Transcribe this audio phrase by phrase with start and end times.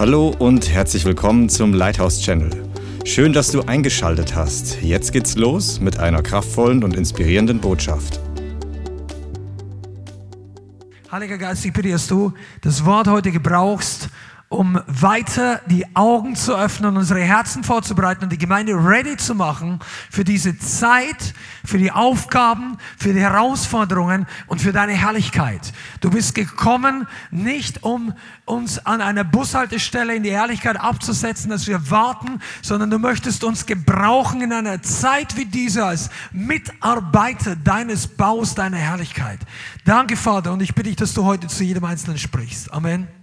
[0.00, 2.48] Hallo und herzlich willkommen zum Lighthouse Channel.
[3.04, 4.80] Schön, dass du eingeschaltet hast.
[4.80, 8.18] Jetzt geht's los mit einer kraftvollen und inspirierenden Botschaft.
[11.12, 12.32] Heiliger Geist, ich bitte, dass du
[12.62, 14.08] das Wort heute gebrauchst,
[14.50, 19.78] um weiter die Augen zu öffnen, unsere Herzen vorzubereiten und die Gemeinde ready zu machen
[20.10, 21.34] für diese Zeit,
[21.64, 25.72] für die Aufgaben, für die Herausforderungen und für deine Herrlichkeit.
[26.00, 28.12] Du bist gekommen, nicht um
[28.44, 33.66] uns an einer Bushaltestelle in die Herrlichkeit abzusetzen, dass wir warten, sondern du möchtest uns
[33.66, 39.38] gebrauchen in einer Zeit wie dieser als Mitarbeiter deines Baus, deiner Herrlichkeit.
[39.84, 42.72] Danke, Vater, und ich bitte dich, dass du heute zu jedem Einzelnen sprichst.
[42.72, 43.19] Amen.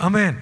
[0.00, 0.38] Amen.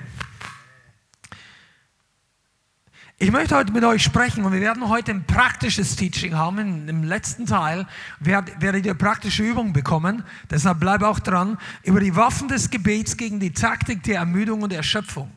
[3.19, 6.89] Ich möchte heute mit euch sprechen und wir werden heute ein praktisches Teaching haben.
[6.89, 7.89] Im letzten Teil
[8.21, 10.23] werdet ihr praktische Übungen bekommen.
[10.49, 11.59] Deshalb bleib auch dran.
[11.83, 15.29] Über die Waffen des Gebets gegen die Taktik der Ermüdung und Erschöpfung.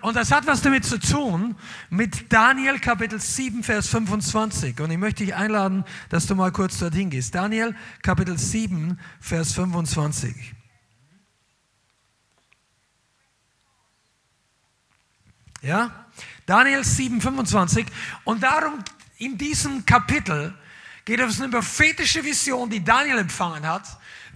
[0.00, 1.54] Und das hat was damit zu tun
[1.90, 4.80] mit Daniel Kapitel 7, Vers 25.
[4.80, 7.36] Und ich möchte dich einladen, dass du mal kurz dorthin gehst.
[7.36, 10.56] Daniel Kapitel 7, Vers 25.
[15.62, 16.06] Ja?
[16.46, 17.86] Daniel 7, 25.
[18.24, 18.82] Und darum
[19.18, 20.54] in diesem Kapitel
[21.04, 23.84] geht es um eine prophetische Vision, die Daniel empfangen hat,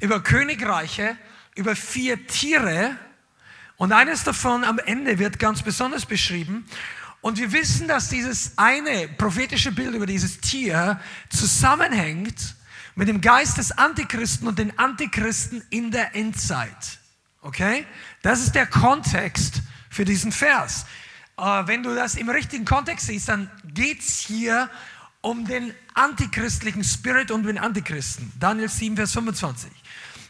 [0.00, 1.17] über Königreiche,
[1.55, 2.97] über vier Tiere.
[3.77, 6.67] Und eines davon am Ende wird ganz besonders beschrieben.
[7.20, 12.55] Und wir wissen, dass dieses eine prophetische Bild über dieses Tier zusammenhängt
[12.97, 16.98] mit dem Geist des Antichristen und den Antichristen in der Endzeit.
[17.41, 17.86] Okay?
[18.22, 20.86] Das ist der Kontext für diesen Vers.
[21.37, 24.71] Wenn du das im richtigen Kontext siehst, dann geht es hier
[25.21, 28.33] um den antichristlichen Spirit und den Antichristen.
[28.39, 29.71] Daniel 7, Vers 25.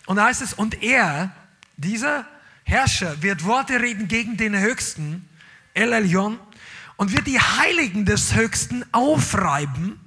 [0.06, 1.33] Und da heißt es, und er,
[1.77, 2.27] dieser
[2.62, 5.28] Herrscher, wird Worte reden gegen den Höchsten,
[5.74, 6.38] El Elyon,
[6.96, 10.00] und wird die Heiligen des Höchsten aufreiben.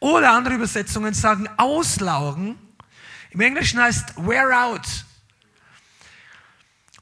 [0.00, 2.58] Oder andere Übersetzungen sagen auslaugen.
[3.30, 5.05] Im Englischen heißt wear out.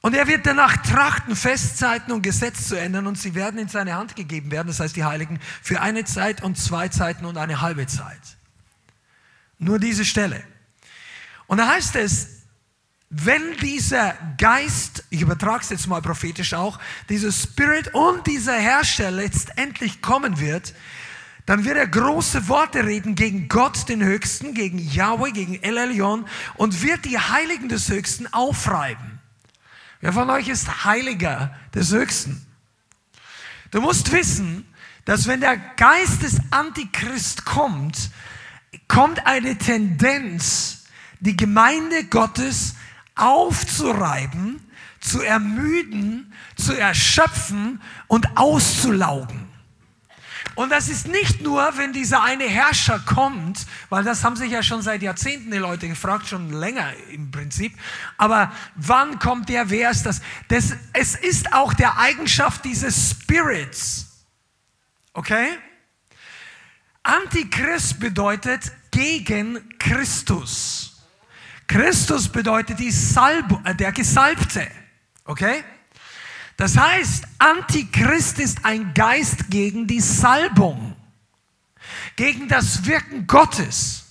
[0.05, 3.95] Und er wird danach trachten, Festzeiten und Gesetz zu ändern und sie werden in seine
[3.95, 7.63] Hand gegeben werden, das heißt die Heiligen, für eine Zeit und zwei Zeiten und eine
[7.63, 8.21] halbe Zeit.
[9.59, 10.45] Nur diese Stelle.
[11.47, 12.43] Und da heißt es,
[13.09, 16.79] wenn dieser Geist, ich übertrage es jetzt mal prophetisch auch,
[17.09, 20.75] dieser Spirit und dieser Herrscher letztendlich kommen wird,
[21.47, 26.27] dann wird er große Worte reden gegen Gott, den Höchsten, gegen Yahweh, gegen El Elyon
[26.57, 29.14] und wird die Heiligen des Höchsten aufreiben.
[30.05, 32.45] Wer von euch ist Heiliger des Höchsten?
[33.71, 34.67] Du musst wissen,
[35.07, 38.11] dass wenn der Geist des Antichrist kommt,
[38.87, 40.85] kommt eine Tendenz,
[41.21, 42.75] die Gemeinde Gottes
[43.15, 44.61] aufzureiben,
[45.01, 49.44] zu ermüden, zu erschöpfen und auszulaugen.
[50.55, 54.63] Und das ist nicht nur, wenn dieser eine Herrscher kommt, weil das haben sich ja
[54.63, 57.77] schon seit Jahrzehnten die Leute gefragt, schon länger im Prinzip.
[58.19, 60.21] Aber wann kommt der, wer ist das?
[60.49, 64.27] das es ist auch der Eigenschaft dieses Spirits.
[65.13, 65.59] Okay?
[67.03, 71.03] Antichrist bedeutet gegen Christus.
[71.67, 74.67] Christus bedeutet die Salb äh, der Gesalbte.
[75.25, 75.65] Okay?
[76.57, 80.95] Das heißt, Antichrist ist ein Geist gegen die Salbung,
[82.17, 84.05] gegen das Wirken Gottes,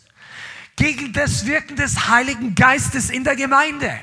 [0.76, 3.98] gegen das Wirken des Heiligen Geistes in der Gemeinde,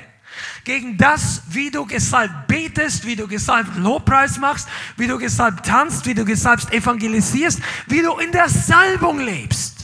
[0.63, 6.05] gegen das, wie du gesalbt betest, wie du gesalbt Lobpreis machst, wie du gesalbt tanzt,
[6.07, 9.80] wie du gesalbt evangelisierst, wie du in der Salbung lebst.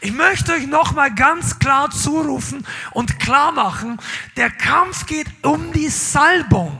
[0.00, 3.98] Ich möchte euch nochmal ganz klar zurufen und klar machen,
[4.36, 6.78] der Kampf geht um die Salbung.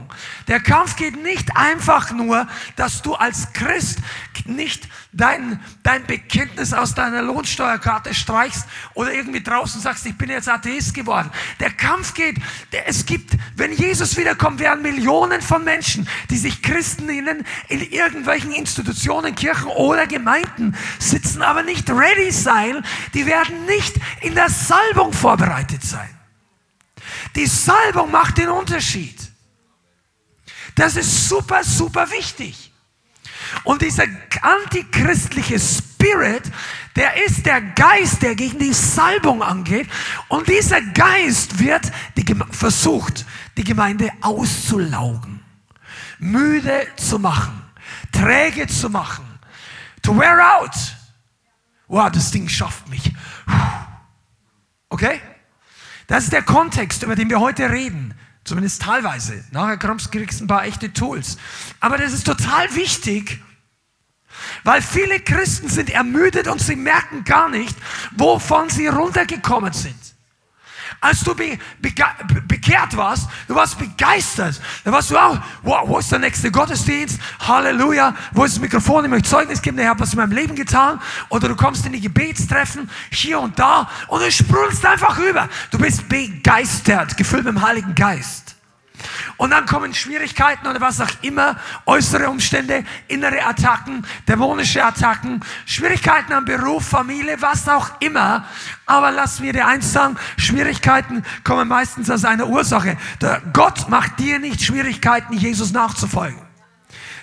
[0.48, 2.46] Der Kampf geht nicht einfach nur,
[2.76, 3.98] dass du als Christ
[4.46, 10.48] nicht dein, dein Bekenntnis aus deiner Lohnsteuerkarte streichst oder irgendwie draußen sagst, ich bin jetzt
[10.48, 11.30] Atheist geworden.
[11.60, 12.36] Der Kampf geht,
[12.72, 17.82] der, es gibt, wenn Jesus wiederkommt, werden Millionen von Menschen, die sich Christen nennen, in
[17.82, 22.84] irgendwelchen Institutionen, Kirchen oder Gemeinden sitzen, aber nicht ready sein.
[23.14, 26.08] Die werden nicht in der Salbung vorbereitet sein.
[27.36, 29.30] Die Salbung macht den Unterschied.
[30.74, 32.71] Das ist super, super wichtig.
[33.64, 34.04] Und dieser
[34.40, 36.50] antichristliche Spirit,
[36.96, 39.88] der ist der Geist, der gegen die Salbung angeht.
[40.28, 43.24] Und dieser Geist wird die, versucht,
[43.56, 45.40] die Gemeinde auszulaugen,
[46.18, 47.62] müde zu machen,
[48.10, 49.24] träge zu machen,
[50.02, 50.74] to wear out.
[51.88, 53.12] Wow, das Ding schafft mich.
[54.88, 55.20] Okay?
[56.06, 58.14] Das ist der Kontext, über den wir heute reden.
[58.44, 59.44] Zumindest teilweise.
[59.52, 61.36] Nachher kriegst du ein paar echte Tools.
[61.80, 63.40] Aber das ist total wichtig,
[64.64, 67.76] weil viele Christen sind ermüdet und sie merken gar nicht,
[68.12, 70.11] wovon sie runtergekommen sind.
[71.02, 71.92] Als du be, be,
[72.46, 74.60] bekehrt warst, du warst begeistert.
[74.84, 77.18] Da warst du auch, wow, wo ist der nächste Gottesdienst?
[77.40, 78.14] Halleluja.
[78.30, 79.04] Wo ist das Mikrofon?
[79.04, 81.00] Ich möchte Zeugnis geben, der hat was in meinem Leben getan.
[81.28, 85.48] Oder du kommst in die Gebetstreffen hier und da und du sprudelst einfach über.
[85.72, 88.51] Du bist begeistert, gefüllt mit dem Heiligen Geist.
[89.36, 91.56] Und dann kommen Schwierigkeiten oder was auch immer,
[91.86, 98.46] äußere Umstände, innere Attacken, dämonische Attacken, Schwierigkeiten am Beruf, Familie, was auch immer.
[98.86, 102.96] Aber lass mir dir eins sagen, Schwierigkeiten kommen meistens aus einer Ursache.
[103.20, 106.51] Der Gott macht dir nicht Schwierigkeiten, Jesus nachzufolgen.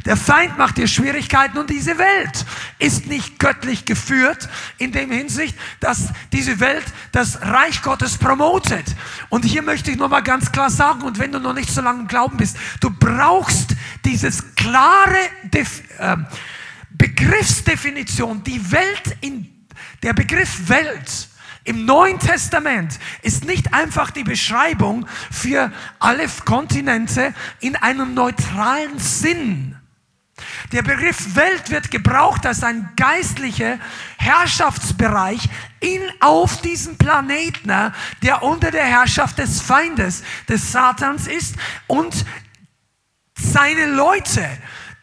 [0.06, 2.46] Der Feind macht dir Schwierigkeiten und diese Welt
[2.80, 4.48] ist nicht göttlich geführt
[4.78, 8.86] in dem Hinsicht, dass diese Welt das Reich Gottes promotet.
[9.28, 12.01] Und hier möchte ich nochmal ganz klar sagen, und wenn du noch nicht so lange
[12.01, 13.75] im Glauben bist, du brauchst
[14.06, 16.16] dieses klare Def äh,
[16.92, 18.44] Begriffsdefinition.
[18.44, 19.50] Die Welt in,
[20.04, 21.30] der Begriff Welt
[21.63, 29.79] im Neuen Testament ist nicht einfach die Beschreibung für alle Kontinente in einem neutralen Sinn
[30.72, 33.80] der Begriff Welt wird gebraucht als ein geistlicher
[34.18, 41.56] Herrschaftsbereich in auf diesem Planeten, der unter der Herrschaft des Feindes, des Satans ist
[41.88, 42.26] und
[43.36, 44.48] seine Leute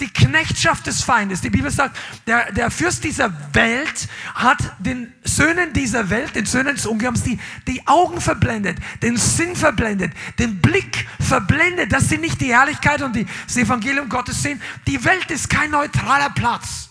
[0.00, 1.40] die Knechtschaft des Feindes.
[1.40, 1.96] Die Bibel sagt,
[2.26, 7.38] der, der Fürst dieser Welt hat den Söhnen dieser Welt, den Söhnen des Ungeheuers, die,
[7.66, 13.16] die Augen verblendet, den Sinn verblendet, den Blick verblendet, dass sie nicht die Herrlichkeit und
[13.16, 14.60] die, das Evangelium Gottes sehen.
[14.86, 16.90] Die Welt ist kein neutraler Platz.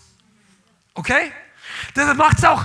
[0.94, 1.32] Okay?
[1.94, 2.64] Das macht es auch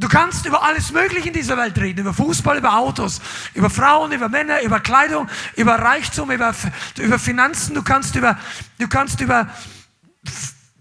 [0.00, 3.20] Du kannst über alles Mögliche in dieser Welt reden, über Fußball, über Autos,
[3.52, 6.54] über Frauen, über Männer, über Kleidung, über Reichtum, über,
[6.98, 8.38] über Finanzen, du kannst über,
[8.78, 9.48] du kannst über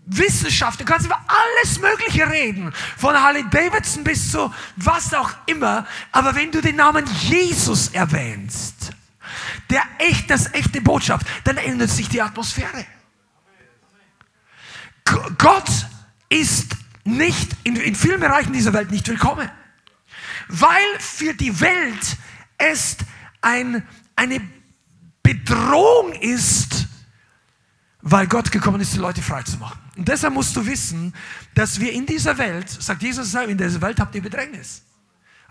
[0.07, 5.85] Wissenschaft, du kannst über alles Mögliche reden, von Harley Davidson bis zu was auch immer,
[6.13, 8.91] aber wenn du den Namen Jesus erwähnst,
[9.69, 12.85] der echt, das echte Botschaft, dann ändert sich die Atmosphäre.
[15.37, 15.69] Gott
[16.29, 19.49] ist nicht in, in vielen Bereichen dieser Welt nicht willkommen,
[20.47, 22.17] weil für die Welt
[22.57, 22.97] es
[23.41, 23.85] ein,
[24.15, 24.41] eine
[25.23, 26.86] Bedrohung ist,
[28.09, 29.79] weil Gott gekommen ist, die Leute frei zu machen.
[29.97, 31.13] Und deshalb musst du wissen,
[31.55, 34.83] dass wir in dieser Welt, sagt Jesus in dieser Welt habt ihr Bedrängnis.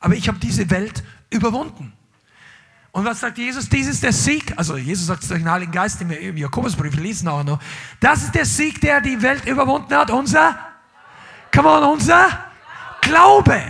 [0.01, 1.93] Aber ich habe diese Welt überwunden.
[2.93, 3.69] Und was sagt Jesus?
[3.69, 4.55] Dies ist der Sieg.
[4.57, 7.61] Also Jesus sagt es durch den Heiligen Geist im Jakobusbrief, wir lesen auch noch.
[8.01, 10.11] Das ist der Sieg, der die Welt überwunden hat.
[10.11, 10.59] Unser,
[11.55, 12.27] come on, unser
[13.03, 13.61] Glaube.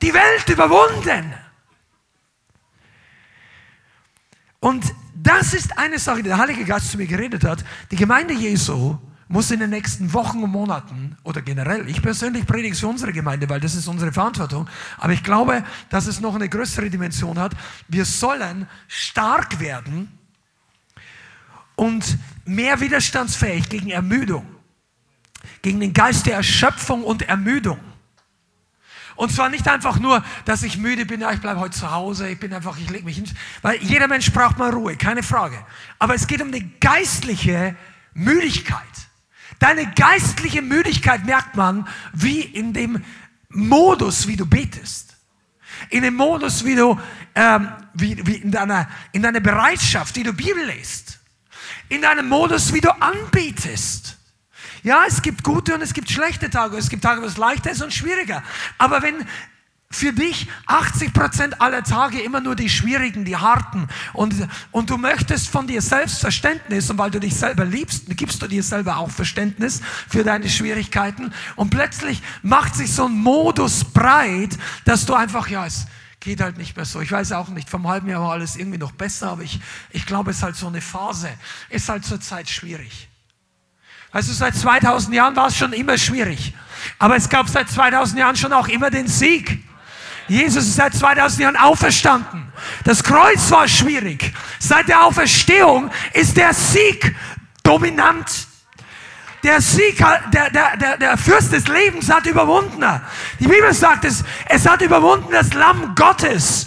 [0.00, 1.34] Die Welt überwunden.
[4.60, 4.84] Und
[5.22, 7.64] das ist eine Sache, die der Heilige Geist zu mir geredet hat.
[7.90, 12.74] Die Gemeinde Jesu muss in den nächsten Wochen und Monaten oder generell, ich persönlich predige
[12.74, 16.48] für unsere Gemeinde, weil das ist unsere Verantwortung, aber ich glaube, dass es noch eine
[16.48, 17.52] größere Dimension hat.
[17.88, 20.08] Wir sollen stark werden
[21.76, 24.46] und mehr widerstandsfähig gegen Ermüdung,
[25.62, 27.78] gegen den Geist der Erschöpfung und Ermüdung.
[29.18, 32.28] Und zwar nicht einfach nur, dass ich müde bin, ja, ich bleibe heute zu Hause,
[32.28, 33.28] ich bin einfach, ich lege mich hin.
[33.62, 35.58] Weil jeder Mensch braucht mal Ruhe, keine Frage.
[35.98, 37.74] Aber es geht um eine geistliche
[38.14, 38.78] Müdigkeit.
[39.58, 43.04] Deine geistliche Müdigkeit merkt man, wie in dem
[43.48, 45.16] Modus, wie du betest.
[45.90, 46.96] In dem Modus, wie du,
[47.34, 51.18] ähm, wie, wie in, deiner, in deiner Bereitschaft, wie du Bibel liest.
[51.88, 54.17] In deinem Modus, wie du anbetest.
[54.88, 56.78] Ja, es gibt gute und es gibt schlechte Tage.
[56.78, 58.42] Es gibt Tage, wo es leichter ist und schwieriger.
[58.78, 59.16] Aber wenn
[59.90, 64.34] für dich 80 Prozent aller Tage immer nur die schwierigen, die harten und,
[64.70, 68.46] und du möchtest von dir selbst Verständnis und weil du dich selber liebst, gibst du
[68.46, 74.56] dir selber auch Verständnis für deine Schwierigkeiten und plötzlich macht sich so ein Modus breit,
[74.86, 75.84] dass du einfach, ja, es
[76.18, 77.02] geht halt nicht mehr so.
[77.02, 80.06] Ich weiß auch nicht, vom halben Jahr war alles irgendwie noch besser, aber ich, ich
[80.06, 81.28] glaube, es ist halt so eine Phase,
[81.68, 83.07] ist halt zurzeit schwierig.
[84.12, 86.54] Du, seit 2000 Jahren war es schon immer schwierig.
[86.98, 89.62] Aber es gab seit 2000 Jahren schon auch immer den Sieg.
[90.28, 92.52] Jesus ist seit 2000 Jahren auferstanden.
[92.84, 94.32] Das Kreuz war schwierig.
[94.58, 97.14] Seit der Auferstehung ist der Sieg
[97.62, 98.26] dominant.
[99.42, 99.96] Der Sieg,
[100.32, 102.84] der, der, der, der Fürst des Lebens hat überwunden.
[103.38, 106.66] Die Bibel sagt es, es hat überwunden das Lamm Gottes.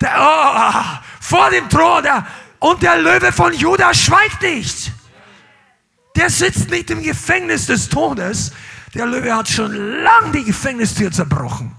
[0.00, 2.02] Der, oh, vor dem Thron.
[2.02, 2.26] Der,
[2.58, 4.92] und der Löwe von Judah schweigt nicht.
[6.16, 8.52] Der sitzt nicht im Gefängnis des Todes.
[8.94, 11.74] Der Löwe hat schon lang die Gefängnistür zerbrochen.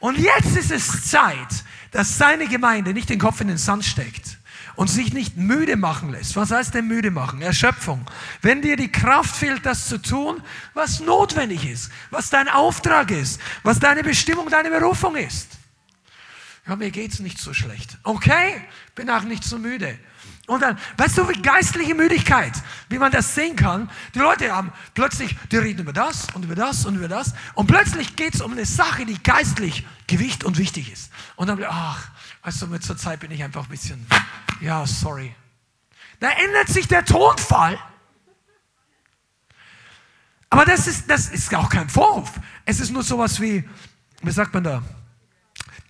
[0.00, 4.38] Und jetzt ist es Zeit, dass seine Gemeinde nicht den Kopf in den Sand steckt
[4.74, 6.36] und sich nicht müde machen lässt.
[6.36, 7.42] Was heißt denn müde machen?
[7.42, 8.04] Erschöpfung.
[8.40, 10.42] Wenn dir die Kraft fehlt, das zu tun,
[10.74, 15.61] was notwendig ist, was dein Auftrag ist, was deine Bestimmung, deine Berufung ist.
[16.66, 17.98] Ja, mir geht's nicht so schlecht.
[18.04, 18.62] Okay,
[18.94, 19.98] bin auch nicht so müde.
[20.46, 22.52] Und dann, weißt du, wie geistliche Müdigkeit,
[22.88, 23.90] wie man das sehen kann.
[24.14, 27.34] Die Leute haben plötzlich, die reden über das und über das und über das.
[27.54, 31.10] Und plötzlich geht es um eine Sache, die geistlich Gewicht und wichtig ist.
[31.36, 32.10] Und dann, ach,
[32.42, 34.06] weißt du, mit zur Zeit bin ich einfach ein bisschen,
[34.60, 35.34] ja, sorry.
[36.20, 37.78] Da ändert sich der Tonfall.
[40.50, 42.32] Aber das ist, das ist auch kein Vorwurf.
[42.64, 43.68] Es ist nur sowas wie,
[44.22, 44.82] wie sagt man da?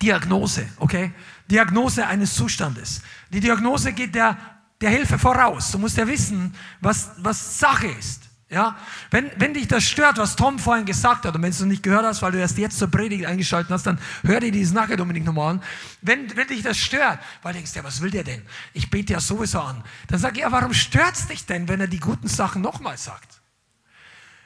[0.03, 1.13] Diagnose, okay?
[1.49, 3.01] Diagnose eines Zustandes.
[3.31, 4.37] Die Diagnose geht der
[4.83, 5.71] der Hilfe voraus.
[5.71, 8.23] Du musst ja wissen, was, was Sache ist.
[8.49, 8.77] Ja?
[9.09, 11.83] Wenn, wenn dich das stört, was Tom vorhin gesagt hat, und wenn du es nicht
[11.83, 14.99] gehört hast, weil du erst jetzt zur Predigt eingeschaltet hast, dann hör dir dieses nachher
[14.99, 15.63] unbedingt nochmal an.
[16.01, 18.41] Wenn, wenn dich das stört, weil du denkst, ja, was will der denn?
[18.73, 19.83] Ich bete ja sowieso an.
[20.07, 22.97] Dann sag ich, ja, warum stört es dich denn, wenn er die guten Sachen nochmal
[22.97, 23.41] sagt?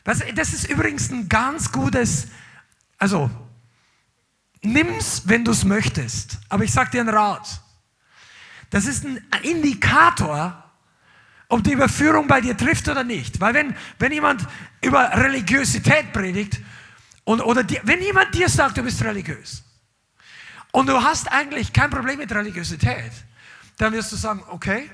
[0.04, 2.28] Das, das ist übrigens ein ganz gutes,
[3.00, 3.30] also,
[4.62, 6.40] nimm's, wenn du es möchtest.
[6.50, 7.62] Aber ich sag dir einen Rat.
[8.70, 10.64] Das ist ein Indikator,
[11.50, 13.40] ob die Überführung bei dir trifft oder nicht.
[13.40, 14.46] Weil wenn, wenn jemand
[14.82, 16.60] über Religiosität predigt
[17.24, 19.64] und, oder die, wenn jemand dir sagt, du bist religiös
[20.72, 23.12] und du hast eigentlich kein Problem mit Religiosität,
[23.78, 24.90] dann wirst du sagen, okay,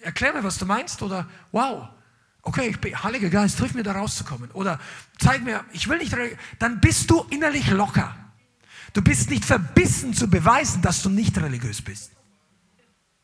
[0.00, 1.88] erklär mir, was du meinst oder wow,
[2.42, 4.78] okay, ich bin, Heiliger Geist, triff mir da rauszukommen oder
[5.18, 6.14] zeig mir, ich will nicht,
[6.58, 8.14] dann bist du innerlich locker.
[8.92, 12.12] Du bist nicht verbissen zu beweisen, dass du nicht religiös bist.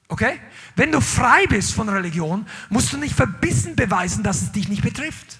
[0.09, 0.39] Okay?
[0.77, 4.83] Wenn du frei bist von Religion, musst du nicht verbissen beweisen, dass es dich nicht
[4.83, 5.39] betrifft.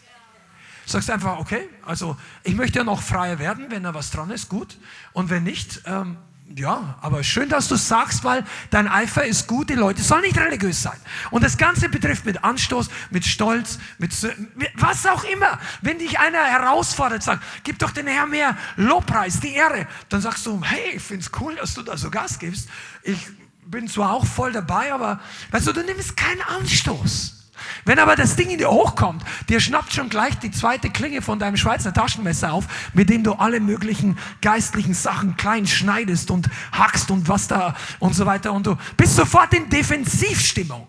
[0.85, 4.49] Sagst einfach, okay, also ich möchte ja noch freier werden, wenn da was dran ist,
[4.49, 4.79] gut.
[5.13, 6.17] Und wenn nicht, ähm,
[6.55, 10.39] ja, aber schön, dass du sagst, weil dein Eifer ist gut, die Leute sollen nicht
[10.39, 10.97] religiös sein.
[11.31, 14.13] Und das Ganze betrifft mit Anstoß, mit Stolz, mit,
[14.55, 15.59] mit was auch immer.
[15.83, 20.47] Wenn dich einer herausfordert, sagt, gib doch den Herrn mehr Lobpreis, die Ehre, dann sagst
[20.47, 22.69] du, hey, ich finde es cool, dass du da so Gas gibst.
[23.03, 23.27] Ich
[23.67, 27.36] bin zwar auch voll dabei, aber weißt du, du nimmst keinen Anstoß.
[27.85, 31.39] Wenn aber das Ding in dir hochkommt, dir schnappt schon gleich die zweite Klinge von
[31.39, 37.11] deinem Schweizer Taschenmesser auf, mit dem du alle möglichen geistlichen Sachen klein schneidest und hackst
[37.11, 40.87] und was da und so weiter und du bist sofort in Defensivstimmung.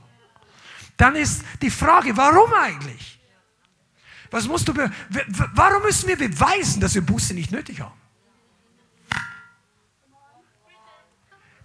[0.98, 3.20] Dann ist die Frage, warum eigentlich?
[4.32, 4.74] Was musst du,
[5.54, 7.97] warum müssen wir beweisen, dass wir Buße nicht nötig haben?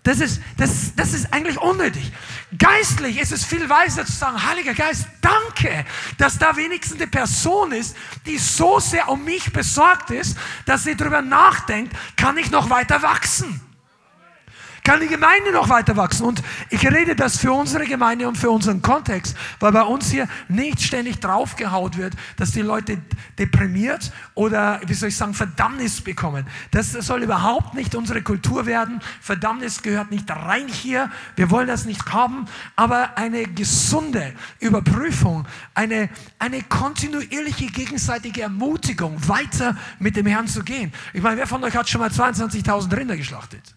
[0.02, 2.12] Das ist, das, das ist eigentlich unnötig.
[2.58, 5.84] Geistlich ist es viel weiser zu sagen, Heiliger Geist, danke,
[6.18, 10.96] dass da wenigstens eine Person ist, die so sehr um mich besorgt ist, dass sie
[10.96, 13.60] darüber nachdenkt, kann ich noch weiter wachsen?
[14.84, 16.26] Kann die Gemeinde noch weiter wachsen.
[16.26, 20.28] Und ich rede das für unsere Gemeinde und für unseren Kontext, weil bei uns hier
[20.48, 22.98] nicht ständig draufgehaut wird, dass die Leute
[23.38, 26.46] deprimiert oder, wie soll ich sagen, Verdammnis bekommen.
[26.70, 29.00] Das soll überhaupt nicht unsere Kultur werden.
[29.20, 31.10] Verdammnis gehört nicht rein hier.
[31.36, 32.46] Wir wollen das nicht haben.
[32.76, 36.08] Aber eine gesunde Überprüfung, eine,
[36.38, 40.92] eine kontinuierliche gegenseitige Ermutigung, weiter mit dem Herrn zu gehen.
[41.12, 43.76] Ich meine, wer von euch hat schon mal 22.000 Rinder geschlachtet?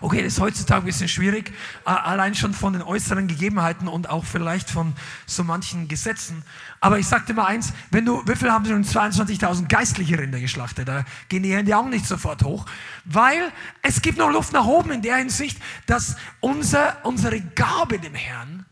[0.00, 1.52] Okay, das ist heutzutage ein bisschen schwierig,
[1.84, 4.94] allein schon von den äußeren Gegebenheiten und auch vielleicht von
[5.26, 6.42] so manchen Gesetzen.
[6.80, 10.88] Aber ich sagte mal eins, wenn du, wie viel haben schon 22.000 geistliche Rinder geschlachtet?
[10.88, 12.66] Da gehen die Hände auch nicht sofort hoch,
[13.04, 13.52] weil
[13.82, 18.64] es gibt noch Luft nach oben in der Hinsicht, dass unser, unsere Gabe dem Herrn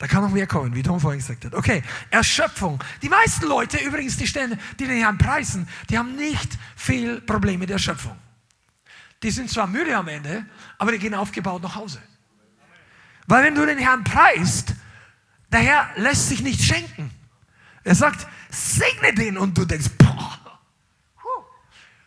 [0.00, 1.54] da kann noch mehr kommen, wie Tom vorhin gesagt hat.
[1.54, 2.82] Okay, Erschöpfung.
[3.02, 7.58] Die meisten Leute übrigens, die, stellen, die den Herrn preisen, die haben nicht viel Probleme
[7.58, 8.16] mit Erschöpfung.
[9.22, 10.46] Die sind zwar müde am Ende,
[10.78, 12.00] aber die gehen aufgebaut nach Hause.
[13.26, 14.74] Weil wenn du den Herrn preist,
[15.52, 17.10] der Herr lässt sich nicht schenken.
[17.84, 20.38] Er sagt, segne den und du denkst, boah,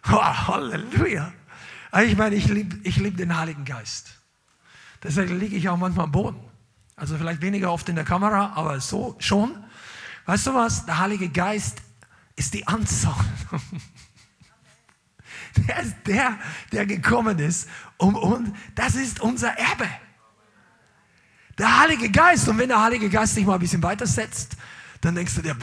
[0.09, 1.33] oh, Halleluja.
[2.03, 4.17] Ich meine, ich liebe ich lieb den Heiligen Geist.
[5.03, 6.39] Deswegen liege ich auch manchmal am Boden.
[6.95, 9.63] Also vielleicht weniger oft in der Kamera, aber so schon.
[10.25, 10.85] Weißt du was?
[10.85, 11.81] Der Heilige Geist
[12.35, 13.13] ist die Anzahl.
[15.55, 16.39] Der ist der,
[16.71, 17.69] der gekommen ist.
[17.97, 19.87] Um, und das ist unser Erbe.
[21.57, 22.47] Der Heilige Geist.
[22.49, 24.57] Und wenn der Heilige Geist sich mal ein bisschen weitersetzt,
[25.01, 25.55] dann denkst du dir,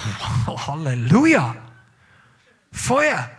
[0.46, 1.56] Halleluja.
[2.72, 3.30] Feuer.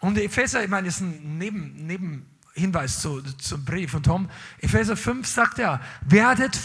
[0.00, 4.30] Und Epheser, ich meine, das ist ein Neben, Nebenhinweis zu, zum Brief von Tom.
[4.60, 6.58] Epheser 5 sagt er, werdet,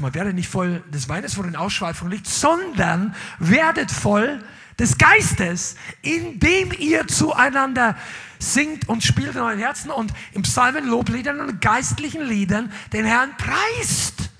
[0.00, 4.42] man werdet nicht voll des Weines, wo in Ausschweifung liegt, sondern werdet voll
[4.80, 7.96] des Geistes, indem ihr zueinander
[8.38, 13.36] singt und spielt in euren Herzen und im Psalmen, Lobliedern und geistlichen Liedern den Herrn
[13.36, 14.30] preist.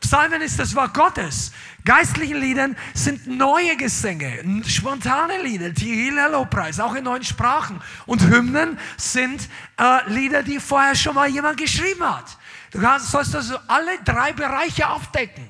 [0.00, 1.52] Psalmen ist das Wort Gottes.
[1.84, 7.80] Geistlichen Liedern sind neue Gesänge, spontane Lieder, Tehillah Lobpreis, auch in neuen Sprachen.
[8.06, 9.48] Und Hymnen sind
[9.78, 12.38] äh, Lieder, die vorher schon mal jemand geschrieben hat.
[12.70, 15.46] Du kannst, sollst also alle drei Bereiche aufdecken.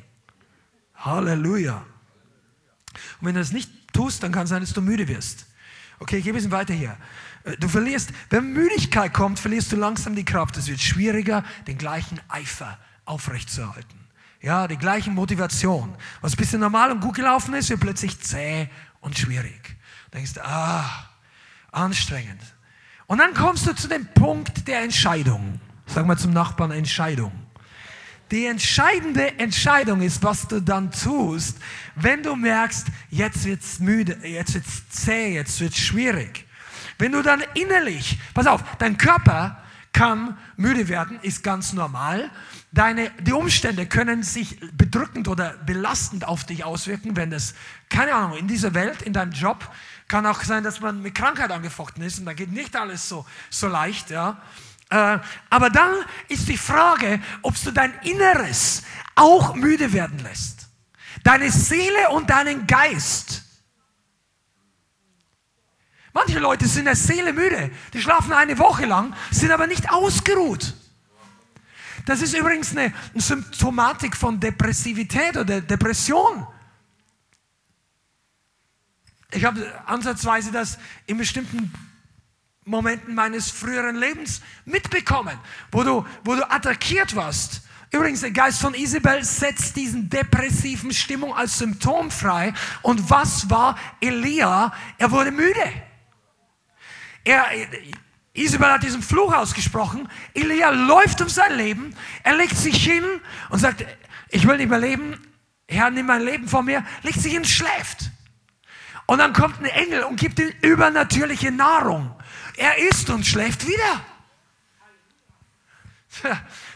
[0.96, 1.84] Halleluja.
[3.20, 5.46] Und wenn du das nicht tust, dann kann es sein, dass du müde wirst.
[6.00, 6.96] Okay, ich gehe ein bisschen weiter hier.
[7.44, 10.56] Äh, du verlierst, wenn Müdigkeit kommt, verlierst du langsam die Kraft.
[10.56, 13.98] Es wird schwieriger, den gleichen Eifer aufrechtzuerhalten.
[14.40, 15.94] Ja, die gleiche Motivation.
[16.20, 18.68] Was ein bisschen normal und gut gelaufen ist, wird plötzlich zäh
[19.00, 19.76] und schwierig.
[20.10, 21.08] Du denkst, ah,
[21.72, 22.42] anstrengend.
[23.06, 25.60] Und dann kommst du zu dem Punkt der Entscheidung.
[25.86, 27.32] Sag mal zum Nachbarn Entscheidung.
[28.34, 31.56] Die entscheidende Entscheidung ist, was du dann tust,
[31.94, 36.44] wenn du merkst, jetzt wird's müde, jetzt wird's zäh, jetzt wird's schwierig.
[36.98, 39.62] Wenn du dann innerlich, pass auf, dein Körper
[39.92, 42.28] kann müde werden, ist ganz normal.
[42.72, 47.54] Deine, die Umstände können sich bedrückend oder belastend auf dich auswirken, wenn das,
[47.88, 49.70] keine Ahnung, in dieser Welt, in deinem Job,
[50.08, 53.24] kann auch sein, dass man mit Krankheit angefochten ist und da geht nicht alles so,
[53.48, 54.42] so leicht, ja.
[54.90, 55.18] Äh,
[55.50, 55.94] aber dann
[56.28, 58.82] ist die Frage, ob du dein Inneres
[59.14, 60.68] auch müde werden lässt.
[61.22, 63.42] Deine Seele und deinen Geist.
[66.12, 67.70] Manche Leute sind der Seele müde.
[67.92, 70.74] Die schlafen eine Woche lang, sind aber nicht ausgeruht.
[72.06, 76.46] Das ist übrigens eine Symptomatik von Depressivität oder Depression.
[79.32, 81.72] Ich habe ansatzweise das in bestimmten
[82.64, 85.38] Momenten meines früheren Lebens mitbekommen,
[85.70, 87.62] wo du, wo du attackiert warst.
[87.90, 92.52] Übrigens, der Geist von Isabel setzt diesen depressiven Stimmung als Symptom frei.
[92.82, 94.72] Und was war Elia?
[94.98, 95.62] Er wurde müde.
[97.22, 97.44] Er,
[98.32, 100.08] Isabel hat diesen Fluch ausgesprochen.
[100.34, 101.94] Elia läuft um sein Leben.
[102.24, 103.04] Er legt sich hin
[103.50, 103.84] und sagt,
[104.28, 105.20] ich will nicht mehr leben.
[105.68, 106.84] Herr, nimm mein Leben von mir.
[107.02, 108.10] Legt sich hin schläft.
[109.06, 112.10] Und dann kommt ein Engel und gibt ihm übernatürliche Nahrung.
[112.56, 114.00] Er isst und schläft wieder.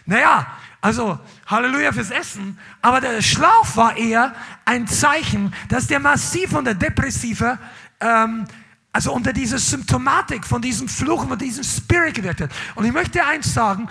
[0.06, 2.58] Naja, also Halleluja fürs Essen.
[2.82, 7.58] Aber der Schlaf war eher ein Zeichen, dass der massiv und der depressive,
[8.00, 8.46] ähm,
[8.92, 12.50] also unter dieser Symptomatik von diesem Fluch, von diesem Spirit gewirkt hat.
[12.74, 13.88] Und ich möchte eins sagen,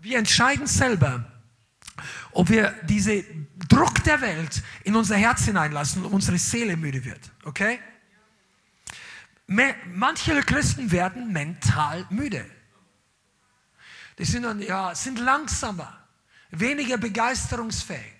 [0.00, 1.24] wir entscheiden selber,
[2.32, 7.20] ob wir diesen Druck der Welt in unser Herz hineinlassen und unsere Seele müde wird.
[7.44, 7.78] Okay?
[9.52, 12.44] Manche Christen werden mental müde.
[14.18, 15.92] Die sind, dann, ja, sind langsamer,
[16.50, 18.14] weniger begeisterungsfähig.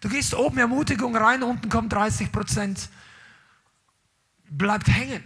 [0.00, 2.88] Du gehst oben Ermutigung rein, unten kommt 30 Prozent,
[4.48, 5.22] bleibt hängen.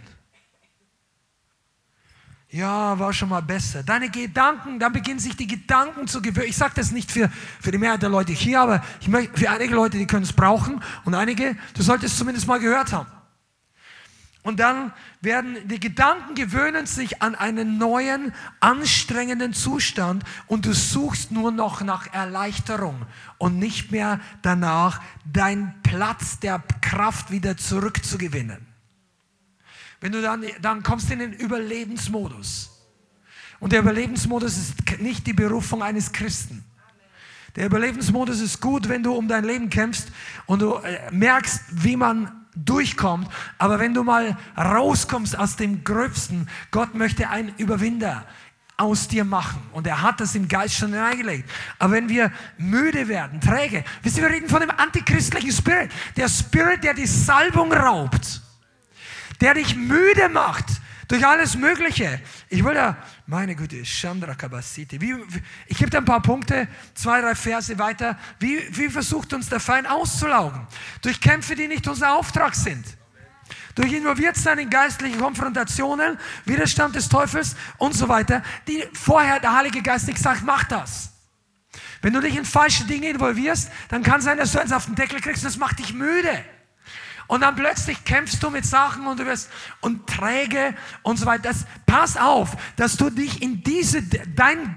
[2.49, 3.81] Ja, war schon mal besser.
[3.81, 6.49] Deine Gedanken, dann beginnen sich die Gedanken zu gewöhnen.
[6.49, 9.49] Ich sage das nicht für, für die Mehrheit der Leute hier, aber ich möchte, für
[9.49, 13.20] einige Leute, die können es brauchen und einige, du solltest es zumindest mal gehört haben.
[14.43, 21.31] Und dann werden die Gedanken gewöhnen sich an einen neuen, anstrengenden Zustand und du suchst
[21.31, 23.05] nur noch nach Erleichterung
[23.37, 24.99] und nicht mehr danach,
[25.31, 28.65] deinen Platz der Kraft wieder zurückzugewinnen.
[29.99, 32.71] Wenn du dann, dann kommst in den Überlebensmodus.
[33.59, 36.65] Und der Überlebensmodus ist nicht die Berufung eines Christen.
[37.55, 40.07] Der Überlebensmodus ist gut, wenn du um dein Leben kämpfst
[40.47, 43.27] und du äh, merkst, wie man durchkommt.
[43.57, 48.25] Aber wenn du mal rauskommst aus dem Gröbsten, Gott möchte einen Überwinder
[48.77, 49.61] aus dir machen.
[49.73, 51.49] Und er hat das im Geist schon hineingelegt.
[51.77, 55.91] Aber wenn wir müde werden, träge, wisst ihr, wir reden von dem antichristlichen Spirit.
[56.17, 58.41] Der Spirit, der die Salbung raubt.
[59.39, 60.80] Der dich müde macht
[61.11, 62.21] durch alles Mögliche.
[62.47, 62.95] Ich will da,
[63.27, 65.01] meine Güte, Chandra Kabasiti.
[65.01, 65.13] Wie,
[65.67, 68.17] ich gebe da ein paar Punkte, zwei, drei Verse weiter.
[68.39, 70.65] Wie, wie versucht uns der Feind auszulaugen?
[71.01, 72.85] Durch Kämpfe, die nicht unser Auftrag sind.
[73.75, 79.81] Durch Involviertsein in geistlichen Konfrontationen, Widerstand des Teufels und so weiter, die vorher der Heilige
[79.81, 81.11] Geist nicht sagt, mach das.
[82.01, 84.95] Wenn du dich in falsche Dinge involvierst, dann kann sein, dass du eins auf den
[84.95, 86.41] Deckel kriegst und das macht dich müde.
[87.31, 91.43] Und dann plötzlich kämpfst du mit Sachen und du wirst und träge und so weiter.
[91.43, 94.75] Das, pass auf, dass du dich in diese, dein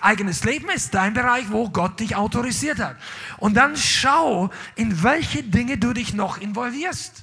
[0.00, 2.96] eigenes Leben ist dein Bereich, wo Gott dich autorisiert hat.
[3.36, 7.22] Und dann schau, in welche Dinge du dich noch involvierst.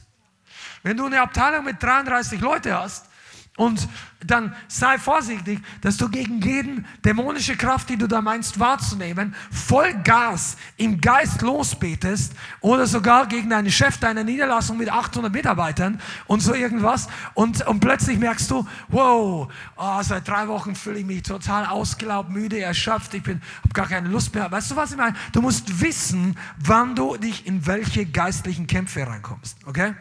[0.82, 3.08] Wenn du eine Abteilung mit 33 Leute hast
[3.56, 3.88] Und
[4.26, 9.94] dann sei vorsichtig, dass du gegen jeden dämonische Kraft, die du da meinst wahrzunehmen, voll
[10.04, 16.40] Gas im Geist losbetest oder sogar gegen deinen Chef deiner Niederlassung mit 800 Mitarbeitern und
[16.40, 17.08] so irgendwas.
[17.36, 22.32] Und, und plötzlich merkst du, wow, oh, seit drei Wochen fühle ich mich total ausgelaugt,
[22.32, 23.40] müde, erschöpft, ich habe
[23.74, 24.50] gar keine Lust mehr.
[24.52, 25.16] Weißt du, was ich meine?
[25.32, 29.58] Du musst wissen, wann du dich in welche geistlichen Kämpfe reinkommst.
[29.68, 29.94] Okay?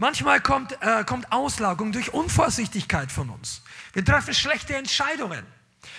[0.00, 3.60] Manchmal kommt, äh, kommt Auslagung durch Unvorsichtigkeit von uns.
[3.92, 5.44] Wir treffen schlechte Entscheidungen.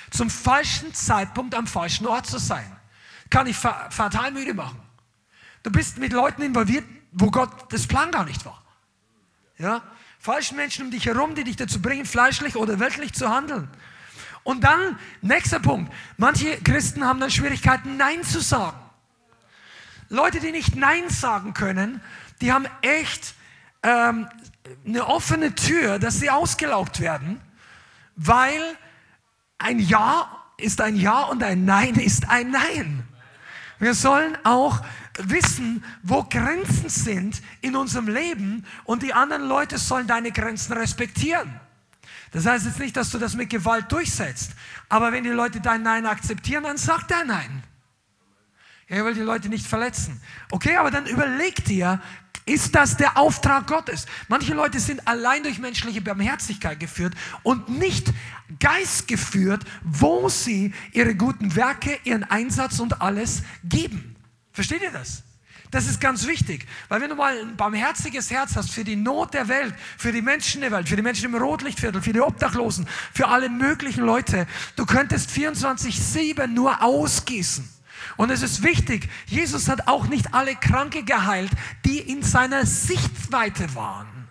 [0.09, 2.65] Zum falschen Zeitpunkt am falschen Ort zu sein.
[3.29, 4.81] Kann ich fatal müde machen.
[5.61, 8.63] Du bist mit Leuten involviert, wo Gott das Plan gar nicht war.
[9.59, 9.83] Ja?
[10.17, 13.69] Falschen Menschen um dich herum, die dich dazu bringen, fleischlich oder weltlich zu handeln.
[14.41, 15.93] Und dann, nächster Punkt.
[16.17, 18.79] Manche Christen haben dann Schwierigkeiten, Nein zu sagen.
[20.09, 22.01] Leute, die nicht Nein sagen können,
[22.41, 23.35] die haben echt
[23.83, 24.27] ähm,
[24.85, 27.41] eine offene Tür, dass sie ausgelaugt werden,
[28.15, 28.61] weil
[29.57, 33.03] ein Ja ist ein Ja und ein Nein ist ein Nein.
[33.79, 34.81] Wir sollen auch
[35.17, 41.59] wissen, wo Grenzen sind in unserem Leben und die anderen Leute sollen deine Grenzen respektieren.
[42.31, 44.51] Das heißt jetzt nicht, dass du das mit Gewalt durchsetzt,
[44.87, 47.63] aber wenn die Leute dein Nein akzeptieren, dann sag dein Nein.
[48.91, 50.19] Er will die Leute nicht verletzen.
[50.51, 52.01] Okay, aber dann überleg dir,
[52.45, 54.05] ist das der Auftrag Gottes?
[54.27, 58.11] Manche Leute sind allein durch menschliche Barmherzigkeit geführt und nicht
[58.59, 64.17] geistgeführt, wo sie ihre guten Werke, ihren Einsatz und alles geben.
[64.51, 65.23] Versteht ihr das?
[65.71, 69.33] Das ist ganz wichtig, weil wenn du mal ein barmherziges Herz hast für die Not
[69.33, 72.85] der Welt, für die Menschen der Welt, für die Menschen im Rotlichtviertel, für die Obdachlosen,
[73.13, 77.80] für alle möglichen Leute, du könntest 24-7 nur ausgießen.
[78.21, 81.49] Und es ist wichtig, Jesus hat auch nicht alle Kranke geheilt,
[81.85, 84.29] die in seiner Sichtweite waren.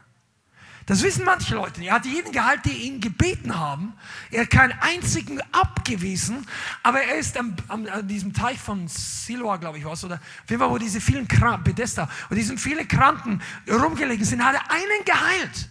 [0.86, 1.82] Das wissen manche Leute.
[1.82, 3.94] Er hat jeden geheilt, die ihn gebeten haben.
[4.30, 6.46] Er hat keinen einzigen abgewiesen,
[6.84, 10.48] aber er ist am, am, an diesem Teich von Siloa, glaube ich, was, oder auf
[10.50, 14.70] jeden Fall, wo diese vielen Kranken, Bethesda, wo diese vielen Kranken rumgelegen sind, hat er
[14.70, 15.68] einen geheilt.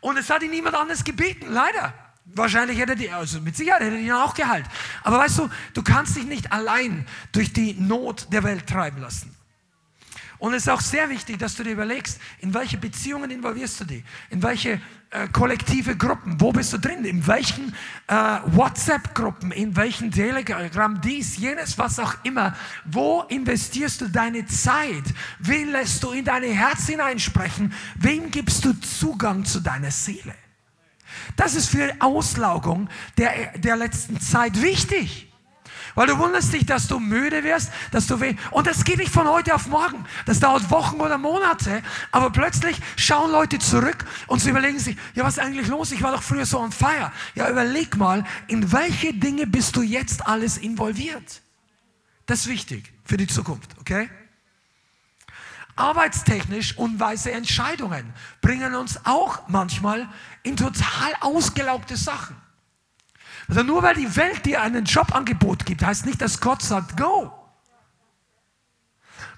[0.00, 1.94] Und es hat ihn niemand anderes gebeten, leider.
[2.34, 4.66] Wahrscheinlich hätte die, also mit Sicherheit hätte er ihn auch geheilt.
[5.02, 9.36] Aber weißt du, du kannst dich nicht allein durch die Not der Welt treiben lassen.
[10.38, 13.84] Und es ist auch sehr wichtig, dass du dir überlegst, in welche Beziehungen involvierst du
[13.84, 17.74] dich, in welche äh, kollektive Gruppen, wo bist du drin, in welchen
[18.06, 22.54] äh, WhatsApp-Gruppen, in welchen Telegram, dies, jenes, was auch immer.
[22.84, 25.04] Wo investierst du deine Zeit?
[25.38, 27.72] Wen lässt du in dein Herz hineinsprechen?
[27.94, 30.34] Wem gibst du Zugang zu deiner Seele?
[31.36, 35.26] Das ist für Auslaugung der, der letzten Zeit wichtig.
[35.96, 38.36] Weil du wunderst dich, dass du müde wirst, dass du weh.
[38.50, 40.04] Und das geht nicht von heute auf morgen.
[40.26, 41.82] Das dauert Wochen oder Monate.
[42.12, 45.92] Aber plötzlich schauen Leute zurück und sie überlegen sich, ja, was ist eigentlich los?
[45.92, 47.12] Ich war doch früher so on fire.
[47.34, 51.40] Ja, überleg mal, in welche Dinge bist du jetzt alles involviert?
[52.26, 54.10] Das ist wichtig für die Zukunft, okay?
[55.76, 60.08] Arbeitstechnisch unweise Entscheidungen bringen uns auch manchmal
[60.42, 62.34] in total ausgelaugte Sachen.
[63.46, 67.30] Also nur weil die Welt dir einen Jobangebot gibt, heißt nicht, dass Gott sagt, go.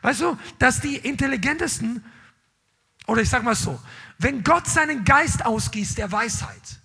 [0.00, 2.04] Weißt du, dass die intelligentesten,
[3.06, 3.80] oder ich sag mal so,
[4.18, 6.78] wenn Gott seinen Geist ausgießt der Weisheit,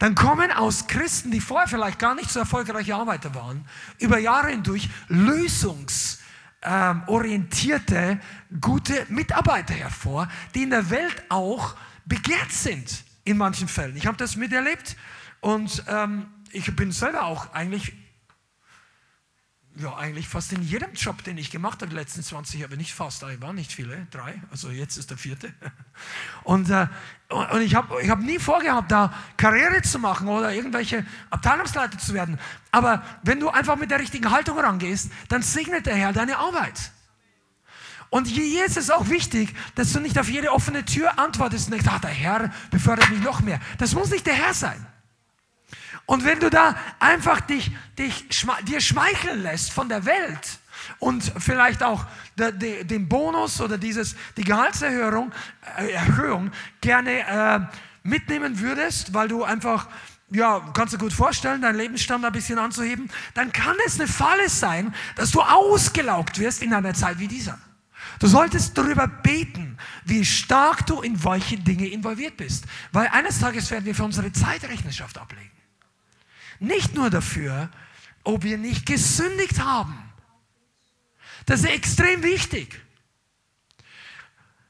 [0.00, 4.48] dann kommen aus Christen, die vorher vielleicht gar nicht so erfolgreiche Arbeiter waren, über Jahre
[4.48, 6.18] hindurch Lösungs-
[6.62, 8.20] ähm, orientierte,
[8.60, 11.74] gute Mitarbeiter hervor, die in der Welt auch
[12.06, 13.96] begehrt sind in manchen Fällen.
[13.96, 14.96] Ich habe das miterlebt
[15.40, 17.94] und ähm, ich bin selber auch eigentlich
[19.76, 22.92] ja, eigentlich fast in jedem Job, den ich gemacht habe, die letzten 20 Jahre, nicht
[22.92, 25.52] fast, waren nicht viele, drei, also jetzt ist der vierte.
[26.44, 26.86] Und, äh,
[27.28, 32.12] und ich habe ich hab nie vorgehabt, da Karriere zu machen oder irgendwelche Abteilungsleiter zu
[32.12, 32.40] werden.
[32.72, 36.90] Aber wenn du einfach mit der richtigen Haltung rangehst, dann segnet der Herr deine Arbeit.
[38.08, 41.74] Und hier ist es auch wichtig, dass du nicht auf jede offene Tür antwortest und
[41.74, 43.60] denkst, ach, der Herr befördert mich noch mehr.
[43.78, 44.84] Das muss nicht der Herr sein.
[46.10, 48.26] Und wenn du da einfach dich, dich
[48.66, 50.58] dir schmeicheln lässt von der Welt
[50.98, 52.04] und vielleicht auch
[52.36, 55.30] den Bonus oder dieses, die Gehaltserhöhung
[55.78, 57.60] äh, Erhöhung gerne äh,
[58.02, 59.86] mitnehmen würdest, weil du einfach
[60.30, 64.48] ja, kannst du gut vorstellen, deinen Lebensstandard ein bisschen anzuheben, dann kann es eine Falle
[64.48, 67.56] sein, dass du ausgelaugt wirst in einer Zeit wie dieser.
[68.18, 72.64] Du solltest darüber beten, wie stark du in welche Dinge involviert bist.
[72.90, 75.59] Weil eines Tages werden wir für unsere Zeit Rechenschaft ablegen.
[76.60, 77.70] Nicht nur dafür,
[78.22, 79.98] ob wir nicht gesündigt haben.
[81.46, 82.80] Das ist extrem wichtig.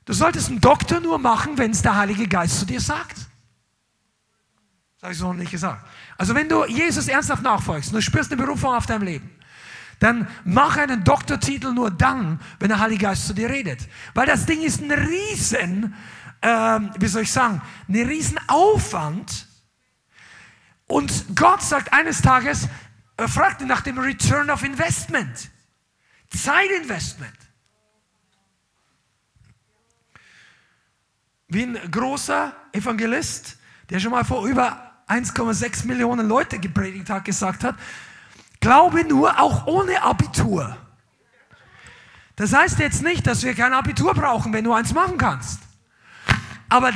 [0.07, 3.16] Du solltest einen Doktor nur machen, wenn es der Heilige Geist zu dir sagt.
[5.00, 5.87] Das habe ich so nicht gesagt.
[6.16, 9.31] Also wenn du Jesus ernsthaft nachfolgst und du spürst eine Berufung auf deinem Leben,
[9.98, 13.87] dann mach einen Doktortitel nur dann, wenn der Heilige Geist zu dir redet.
[14.14, 15.94] Weil das Ding ist ein riesen,
[16.40, 19.46] äh, wie soll ich sagen, ein riesen Aufwand.
[20.90, 22.68] Und Gott sagt eines Tages,
[23.16, 25.48] er fragte nach dem Return of Investment.
[26.37, 27.33] Zeitinvestment.
[31.46, 33.57] Wie ein großer Evangelist,
[33.88, 37.76] der schon mal vor über 1,6 Millionen Leute gepredigt hat, gesagt hat,
[38.59, 40.76] glaube nur auch ohne Abitur.
[42.35, 45.61] Das heißt jetzt nicht, dass wir kein Abitur brauchen, wenn du eins machen kannst.
[46.68, 46.92] Aber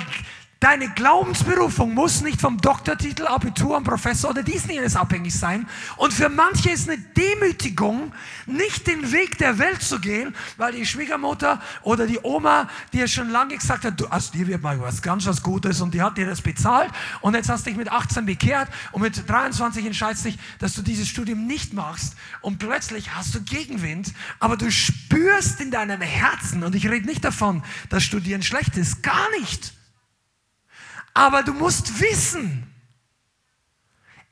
[0.65, 5.69] Deine Glaubensberufung muss nicht vom Doktortitel, Abitur und Professor oder dies jenes abhängig sein.
[5.97, 8.15] Und für manche ist eine Demütigung,
[8.47, 13.29] nicht den Weg der Welt zu gehen, weil die Schwiegermutter oder die Oma dir schon
[13.29, 16.17] lange gesagt hat, du, also dir wird mal was ganz was Gutes und die hat
[16.17, 16.91] dir das bezahlt.
[17.21, 20.81] Und jetzt hast du dich mit 18 bekehrt und mit 23 entscheidest dich, dass du
[20.81, 22.17] dieses Studium nicht machst.
[22.41, 27.23] Und plötzlich hast du Gegenwind, aber du spürst in deinem Herzen, und ich rede nicht
[27.23, 29.75] davon, dass Studieren schlecht ist, gar nicht
[31.15, 32.71] aber du musst wissen,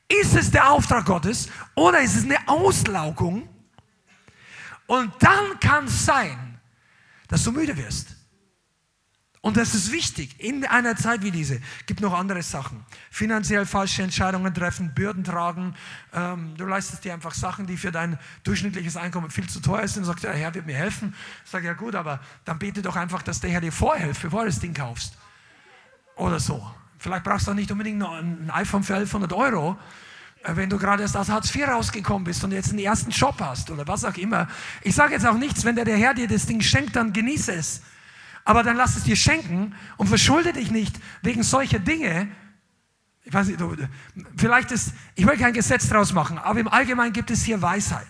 [0.07, 3.47] ist es der Auftrag Gottes oder ist es eine Auslaugung?
[4.85, 6.59] Und dann kann es sein,
[7.29, 8.15] dass du müde wirst.
[9.45, 11.61] Und das ist wichtig in einer Zeit wie diese.
[11.85, 12.85] Gibt noch andere Sachen.
[13.11, 15.75] Finanziell falsche Entscheidungen treffen, Bürden tragen.
[16.13, 20.03] Ähm, du leistest dir einfach Sachen, die für dein durchschnittliches Einkommen viel zu teuer sind.
[20.03, 21.13] Du sagst, der Herr wird mir helfen.
[21.43, 24.49] Sage, ja gut, aber dann bete doch einfach, dass der Herr dir vorhilft, bevor du
[24.49, 25.17] das Ding kaufst.
[26.15, 26.65] Oder so.
[26.97, 29.77] Vielleicht brauchst du nicht unbedingt noch ein iPhone für 1100 Euro,
[30.43, 33.35] äh, wenn du gerade erst aus Hartz IV rausgekommen bist und jetzt einen ersten Job
[33.39, 34.47] hast oder was auch immer.
[34.83, 37.53] Ich sage jetzt auch nichts, wenn der, der Herr dir das Ding schenkt, dann genieße
[37.53, 37.81] es.
[38.45, 42.29] Aber dann lass es dir schenken und verschulde dich nicht wegen solcher Dinge.
[43.23, 43.59] Ich weiß nicht,
[44.35, 48.07] vielleicht ist, ich will kein Gesetz draus machen, aber im Allgemeinen gibt es hier Weisheit.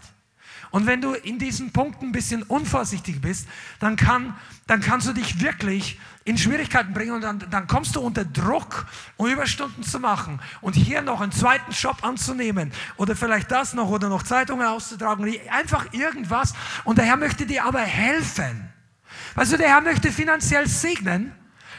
[0.74, 3.48] Und wenn du in diesen Punkten ein bisschen unvorsichtig bist,
[3.80, 8.02] dann, kann, dann kannst du dich wirklich in Schwierigkeiten bringen und dann, dann kommst du
[8.02, 13.52] unter Druck, um Überstunden zu machen und hier noch einen zweiten Job anzunehmen oder vielleicht
[13.52, 16.56] das noch oder noch Zeitungen auszutragen, einfach irgendwas.
[16.86, 18.68] Und der Herr möchte dir aber helfen.
[19.36, 21.36] Weißt du, der Herr möchte finanziell segnen,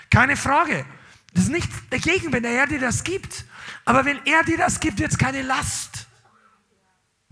[0.09, 0.87] keine Frage.
[1.33, 3.45] Das ist nicht dagegen, wenn der Herr dir das gibt.
[3.87, 6.07] Aber wenn er dir das gibt, wird es keine Last.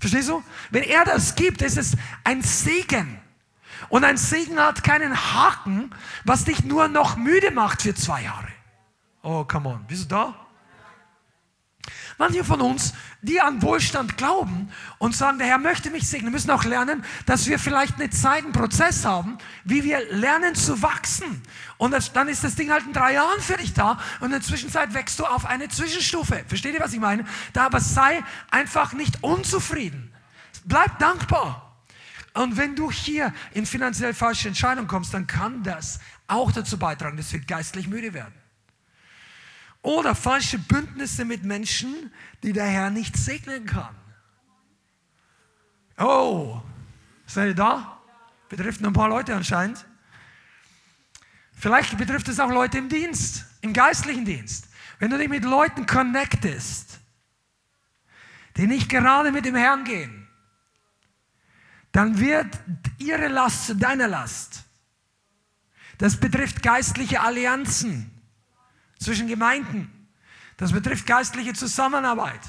[0.03, 0.43] Verstehst du?
[0.73, 3.21] Wenn er das gibt, ist es ein Segen.
[3.88, 8.49] Und ein Segen hat keinen Haken, was dich nur noch müde macht für zwei Jahre.
[9.23, 9.87] Oh, come on.
[9.87, 10.35] Bist du da?
[12.23, 16.53] Manche von uns, die an Wohlstand glauben und sagen, der Herr möchte mich segnen, müssen
[16.53, 21.43] auch lernen, dass wir vielleicht eine Zeit, einen Prozess haben, wie wir lernen zu wachsen.
[21.79, 24.31] Und das, dann ist das Ding halt in drei Jahren für dich da und in
[24.31, 26.45] der Zwischenzeit wächst du auf eine Zwischenstufe.
[26.47, 27.25] Versteht ihr, was ich meine?
[27.55, 30.15] Da aber sei einfach nicht unzufrieden.
[30.65, 31.75] Bleib dankbar.
[32.35, 37.17] Und wenn du hier in finanziell falsche Entscheidungen kommst, dann kann das auch dazu beitragen,
[37.17, 38.41] dass wir geistlich müde werden.
[39.83, 43.95] Oder falsche Bündnisse mit Menschen, die der Herr nicht segnen kann.
[45.99, 46.62] Oh,
[47.27, 48.01] seid ihr da?
[48.49, 49.85] Betrifft nur ein paar Leute anscheinend.
[51.53, 54.68] Vielleicht betrifft es auch Leute im Dienst, im geistlichen Dienst.
[54.99, 57.01] Wenn du dich mit Leuten connectest,
[58.57, 60.29] die nicht gerade mit dem Herrn gehen,
[61.90, 62.47] dann wird
[62.99, 64.64] ihre Last zu deiner Last.
[65.99, 68.12] Das betrifft geistliche Allianzen
[69.03, 70.09] zwischen Gemeinden.
[70.57, 72.41] Das betrifft geistliche Zusammenarbeit.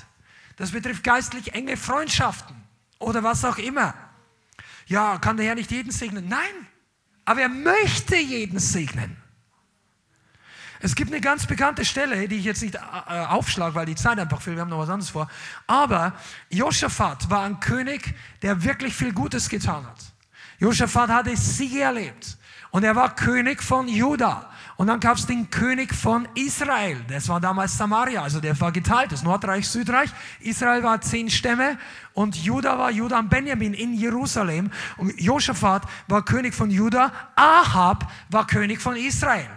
[0.56, 2.56] Das betrifft geistlich enge Freundschaften
[3.00, 3.94] oder was auch immer.
[4.86, 6.28] Ja, kann der Herr nicht jeden segnen?
[6.28, 6.68] Nein,
[7.26, 9.18] aber er möchte jeden segnen.
[10.80, 13.96] Es gibt eine ganz bekannte Stelle, die ich jetzt nicht äh, äh, aufschlage, weil die
[13.96, 15.30] Zeit einfach fehlt, wir haben noch was anderes vor.
[15.66, 16.14] Aber
[16.50, 20.00] Josaphat war ein König, der wirklich viel Gutes getan hat.
[20.60, 22.38] Josaphat hatte Siege erlebt.
[22.72, 24.52] Und er war König von Juda.
[24.84, 26.98] Und dann gab es den König von Israel.
[27.08, 30.10] Das war damals Samaria, also der war geteilt, das Nordreich, Südreich.
[30.42, 31.78] Israel war zehn Stämme
[32.12, 34.72] und Juda war Juda und Benjamin in Jerusalem.
[34.98, 39.48] Und Josaphat war König von Juda, Ahab war König von Israel.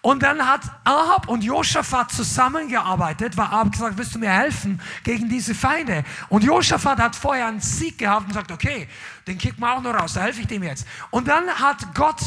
[0.00, 5.28] Und dann hat Ahab und Josaphat zusammengearbeitet, weil Ahab gesagt, willst du mir helfen gegen
[5.28, 6.04] diese Feinde?
[6.28, 8.86] Und Josaphat hat vorher einen Sieg gehabt und gesagt, okay,
[9.26, 10.86] den kicken wir auch noch raus, da helfe ich dem jetzt.
[11.10, 12.20] Und dann hat Gott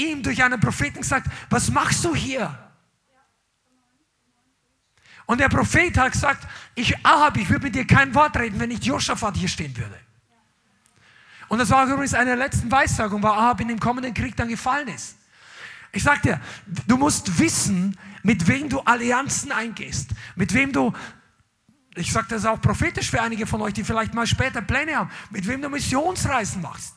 [0.00, 2.56] ihm durch einen Propheten gesagt, was machst du hier?
[5.26, 8.68] Und der Prophet hat gesagt, ich, Ahab, ich würde mit dir kein Wort reden, wenn
[8.68, 9.94] nicht Josaphat hier stehen würde.
[11.46, 14.48] Und das war übrigens eine der letzten Weissagungen, weil Ahab in dem kommenden Krieg dann
[14.48, 15.16] gefallen ist.
[15.92, 16.40] Ich sag dir,
[16.86, 20.92] du musst wissen, mit wem du Allianzen eingehst, mit wem du,
[21.94, 25.10] ich sage das auch prophetisch für einige von euch, die vielleicht mal später Pläne haben,
[25.30, 26.94] mit wem du Missionsreisen machst.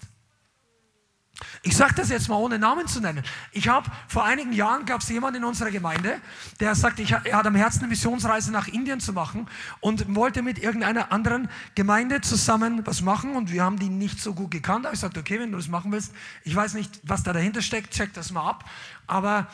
[1.61, 3.23] Ich sage das jetzt mal ohne Namen zu nennen.
[3.51, 6.19] Ich habe vor einigen Jahren gab es jemanden in unserer Gemeinde,
[6.59, 9.47] der sagt, ich, er hat am Herzen eine Missionsreise nach Indien zu machen
[9.79, 14.33] und wollte mit irgendeiner anderen Gemeinde zusammen was machen und wir haben die nicht so
[14.33, 14.87] gut gekannt.
[14.91, 17.93] Ich sagte, okay, wenn du das machen willst, ich weiß nicht, was da dahinter steckt,
[17.93, 18.69] check das mal ab,
[19.07, 19.47] aber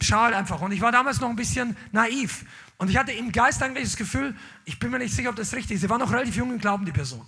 [0.00, 0.60] schau halt einfach.
[0.60, 2.44] Und ich war damals noch ein bisschen naiv
[2.80, 5.52] und ich hatte im Geist eigentlich das Gefühl, ich bin mir nicht sicher, ob das
[5.52, 5.82] richtig ist.
[5.82, 7.26] Sie war noch relativ jung im Glauben, die Person.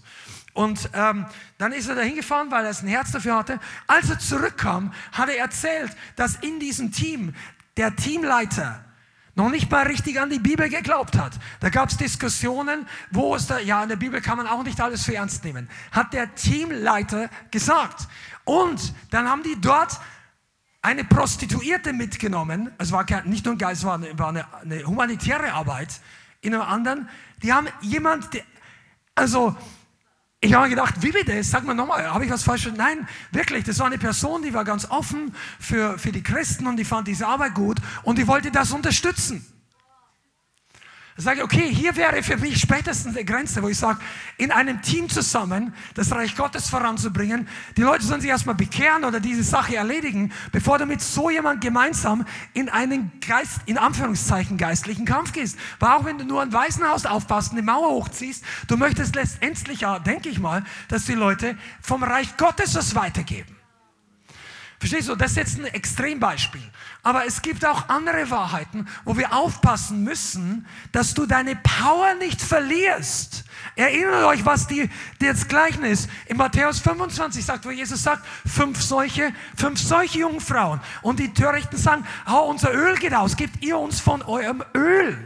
[0.54, 1.26] Und ähm,
[1.58, 3.58] dann ist er da hingefahren, weil er ein Herz dafür hatte.
[3.86, 7.34] Als er zurückkam, hat er erzählt, dass in diesem Team
[7.76, 8.84] der Teamleiter
[9.34, 11.38] noch nicht mal richtig an die Bibel geglaubt hat.
[11.60, 14.80] Da gab es Diskussionen, wo es da, ja, in der Bibel kann man auch nicht
[14.80, 18.08] alles für ernst nehmen, hat der Teamleiter gesagt.
[18.44, 19.98] Und dann haben die dort
[20.82, 22.72] eine Prostituierte mitgenommen.
[22.76, 26.00] Es war nicht nur ein Geist, es war eine, war eine, eine humanitäre Arbeit
[26.40, 27.08] in einem anderen.
[27.42, 28.28] Die haben jemand,
[29.14, 29.56] also
[30.44, 31.40] ich habe gedacht, wie bitte?
[31.44, 32.68] Sag mal nochmal, habe ich was falsch?
[32.76, 36.76] Nein, wirklich, das war eine Person, die war ganz offen für, für die Christen und
[36.76, 39.46] die fand diese Arbeit gut und die wollte das unterstützen.
[41.16, 43.98] Sage okay, hier wäre für mich spätestens eine Grenze, wo ich sage,
[44.38, 47.46] in einem Team zusammen das Reich Gottes voranzubringen,
[47.76, 51.60] die Leute sollen sich erstmal bekehren oder diese Sache erledigen, bevor du mit so jemand
[51.60, 55.58] gemeinsam in einen Geist, in Anführungszeichen geistlichen Kampf gehst.
[55.80, 59.98] Weil auch wenn du nur ein Waisenhaus aufpasst, eine Mauer hochziehst, du möchtest letztendlich ja,
[59.98, 63.61] denke ich mal, dass die Leute vom Reich Gottes das weitergeben.
[64.82, 65.14] Verstehst du?
[65.14, 66.60] Das ist jetzt ein Extrembeispiel.
[67.04, 72.42] Aber es gibt auch andere Wahrheiten, wo wir aufpassen müssen, dass du deine Power nicht
[72.42, 73.44] verlierst.
[73.76, 74.90] Erinnert euch, was die,
[75.20, 80.80] das Gleichnis in Matthäus 25 sagt, wo Jesus sagt, fünf solche, fünf solche Jungfrauen.
[81.02, 85.16] Und die Törichten sagen, oh, unser Öl geht aus, gebt ihr uns von eurem Öl.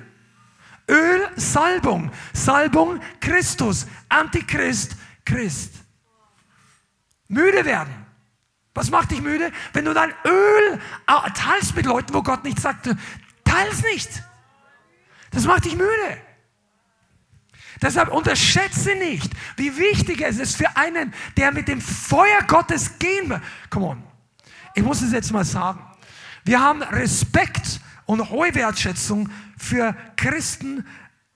[0.86, 2.10] Öl, Salbung.
[2.34, 3.86] Salbung, Christus.
[4.10, 5.72] Antichrist, Christ.
[7.28, 8.05] Müde werden.
[8.76, 9.50] Was macht dich müde?
[9.72, 10.80] Wenn du dein Öl
[11.34, 12.94] teilst mit Leuten, wo Gott nicht sagt,
[13.42, 14.22] teils nicht.
[15.30, 16.18] Das macht dich müde.
[17.80, 23.30] Deshalb unterschätze nicht, wie wichtig es ist für einen, der mit dem Feuer Gottes gehen
[23.30, 23.40] will.
[23.70, 24.02] Come on.
[24.74, 25.80] Ich muss es jetzt mal sagen.
[26.44, 30.86] Wir haben Respekt und hohe Wertschätzung für Christen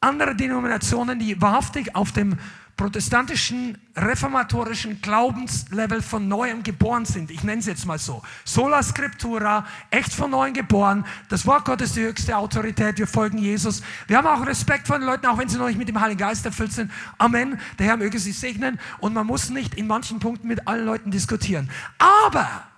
[0.00, 2.38] anderer Denominationen, die wahrhaftig auf dem
[2.80, 7.30] protestantischen, reformatorischen Glaubenslevel von neuem geboren sind.
[7.30, 8.22] Ich nenne es jetzt mal so.
[8.46, 11.04] Sola Scriptura, echt von neuem geboren.
[11.28, 12.96] Das Wort Gottes ist die höchste Autorität.
[12.96, 13.82] Wir folgen Jesus.
[14.06, 16.20] Wir haben auch Respekt vor den Leuten, auch wenn sie noch nicht mit dem Heiligen
[16.20, 16.90] Geist erfüllt sind.
[17.18, 17.60] Amen.
[17.78, 18.80] Der Herr möge sie segnen.
[18.98, 21.68] Und man muss nicht in manchen Punkten mit allen Leuten diskutieren.
[21.98, 22.69] Aber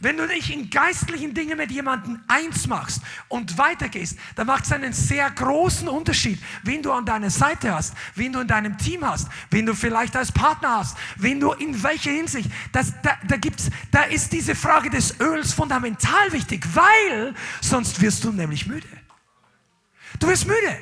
[0.00, 4.72] wenn du dich in geistlichen Dingen mit jemandem eins machst und weitergehst, dann macht es
[4.72, 9.04] einen sehr großen Unterschied, wen du an deiner Seite hast, wen du in deinem Team
[9.04, 12.50] hast, wen du vielleicht als Partner hast, wen du in welcher Hinsicht.
[12.72, 18.24] Das, da, da, gibt's, da ist diese Frage des Öls fundamental wichtig, weil sonst wirst
[18.24, 18.88] du nämlich müde.
[20.18, 20.78] Du wirst müde.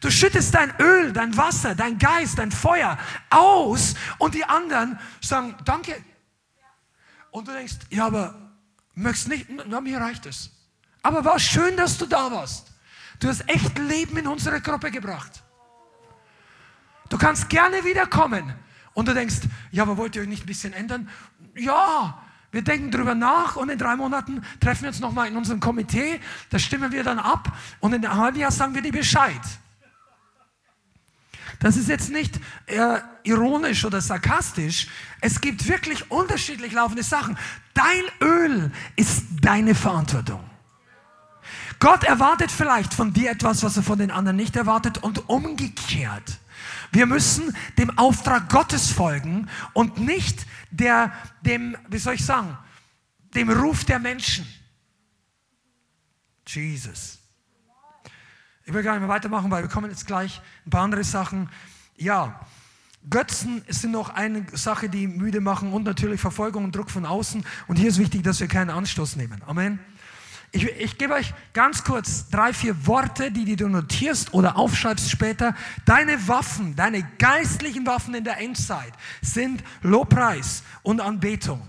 [0.00, 2.98] Du schüttest dein Öl, dein Wasser, dein Geist, dein Feuer
[3.30, 5.94] aus und die anderen sagen, danke.
[7.30, 8.41] Und du denkst, ja, aber
[8.94, 9.46] Möchtest nicht?
[9.66, 10.50] Na, mir reicht es.
[11.02, 12.72] Aber war schön, dass du da warst.
[13.18, 15.42] Du hast echt Leben in unsere Gruppe gebracht.
[17.08, 18.54] Du kannst gerne wiederkommen.
[18.94, 19.36] Und du denkst,
[19.70, 21.08] ja, aber wollt ihr euch nicht ein bisschen ändern?
[21.54, 25.60] Ja, wir denken drüber nach und in drei Monaten treffen wir uns nochmal in unserem
[25.60, 26.20] Komitee.
[26.50, 29.40] Da stimmen wir dann ab und in einem halben Jahr sagen wir dir Bescheid.
[31.62, 34.88] Das ist jetzt nicht äh, ironisch oder sarkastisch.
[35.20, 37.38] Es gibt wirklich unterschiedlich laufende Sachen.
[37.72, 40.42] Dein Öl ist deine Verantwortung.
[41.78, 46.40] Gott erwartet vielleicht von dir etwas, was er von den anderen nicht erwartet und umgekehrt.
[46.90, 52.58] Wir müssen dem Auftrag Gottes folgen und nicht der, dem, wie soll ich sagen,
[53.34, 54.46] dem Ruf der Menschen.
[56.46, 57.21] Jesus.
[58.64, 61.48] Ich will gar nicht mehr weitermachen, weil wir kommen jetzt gleich ein paar andere Sachen.
[61.96, 62.40] Ja,
[63.10, 67.44] Götzen sind noch eine Sache, die müde machen und natürlich Verfolgung und Druck von außen.
[67.66, 69.42] Und hier ist wichtig, dass wir keinen Anstoß nehmen.
[69.46, 69.80] Amen.
[70.52, 75.10] Ich, ich gebe euch ganz kurz drei, vier Worte, die, die du notierst oder aufschreibst
[75.10, 75.56] später.
[75.86, 78.92] Deine Waffen, deine geistlichen Waffen in der Endzeit
[79.22, 81.66] sind Lobpreis und Anbetung.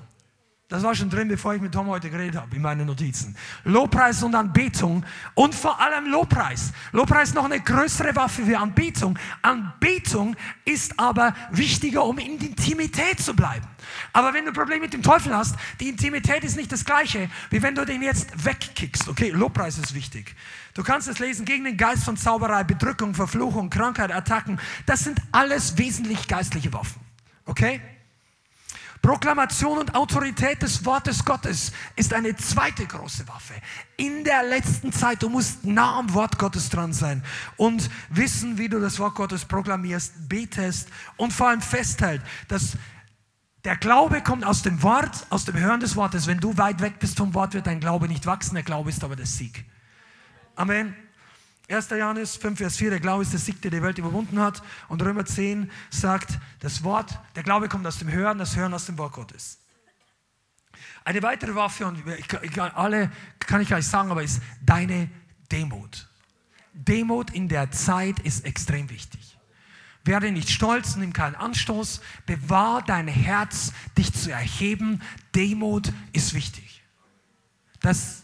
[0.74, 3.36] Das war schon drin, bevor ich mit Tom heute geredet habe, in meinen Notizen.
[3.64, 5.06] Lobpreis und Anbetung
[5.36, 6.74] und vor allem Lobpreis.
[6.94, 9.20] Lobpreis ist noch eine größere Waffe für Anbetung.
[9.44, 13.68] Anbetung ist aber wichtiger, um in Intimität zu bleiben.
[14.14, 17.30] Aber wenn du ein Problem mit dem Teufel hast, die Intimität ist nicht das gleiche,
[17.52, 19.08] wie wenn du den jetzt wegkickst.
[19.10, 20.36] Okay, Lobpreis ist wichtig.
[20.74, 24.60] Du kannst es lesen gegen den Geist von Zauberei, Bedrückung, Verfluchung, Krankheit, Attacken.
[24.88, 27.00] Das sind alles wesentlich geistliche Waffen.
[27.46, 27.80] Okay?
[29.04, 33.54] Proklamation und Autorität des Wortes Gottes ist eine zweite große Waffe.
[33.98, 37.22] In der letzten Zeit, du musst nah am Wort Gottes dran sein
[37.58, 40.88] und wissen, wie du das Wort Gottes proklamierst, betest
[41.18, 42.78] und vor allem festhält, dass
[43.66, 46.26] der Glaube kommt aus dem Wort, aus dem Hören des Wortes.
[46.26, 48.56] Wenn du weit weg bist vom Wort, wird dein Glaube nicht wachsen.
[48.56, 49.66] Der Glaube ist aber der Sieg.
[50.56, 50.96] Amen.
[51.70, 51.90] 1.
[51.92, 54.62] Johannes 5, Vers 4, der Glaube ist der Sieg, der die Welt überwunden hat.
[54.90, 58.86] Und Römer 10 sagt, das Wort, der Glaube kommt aus dem Hören, das Hören aus
[58.86, 59.60] dem Wort Gottes.
[61.06, 65.10] Eine weitere Waffe, und ich, alle kann ich gleich sagen, aber ist deine
[65.52, 66.10] Demut.
[66.74, 69.38] Demut in der Zeit ist extrem wichtig.
[70.06, 75.02] Werde nicht stolz, nimm keinen Anstoß, bewahr dein Herz, dich zu erheben.
[75.34, 76.84] Demut ist wichtig.
[77.80, 78.24] Das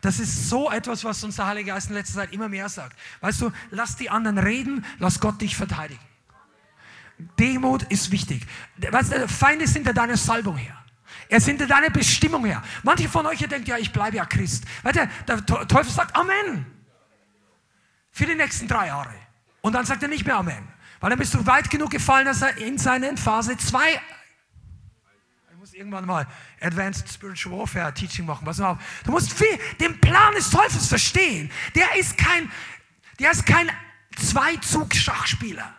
[0.00, 2.96] das ist so etwas, was uns der Heilige Geist in letzter Zeit immer mehr sagt.
[3.20, 6.00] Weißt du, lass die anderen reden, lass Gott dich verteidigen.
[7.38, 8.46] Demut ist wichtig.
[8.76, 10.76] Weißt du, Feinde sind hinter deiner Salbung her.
[11.28, 12.62] Er ist hinter deiner Bestimmung her.
[12.84, 14.64] Manche von euch denken, ja, ich bleibe ja Christ.
[14.84, 16.64] Weißt du, der Teufel sagt Amen.
[18.12, 19.14] Für die nächsten drei Jahre.
[19.60, 20.68] Und dann sagt er nicht mehr Amen.
[21.00, 23.80] Weil dann bist du weit genug gefallen, dass er in seinen Phase 2
[25.78, 26.26] irgendwann mal
[26.60, 28.44] Advanced Spiritual Warfare Teaching machen.
[28.44, 28.78] Pass auf.
[29.04, 31.50] Du musst viel, den Plan des Teufels verstehen.
[31.74, 32.50] Der ist kein,
[33.18, 33.70] der ist kein
[34.16, 35.74] Zweizug-Schachspieler.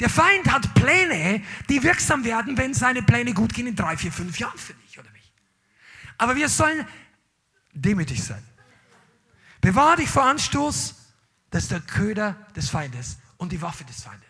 [0.00, 4.10] Der Feind hat Pläne, die wirksam werden, wenn seine Pläne gut gehen in drei, vier,
[4.10, 5.32] fünf Jahren für dich oder mich.
[6.18, 6.86] Aber wir sollen
[7.72, 8.42] demütig sein.
[9.60, 10.94] Bewahr dich vor Anstoß,
[11.50, 14.21] das ist der Köder des Feindes und die Waffe des Feindes.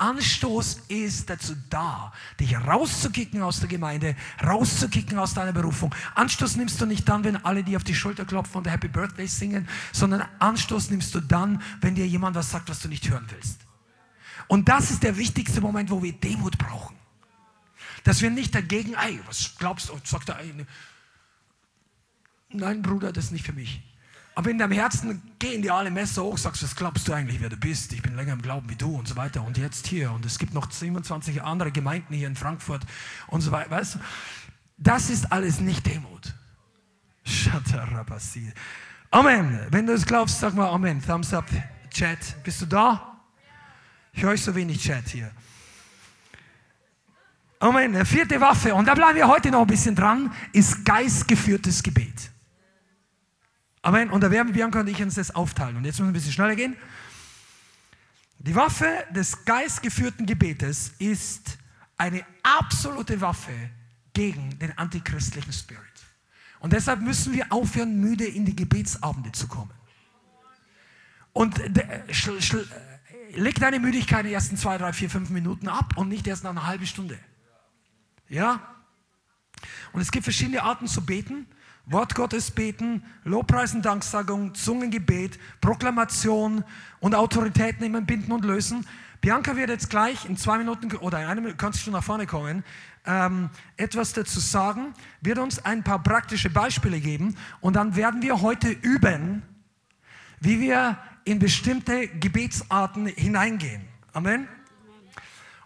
[0.00, 5.94] Anstoß ist dazu da, dich rauszukicken aus der Gemeinde, rauszukicken aus deiner Berufung.
[6.14, 9.26] Anstoß nimmst du nicht dann, wenn alle dir auf die Schulter klopfen und Happy Birthday
[9.26, 13.26] singen, sondern Anstoß nimmst du dann, wenn dir jemand was sagt, was du nicht hören
[13.28, 13.60] willst.
[14.48, 16.96] Und das ist der wichtigste Moment, wo wir Demut brauchen.
[18.04, 20.66] Dass wir nicht dagegen, ey, was glaubst du, sagt der eine,
[22.48, 23.82] nein Bruder, das ist nicht für mich.
[24.34, 27.48] Aber in deinem Herzen gehen dir alle Messer hoch, sagst, was glaubst du eigentlich, wer
[27.48, 27.92] du bist?
[27.92, 29.42] Ich bin länger im Glauben wie du und so weiter.
[29.42, 30.12] Und jetzt hier.
[30.12, 32.82] Und es gibt noch 27 andere Gemeinden hier in Frankfurt
[33.26, 33.70] und so weiter.
[33.70, 33.98] Weißt du,
[34.78, 36.34] das ist alles nicht Demut.
[39.10, 39.66] Amen.
[39.70, 41.04] Wenn du es glaubst, sag mal Amen.
[41.04, 41.46] Thumbs up,
[41.90, 42.42] Chat.
[42.44, 43.20] Bist du da?
[44.12, 45.30] Ich höre euch so wenig Chat hier.
[47.58, 48.06] Amen.
[48.06, 52.29] Vierte Waffe, und da bleiben wir heute noch ein bisschen dran, ist geistgeführtes Gebet.
[53.82, 54.10] Amen.
[54.10, 55.76] Und da werden Bianca und ich uns das aufteilen.
[55.76, 56.76] Und jetzt müssen wir ein bisschen schneller gehen.
[58.38, 61.58] Die Waffe des geistgeführten Gebetes ist
[61.96, 63.52] eine absolute Waffe
[64.12, 65.80] gegen den antichristlichen Spirit.
[66.58, 69.72] Und deshalb müssen wir aufhören, müde in die Gebetsabende zu kommen.
[71.32, 72.02] Und äh,
[73.34, 76.44] leg deine Müdigkeit in den ersten zwei, drei, vier, fünf Minuten ab und nicht erst
[76.44, 77.18] nach einer halben Stunde.
[78.28, 78.60] Ja?
[79.92, 81.46] Und es gibt verschiedene Arten zu beten.
[81.90, 86.62] Wort Gottes beten, Lobpreisen, Danksagung, Zungengebet, Proklamation
[87.00, 88.86] und Autorität nehmen, binden und lösen.
[89.20, 92.26] Bianca wird jetzt gleich in zwei Minuten oder in einer Minute, kannst du nach vorne
[92.26, 92.64] kommen,
[93.06, 98.40] ähm, etwas dazu sagen, wird uns ein paar praktische Beispiele geben und dann werden wir
[98.40, 99.42] heute üben,
[100.38, 103.82] wie wir in bestimmte Gebetsarten hineingehen.
[104.12, 104.46] Amen.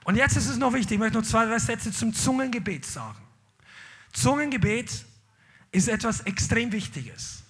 [0.04, 3.18] Und jetzt ist es noch wichtig, ich möchte noch zwei, drei Sätze zum Zungengebet sagen.
[4.12, 5.04] Zungengebet
[5.74, 7.42] ist etwas extrem Wichtiges.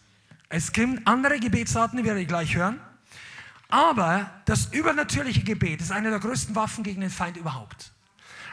[0.49, 2.81] Es gibt andere Gebetsarten, die ich gleich hören.
[3.68, 7.93] Aber das übernatürliche Gebet ist eine der größten Waffen gegen den Feind überhaupt.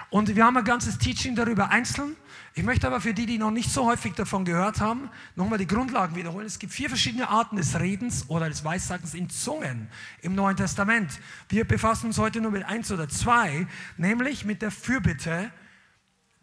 [0.10, 2.18] Und wir haben ein ganzes Teaching darüber einzeln.
[2.54, 5.68] Ich möchte aber für die, die noch nicht so häufig davon gehört haben, nochmal die
[5.68, 6.46] Grundlagen wiederholen.
[6.46, 9.88] Es gibt vier verschiedene Arten des Redens oder des Weissagens in Zungen
[10.22, 11.18] im Neuen Testament.
[11.48, 15.50] Wir befassen uns heute nur mit eins oder zwei, nämlich mit der Fürbitte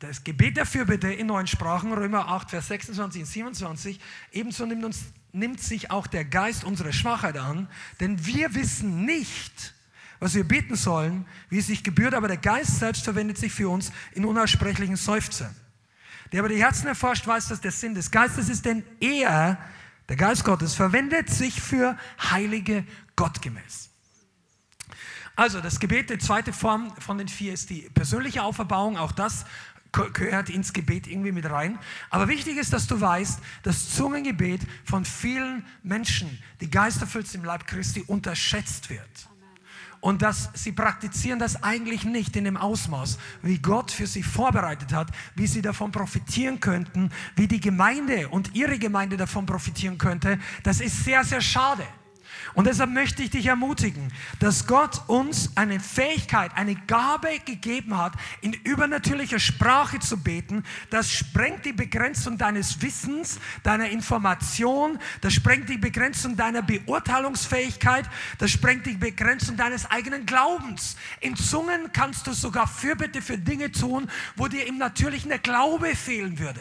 [0.00, 4.00] das Gebet der Fürbitte in neuen Sprachen, Römer 8, Vers 26 und 27,
[4.32, 7.68] ebenso nimmt, uns, nimmt sich auch der Geist unsere Schwachheit an,
[8.00, 9.74] denn wir wissen nicht,
[10.20, 13.68] was wir beten sollen, wie es sich gebührt, aber der Geist selbst verwendet sich für
[13.68, 15.54] uns in unaussprechlichen Seufzern.
[16.32, 19.58] Der aber die Herzen erforscht, weiß, dass der Sinn des Geistes ist, denn er,
[20.08, 21.96] der Geist Gottes, verwendet sich für
[22.30, 22.84] Heilige
[23.16, 23.90] gottgemäß.
[25.38, 28.98] Also das Gebet, die zweite Form von den vier ist die persönliche Auferbauung.
[28.98, 29.44] Auch das
[29.92, 31.78] gehört ins Gebet irgendwie mit rein.
[32.10, 37.66] Aber wichtig ist, dass du weißt, dass Zungengebet von vielen Menschen, die geisterfüllt im Leib
[37.66, 39.28] Christi, unterschätzt wird.
[40.00, 44.92] Und dass sie praktizieren das eigentlich nicht in dem Ausmaß, wie Gott für sie vorbereitet
[44.92, 50.38] hat, wie sie davon profitieren könnten, wie die Gemeinde und ihre Gemeinde davon profitieren könnte.
[50.62, 51.84] Das ist sehr, sehr schade.
[52.54, 58.12] Und deshalb möchte ich dich ermutigen, dass Gott uns eine Fähigkeit, eine Gabe gegeben hat,
[58.40, 60.64] in übernatürlicher Sprache zu beten.
[60.90, 68.04] Das sprengt die Begrenzung deines Wissens, deiner Information, das sprengt die Begrenzung deiner Beurteilungsfähigkeit,
[68.38, 70.96] das sprengt die Begrenzung deines eigenen Glaubens.
[71.20, 75.94] In Zungen kannst du sogar Fürbitte für Dinge tun, wo dir im Natürlichen der Glaube
[75.94, 76.60] fehlen würde.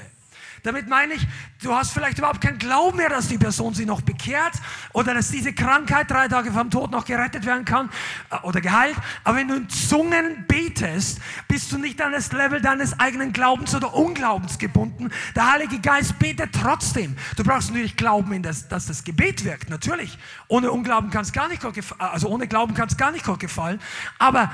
[0.68, 1.26] Damit meine ich,
[1.64, 4.52] du hast vielleicht überhaupt keinen Glauben mehr, dass die Person sich noch bekehrt
[4.92, 7.90] oder dass diese Krankheit drei Tage vom Tod noch gerettet werden kann
[8.30, 8.98] äh, oder geheilt.
[9.24, 13.74] Aber wenn du in Zungen betest, bist du nicht an das Level deines eigenen Glaubens
[13.76, 15.10] oder Unglaubens gebunden.
[15.38, 17.16] Der Heilige Geist betet trotzdem.
[17.38, 19.70] Du brauchst natürlich Glauben, das, dass das Gebet wirkt.
[19.70, 20.18] Natürlich.
[20.50, 22.02] Ohne Unglauben kann es gar nicht gefallen.
[22.02, 23.80] Also ohne Glauben kann es gar nicht Gott gefallen.
[24.20, 24.52] Aber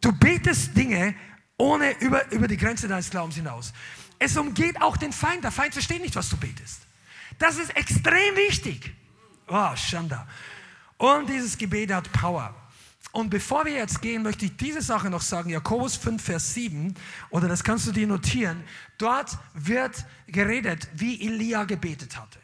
[0.00, 1.14] du betest Dinge
[1.56, 3.72] ohne über, über die Grenze deines Glaubens hinaus.
[4.18, 5.44] Es umgeht auch den Feind.
[5.44, 6.82] Der Feind versteht nicht, was du betest.
[7.38, 8.94] Das ist extrem wichtig.
[9.48, 10.26] Oh, Schanda.
[10.96, 12.54] Und dieses Gebet hat Power.
[13.12, 15.50] Und bevor wir jetzt gehen, möchte ich diese Sache noch sagen.
[15.50, 16.94] Jakobus 5, Vers 7,
[17.30, 18.64] oder das kannst du dir notieren.
[18.98, 22.40] Dort wird geredet, wie Elia gebetet hatte.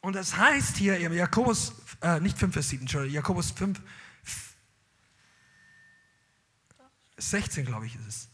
[0.00, 3.80] Und das heißt hier im Jakobus, äh, nicht 5, Vers 7, Entschuldigung, Jakobus 5,
[7.18, 8.31] 16, glaube ich, ist es.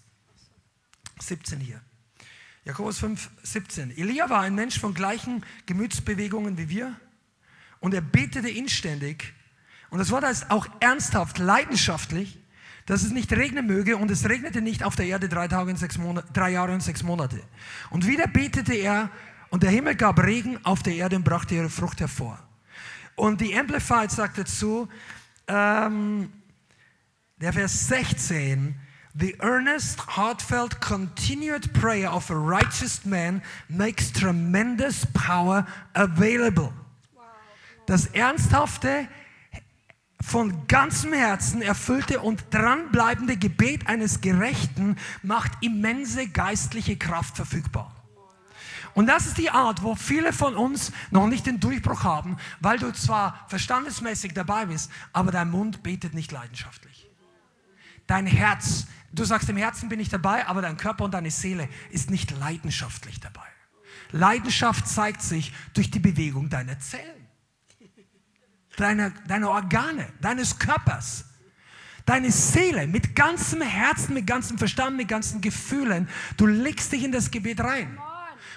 [1.23, 1.81] 17 hier.
[2.65, 3.91] Jakobus 5, 17.
[3.97, 6.95] Elia war ein Mensch von gleichen Gemütsbewegungen wie wir
[7.81, 9.35] und er betete inständig
[9.91, 12.39] und das Wort heißt auch ernsthaft, leidenschaftlich,
[12.87, 15.77] dass es nicht regnen möge und es regnete nicht auf der Erde drei, Tage und
[15.77, 17.43] sechs Monate, drei Jahre und sechs Monate.
[17.91, 19.11] Und wieder betete er
[19.51, 22.39] und der Himmel gab Regen auf der Erde und brachte ihre Frucht hervor.
[23.15, 24.89] Und die Amplified sagt dazu,
[25.47, 26.33] ähm,
[27.37, 28.75] der Vers 16,
[29.19, 36.73] The earnest, heartfelt, continued prayer of a righteous man makes tremendous power available.
[37.87, 39.09] Das ernsthafte,
[40.21, 47.91] von ganzem Herzen erfüllte und dranbleibende Gebet eines Gerechten macht immense geistliche Kraft verfügbar.
[48.95, 52.79] Und das ist die Art, wo viele von uns noch nicht den Durchbruch haben, weil
[52.79, 57.09] du zwar verstandesmäßig dabei bist, aber dein Mund betet nicht leidenschaftlich.
[58.07, 61.69] Dein Herz Du sagst, im Herzen bin ich dabei, aber dein Körper und deine Seele
[61.91, 63.47] ist nicht leidenschaftlich dabei.
[64.13, 67.27] Leidenschaft zeigt sich durch die Bewegung deiner Zellen,
[68.77, 71.25] deiner, deiner Organe, deines Körpers.
[72.07, 77.13] Deine Seele mit ganzem Herzen, mit ganzem Verstand, mit ganzen Gefühlen, du legst dich in
[77.13, 77.99] das Gebet rein.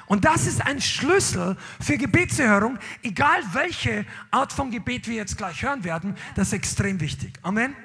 [0.06, 5.64] Und das ist ein Schlüssel für Gebetserhörung, egal welche Art von Gebet wir jetzt gleich
[5.64, 7.40] hören werden, das ist extrem wichtig.
[7.42, 7.76] Amen.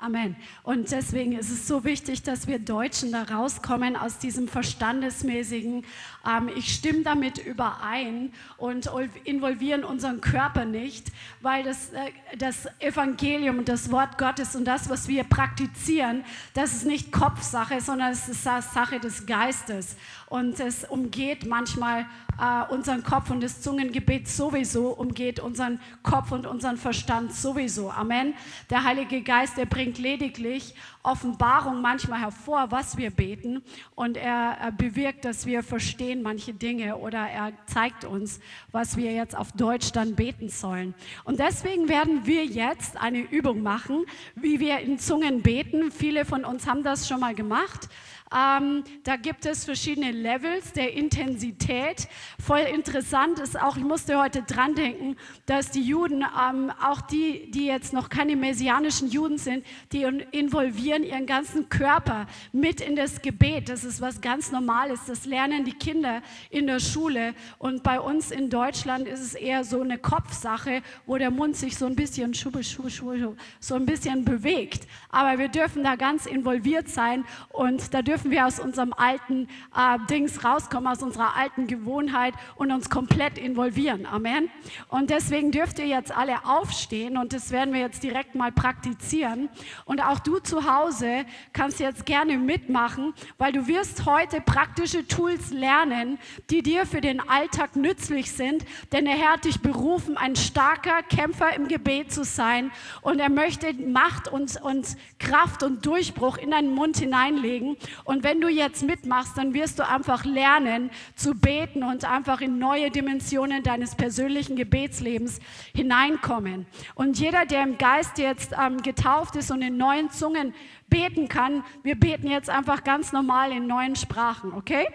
[0.00, 0.36] Amen.
[0.62, 5.84] Und deswegen ist es so wichtig, dass wir Deutschen da rauskommen aus diesem verstandesmäßigen,
[6.28, 8.90] ähm, ich stimme damit überein und
[9.24, 11.08] involvieren unseren Körper nicht,
[11.40, 16.24] weil das, äh, das Evangelium und das Wort Gottes und das, was wir praktizieren,
[16.54, 19.96] das ist nicht Kopfsache, sondern es ist Sache des Geistes.
[20.28, 22.06] Und es umgeht manchmal
[22.38, 27.90] äh, unseren Kopf und das Zungengebet sowieso umgeht unseren Kopf und unseren Verstand sowieso.
[27.90, 28.34] Amen.
[28.70, 30.74] Der Heilige Geist, der bringt lediglich
[31.08, 33.62] Offenbarung manchmal hervor, was wir beten
[33.94, 38.40] und er, er bewirkt, dass wir verstehen manche Dinge oder er zeigt uns,
[38.72, 40.94] was wir jetzt auf Deutsch dann beten sollen.
[41.24, 44.04] Und deswegen werden wir jetzt eine Übung machen,
[44.34, 45.90] wie wir in Zungen beten.
[45.90, 47.88] Viele von uns haben das schon mal gemacht.
[48.34, 52.08] Ähm, da gibt es verschiedene Levels der Intensität.
[52.38, 55.16] Voll interessant ist auch, ich musste heute dran denken,
[55.46, 61.04] dass die Juden, ähm, auch die, die jetzt noch keine messianischen Juden sind, die involvieren
[61.04, 63.68] ihren ganzen Körper mit in das Gebet.
[63.68, 65.00] Das ist was ganz Normales.
[65.06, 67.34] Das lernen die Kinder in der Schule.
[67.58, 71.76] Und bei uns in Deutschland ist es eher so eine Kopfsache, wo der Mund sich
[71.76, 74.86] so ein bisschen schubbe, schubbe, schubbe, so ein bisschen bewegt.
[75.08, 79.46] Aber wir dürfen da ganz involviert sein und da dürfen dürfen wir aus unserem alten
[79.76, 84.06] äh, Dings rauskommen, aus unserer alten Gewohnheit und uns komplett involvieren.
[84.06, 84.50] Amen.
[84.88, 89.48] Und deswegen dürft ihr jetzt alle aufstehen und das werden wir jetzt direkt mal praktizieren.
[89.84, 95.52] Und auch du zu Hause kannst jetzt gerne mitmachen, weil du wirst heute praktische Tools
[95.52, 96.18] lernen,
[96.50, 101.04] die dir für den Alltag nützlich sind, denn der Herr hat dich berufen, ein starker
[101.04, 106.50] Kämpfer im Gebet zu sein und er möchte Macht und, und Kraft und Durchbruch in
[106.50, 107.76] deinen Mund hineinlegen.
[108.08, 112.58] Und wenn du jetzt mitmachst, dann wirst du einfach lernen zu beten und einfach in
[112.58, 115.40] neue Dimensionen deines persönlichen Gebetslebens
[115.74, 116.64] hineinkommen.
[116.94, 120.54] Und jeder, der im Geist jetzt ähm, getauft ist und in neuen Zungen
[120.88, 124.86] beten kann, wir beten jetzt einfach ganz normal in neuen Sprachen, okay?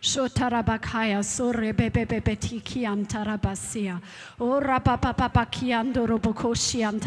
[0.00, 4.00] Shotarabakaya, Sore Bebebetikian Tarabasia,
[4.40, 7.00] O Rapapapakian Dorobokoshian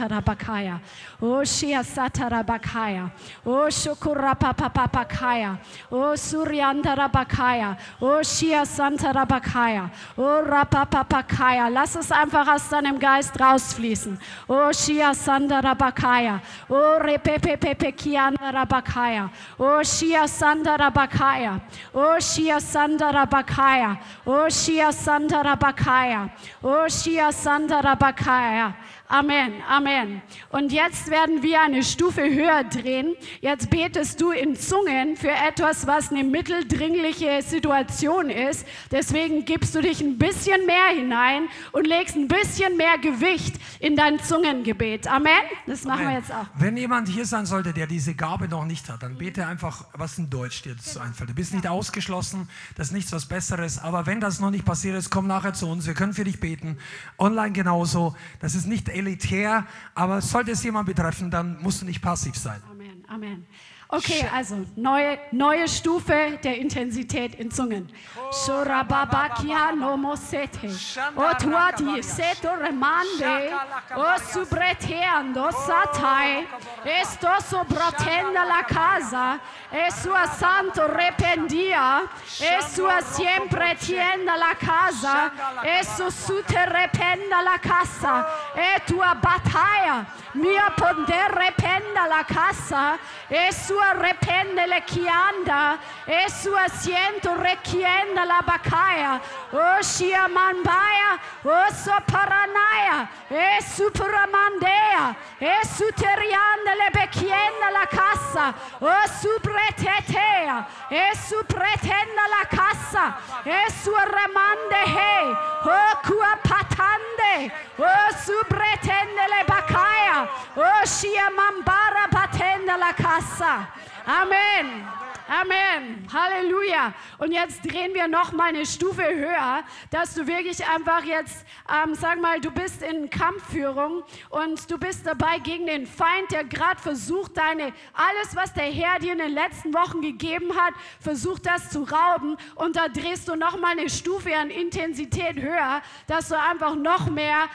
[1.22, 3.12] O Shia Satarabakaya,
[3.46, 5.60] O Shokurapapapakaya,
[5.92, 11.70] O Suryan Tarabakaya, O Shia Santarabakaya, O Rapapapakaya.
[11.70, 14.18] Lass es einfach aus deinem Geist rausfließen.
[14.48, 21.62] O Shia Sandarabakaya, O Repepepekian Tarabakaya, O Shia Sandarabakaya,
[21.94, 22.20] O
[22.56, 24.00] Oshia Sandarabakaya.
[24.26, 26.32] Oshia Sandarabakaya.
[26.64, 28.76] Oshia Sandarabakaya.
[29.08, 30.24] Amen, Amen.
[30.50, 33.16] Und jetzt werden wir eine Stufe höher drehen.
[33.40, 38.66] Jetzt betest du in Zungen für etwas, was eine mitteldringliche Situation ist.
[38.90, 43.96] Deswegen gibst du dich ein bisschen mehr hinein und legst ein bisschen mehr Gewicht in
[43.96, 45.08] dein Zungengebet.
[45.08, 45.30] Amen.
[45.68, 46.10] Das machen Amen.
[46.10, 46.48] wir jetzt auch.
[46.56, 50.18] Wenn jemand hier sein sollte, der diese Gabe noch nicht hat, dann bete einfach, was
[50.18, 51.30] in Deutsch dir so einfällt.
[51.30, 53.78] Du bist nicht ausgeschlossen, das ist nichts was Besseres.
[53.78, 55.86] Aber wenn das noch nicht passiert ist, komm nachher zu uns.
[55.86, 56.80] Wir können für dich beten.
[57.20, 58.16] Online genauso.
[58.40, 62.62] Das ist nicht elitär, aber sollte es jemand betreffen, dann musst du nicht passiv sein.
[62.70, 63.46] Amen, Amen.
[63.88, 67.88] Okay, also neue, neue Stufe der Intensität in Zungen.
[68.32, 70.70] Shorababakia mosete.
[71.16, 73.54] O tuati seto remande.
[73.96, 76.48] O subreteando satai.
[76.84, 79.40] Esto sobratenda la casa.
[79.72, 82.10] E sua santo rependia.
[82.40, 85.32] E sua siempre tienda la casa.
[85.64, 88.26] E su sute rependa la casa.
[88.56, 90.08] E tua battaglia.
[90.34, 92.98] Mia ponder rependa la casa.
[93.30, 99.20] E su sua repende le chianda e su asiento rechienda la bacaia
[99.52, 107.86] o shia manbaya o so paranaya e su paramandea e su terianda le becchienda la
[107.86, 115.20] cassa o su pretetea e su pretenda la cassa e su remande he
[115.68, 123.75] o cua patande o su pretende le bacaia o shia mambara patenda la cassa
[124.06, 124.88] Amen.
[125.28, 126.08] Amen.
[126.14, 126.94] Halleluja.
[127.18, 131.96] Und jetzt drehen wir noch mal eine Stufe höher, dass du wirklich einfach jetzt, ähm,
[131.96, 136.80] sag mal, du bist in Kampfführung und du bist dabei gegen den Feind, der gerade
[136.80, 141.72] versucht, deine, alles, was der Herr dir in den letzten Wochen gegeben hat, versucht das
[141.72, 142.38] zu rauben.
[142.54, 147.10] Und da drehst du noch mal eine Stufe an Intensität höher, dass du einfach noch
[147.10, 147.46] mehr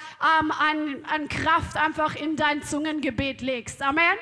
[0.41, 3.81] ähm, an, an Kraft einfach in dein Zungengebet legst.
[3.81, 4.19] Amen.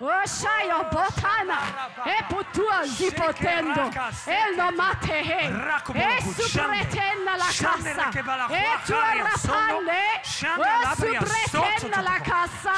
[0.00, 1.58] Oshayo botana,
[2.06, 3.90] e putua zipotendo,
[4.26, 8.08] e lo mate e supretenda la cassa,
[8.48, 10.22] e tua rapande,
[10.56, 12.72] o supretenda la cassa,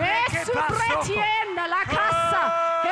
[0.00, 2.82] e supretienda la cassa,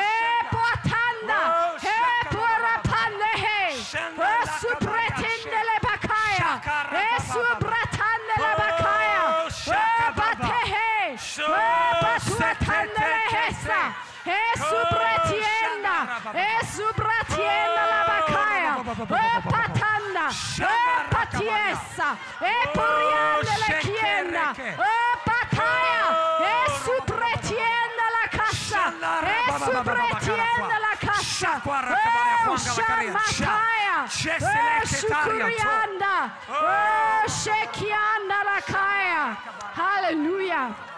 [14.25, 15.95] Esa, e subratienda,
[16.31, 20.25] e subratienda la bacaia, e patanda,
[20.59, 20.73] e
[21.09, 26.07] patiesa, e porianda la chienda, e pacaia,
[26.39, 28.81] e subratienda la cassa,
[29.23, 36.15] e subratienda la cassa, e shamakaia, e sukurianda,
[36.47, 39.37] e shekianda la caia.
[39.75, 40.91] Hallelujah.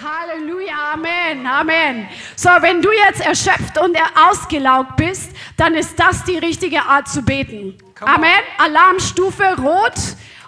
[0.00, 2.08] Halleluja, Amen, Amen.
[2.34, 3.96] So, wenn du jetzt erschöpft und
[4.30, 7.76] ausgelaugt bist, dann ist das die richtige Art zu beten.
[8.00, 8.40] Amen.
[8.56, 9.92] Alarmstufe rot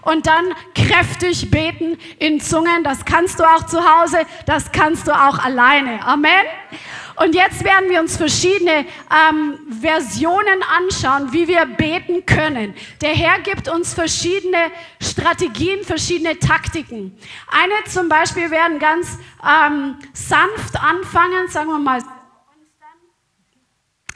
[0.00, 2.84] und dann kräftig beten in Zungen.
[2.84, 6.02] Das kannst du auch zu Hause, das kannst du auch alleine.
[6.06, 6.46] Amen.
[7.16, 12.74] Und jetzt werden wir uns verschiedene ähm, Versionen anschauen, wie wir beten können.
[13.00, 17.16] Der Herr gibt uns verschiedene Strategien, verschiedene Taktiken.
[17.48, 22.02] Eine zum Beispiel werden ganz ähm, sanft anfangen, sagen wir mal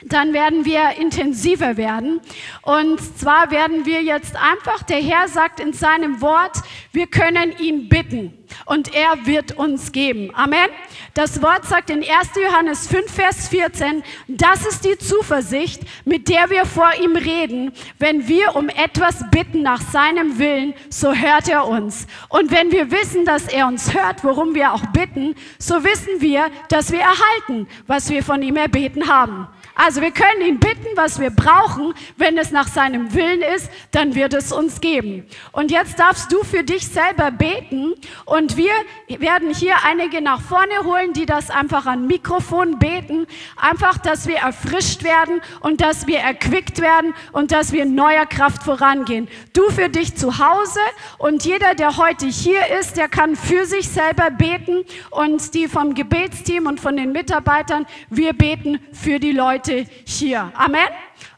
[0.05, 2.21] dann werden wir intensiver werden.
[2.61, 6.57] Und zwar werden wir jetzt einfach, der Herr sagt in seinem Wort,
[6.91, 8.33] wir können ihn bitten
[8.65, 10.31] und er wird uns geben.
[10.33, 10.69] Amen.
[11.13, 12.07] Das Wort sagt in 1.
[12.35, 17.73] Johannes 5, Vers 14, das ist die Zuversicht, mit der wir vor ihm reden.
[17.97, 22.07] Wenn wir um etwas bitten nach seinem Willen, so hört er uns.
[22.29, 26.49] Und wenn wir wissen, dass er uns hört, worum wir auch bitten, so wissen wir,
[26.69, 29.47] dass wir erhalten, was wir von ihm erbeten haben.
[29.81, 31.93] Also wir können ihn bitten, was wir brauchen.
[32.17, 35.25] Wenn es nach seinem Willen ist, dann wird es uns geben.
[35.53, 37.93] Und jetzt darfst du für dich selber beten.
[38.25, 38.73] Und wir
[39.07, 43.25] werden hier einige nach vorne holen, die das einfach an Mikrofon beten.
[43.55, 48.25] Einfach, dass wir erfrischt werden und dass wir erquickt werden und dass wir in neuer
[48.25, 49.29] Kraft vorangehen.
[49.53, 50.81] Du für dich zu Hause
[51.19, 54.83] und jeder, der heute hier ist, der kann für sich selber beten.
[55.09, 60.51] Und die vom Gebetsteam und von den Mitarbeitern, wir beten für die Leute heute hier.
[60.55, 60.87] Amen.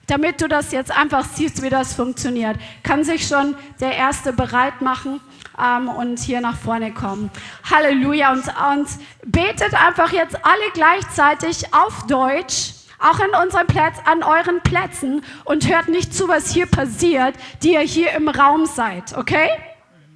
[0.08, 4.82] Damit du das jetzt einfach siehst, wie das funktioniert, kann sich schon der Erste bereit
[4.82, 5.22] machen
[5.62, 7.30] ähm, und hier nach vorne kommen.
[7.70, 8.32] Halleluja.
[8.32, 8.88] Und, und
[9.26, 15.68] betet einfach jetzt alle gleichzeitig auf Deutsch auch in unseren Plätz, an euren Plätzen und
[15.68, 19.50] hört nicht zu, was hier passiert, die ihr hier im Raum seid, okay?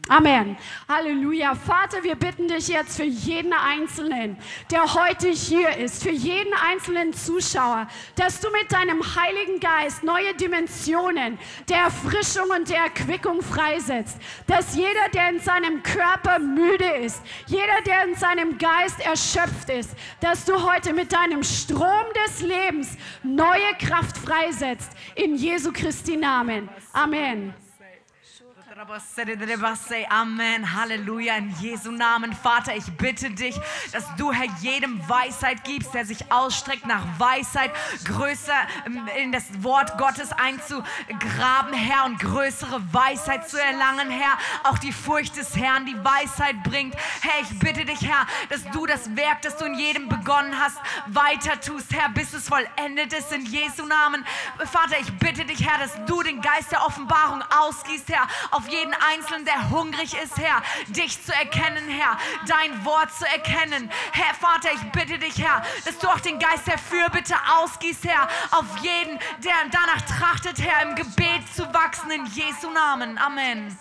[0.08, 0.56] Amen.
[0.88, 1.56] Halleluja.
[1.56, 4.38] Vater, wir bitten dich jetzt für jeden Einzelnen,
[4.70, 10.36] der heute hier ist, für jeden einzelnen Zuschauer, dass du mit deinem Heiligen Geist neue
[10.36, 11.40] Dimensionen
[11.70, 14.20] der Erfrischung und der Erquickung freisetzt.
[14.46, 19.96] Dass jeder, der in seinem Körper müde ist, jeder, der in seinem Geist erschöpft ist,
[20.22, 24.92] dass du heute mit deinem Strom des Lebens neue Kraft freisetzt.
[25.16, 26.70] In Jesu Christi Namen.
[26.94, 27.65] Amen.
[30.10, 30.74] Amen.
[30.74, 31.38] Halleluja.
[31.38, 33.56] In Jesu Namen, Vater, ich bitte dich,
[33.94, 37.72] dass du, Herr, jedem Weisheit gibst, der sich ausstreckt nach Weisheit,
[38.04, 38.52] größer
[38.86, 44.38] ähm, in das Wort Gottes einzugraben, Herr, und größere Weisheit zu erlangen, Herr.
[44.66, 46.96] Auch die Furcht des Herrn, die Weisheit bringt.
[47.22, 50.78] Herr, ich bitte dich, Herr, dass du das Werk, das du in jedem begonnen hast,
[51.06, 54.26] weiter tust, Herr, bis es vollendet ist in Jesu Namen.
[54.66, 58.72] Vater, ich bitte dich, Herr, dass du den Geist der Offenbarung ausgießt, Herr, auf auf
[58.72, 63.90] jeden Einzelnen, der hungrig ist, Herr, dich zu erkennen, Herr, dein Wort zu erkennen.
[64.12, 68.28] Herr Vater, ich bitte dich, Herr, dass du auch den Geist der Fürbitte ausgießt, Herr,
[68.52, 73.18] auf jeden, der danach trachtet, Herr, im Gebet zu wachsen, in Jesu Namen.
[73.18, 73.78] Amen.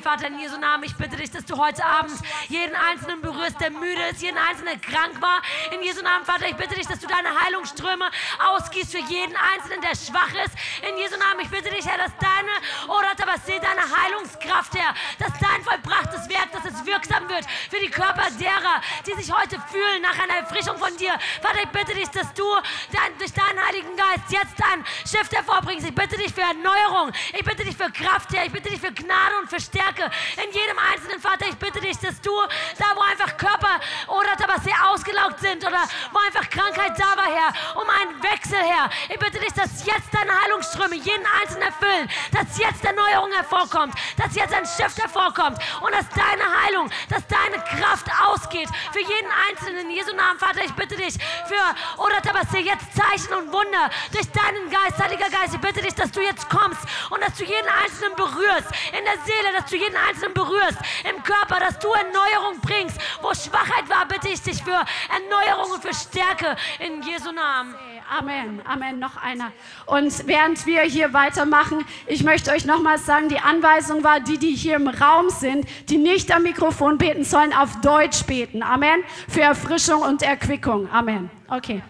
[0.00, 3.70] Vater, in Jesu Namen, ich bitte dich, dass du heute Abend jeden Einzelnen berührst, der
[3.70, 5.42] müde ist, jeden Einzelnen krank war.
[5.72, 9.82] In Jesu Namen, Vater, ich bitte dich, dass du deine Heilungsströme ausgießt für jeden Einzelnen,
[9.82, 10.56] der schwach ist.
[10.88, 12.52] In Jesu Namen, ich bitte dich, Herr, dass deine,
[12.88, 18.30] oh deine Heilungskraft, Herr, dass dein vollbrachtes Werk, dass es wirksam wird für die Körper
[18.40, 21.12] derer, die sich heute fühlen nach einer Erfrischung von dir.
[21.42, 22.46] Vater, ich bitte dich, dass du
[22.92, 25.86] dein, durch deinen Heiligen Geist jetzt ein Shift hervorbringst.
[25.86, 27.12] Ich bitte dich für Erneuerung.
[27.32, 28.46] Ich bitte dich für Kraft, Herr.
[28.46, 31.46] Ich bitte dich für Gnade und für Stärke in jedem einzelnen Vater.
[31.48, 32.30] Ich bitte dich, dass du
[32.78, 35.82] da, wo einfach Körper oder aber sehr ausgelaugt sind oder
[36.12, 38.90] wo einfach Krankheit da war, Herr, um einen Wechsel, Herr.
[39.08, 44.34] Ich bitte dich, dass jetzt deine Heilungsströme jeden einzelnen erfüllen, dass jetzt Erneuerung hervorkommt, dass
[44.34, 49.86] jetzt ein Stift hervorkommt und dass deine Heilung, dass deine Kraft ausgeht für jeden Einzelnen.
[49.86, 52.20] In Jesu Namen, Vater, ich bitte dich für oder
[52.66, 55.54] jetzt Zeichen und Wunder durch deinen Geist, Heiliger Geist.
[55.54, 56.80] Ich bitte dich, dass du jetzt jetzt kommst
[57.10, 60.78] und dass du jeden Einzelnen berührst, in der Seele, dass du jeden Einzelnen berührst,
[61.08, 62.98] im Körper, dass du Erneuerung bringst.
[63.22, 67.74] Wo Schwachheit war, bitte ich dich für Erneuerung und für Stärke in Jesu Namen.
[68.08, 69.52] Amen, Amen, noch einer.
[69.86, 74.54] Und während wir hier weitermachen, ich möchte euch nochmals sagen, die Anweisung war, die, die
[74.54, 78.62] hier im Raum sind, die nicht am Mikrofon beten sollen, auf Deutsch beten.
[78.62, 79.02] Amen.
[79.28, 80.88] Für Erfrischung und Erquickung.
[80.92, 81.30] Amen.
[81.48, 81.82] Okay.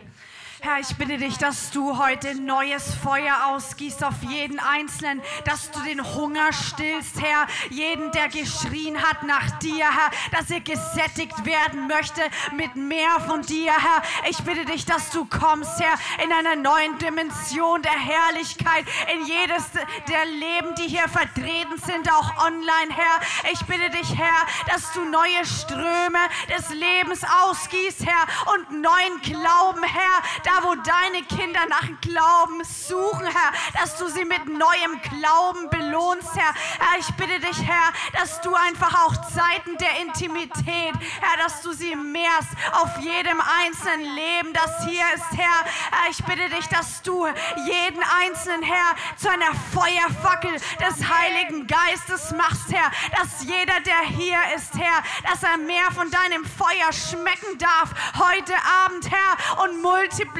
[0.66, 5.78] Herr, ich bitte dich, dass du heute neues Feuer ausgießt auf jeden Einzelnen, dass du
[5.82, 7.46] den Hunger stillst, Herr.
[7.70, 12.20] Jeden, der geschrien hat nach dir, Herr, dass er gesättigt werden möchte
[12.56, 14.02] mit mehr von dir, Herr.
[14.28, 15.94] Ich bitte dich, dass du kommst, Herr,
[16.24, 19.70] in einer neuen Dimension der Herrlichkeit, in jedes
[20.08, 23.52] der Leben, die hier vertreten sind, auch online, Herr.
[23.52, 29.84] Ich bitte dich, Herr, dass du neue Ströme des Lebens ausgießt, Herr, und neuen Glauben,
[29.84, 35.68] Herr, da wo deine Kinder nach Glauben suchen, Herr, dass du sie mit neuem Glauben
[35.70, 36.54] belohnst Herr.
[36.78, 41.72] Herr, ich bitte dich, Herr, dass du einfach auch Zeiten der Intimität, Herr, dass du
[41.72, 45.64] sie mehrst auf jedem einzelnen Leben, das hier ist, Herr.
[45.90, 52.32] Herr, ich bitte dich, dass du jeden einzelnen, Herr, zu einer Feuerfackel des Heiligen Geistes
[52.32, 52.90] machst, Herr.
[53.16, 58.54] Dass jeder, der hier ist, Herr, dass er mehr von deinem Feuer schmecken darf heute
[58.84, 59.82] Abend, Herr, und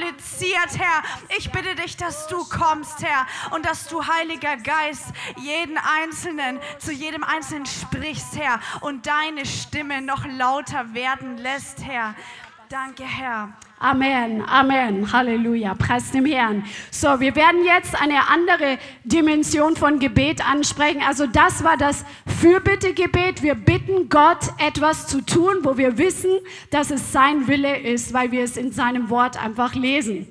[0.07, 1.03] multipliziert, Herr.
[1.37, 6.93] Ich bitte dich, dass du kommst, Herr, und dass du, Heiliger Geist, jeden Einzelnen, zu
[6.93, 12.15] jedem Einzelnen sprichst, Herr, und deine Stimme noch lauter werden lässt, Herr.
[12.69, 13.53] Danke, Herr.
[13.79, 16.65] Amen, Amen, Halleluja, preis dem Herrn.
[16.91, 21.01] So, wir werden jetzt eine andere Dimension von Gebet ansprechen.
[21.07, 22.05] Also das war das
[22.41, 23.45] Fürbittegebet.
[23.45, 26.33] Wir bitten Gott, etwas zu tun, wo wir wissen,
[26.71, 30.27] dass es sein Wille ist, weil wir es in seinem Wort einfach lesen.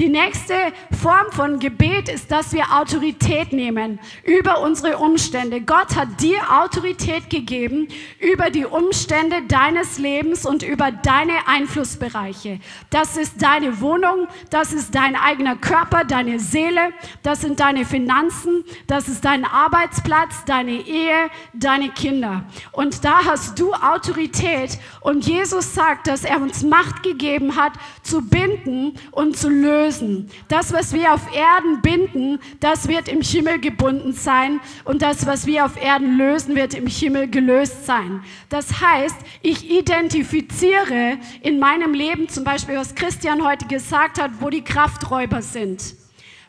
[0.00, 0.54] Die nächste
[1.02, 5.60] Form von Gebet ist, dass wir Autorität nehmen über unsere Umstände.
[5.60, 7.86] Gott hat dir Autorität gegeben
[8.18, 12.60] über die Umstände deines Lebens und über deine Einflussbereiche.
[12.88, 18.64] Das ist deine Wohnung, das ist dein eigener Körper, deine Seele, das sind deine Finanzen,
[18.86, 22.44] das ist dein Arbeitsplatz, deine Ehe, deine Kinder.
[22.72, 28.22] Und da hast du Autorität und Jesus sagt, dass er uns Macht gegeben hat, zu
[28.22, 30.30] binden und zu lösen lösen.
[30.48, 35.46] Das, was wir auf Erden binden, das wird im Himmel gebunden sein und das, was
[35.46, 38.22] wir auf Erden lösen, wird im Himmel gelöst sein.
[38.48, 44.48] Das heißt, ich identifiziere in meinem Leben zum Beispiel, was Christian heute gesagt hat, wo
[44.48, 45.94] die Krafträuber sind.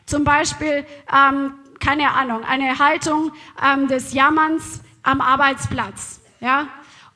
[0.06, 3.32] Zum Beispiel, ähm, keine Ahnung, eine Haltung
[3.62, 6.20] ähm, des Jammerns am Arbeitsplatz.
[6.40, 6.68] Ja,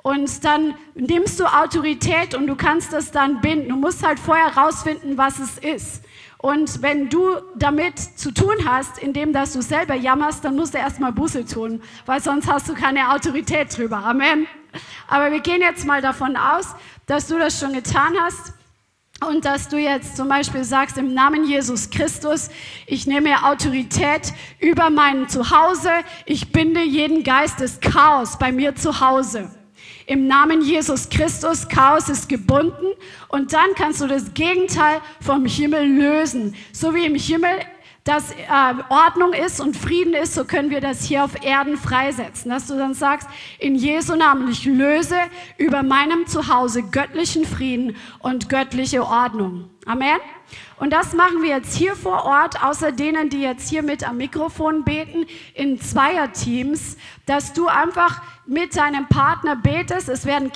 [0.07, 3.71] und dann nimmst du Autorität und du kannst das dann binden.
[3.71, 6.05] Du musst halt vorher rausfinden, was es ist.
[6.47, 10.79] Und wenn du damit zu tun hast, indem dass du selber jammerst, dann musst du
[10.79, 13.97] erstmal Buße tun, weil sonst hast du keine Autorität drüber.
[13.97, 14.47] Amen.
[15.09, 16.77] Aber wir gehen jetzt mal davon aus,
[17.07, 18.53] dass du das schon getan hast
[19.27, 22.49] und dass du jetzt zum Beispiel sagst, im Namen Jesus Christus,
[22.87, 25.91] ich nehme Autorität über mein Zuhause,
[26.27, 29.51] ich binde jeden Geist des Chaos bei mir zu Hause.
[30.07, 32.87] Im Namen Jesus Christus, Chaos ist gebunden
[33.29, 36.55] und dann kannst du das Gegenteil vom Himmel lösen.
[36.73, 37.51] So wie im Himmel
[38.05, 38.35] das äh,
[38.89, 42.53] Ordnung ist und Frieden ist, so können wir das hier auf Erden freisetzen.
[42.53, 43.29] Dass du dann sagst,
[43.59, 45.17] in Jesu Namen, ich löse
[45.59, 49.71] über meinem Zuhause göttlichen Frieden und göttliche Ordnung.
[49.89, 50.19] Amen.
[50.79, 54.17] Und das machen wir jetzt hier vor Ort, außer denen, die jetzt hier mit am
[54.17, 60.09] Mikrofon beten, in Zweierteams, dass du einfach mit deinem Partner betest.
[60.09, 60.53] Es werden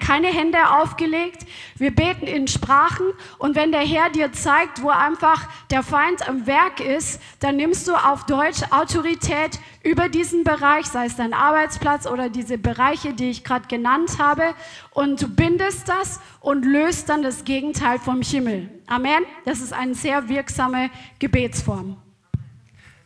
[0.00, 1.46] keine Hände aufgelegt.
[1.76, 3.06] Wir beten in Sprachen.
[3.38, 7.88] Und wenn der Herr dir zeigt, wo einfach der Feind am Werk ist, dann nimmst
[7.88, 13.30] du auf Deutsch Autorität über diesen Bereich, sei es dein Arbeitsplatz oder diese Bereiche, die
[13.30, 14.54] ich gerade genannt habe.
[14.90, 18.68] Und du bindest das und löst dann das Gegenteil vom Himmel.
[18.86, 19.24] Amen.
[19.46, 21.96] Das ist eine sehr wirksame Gebetsform.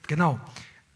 [0.08, 0.40] Genau.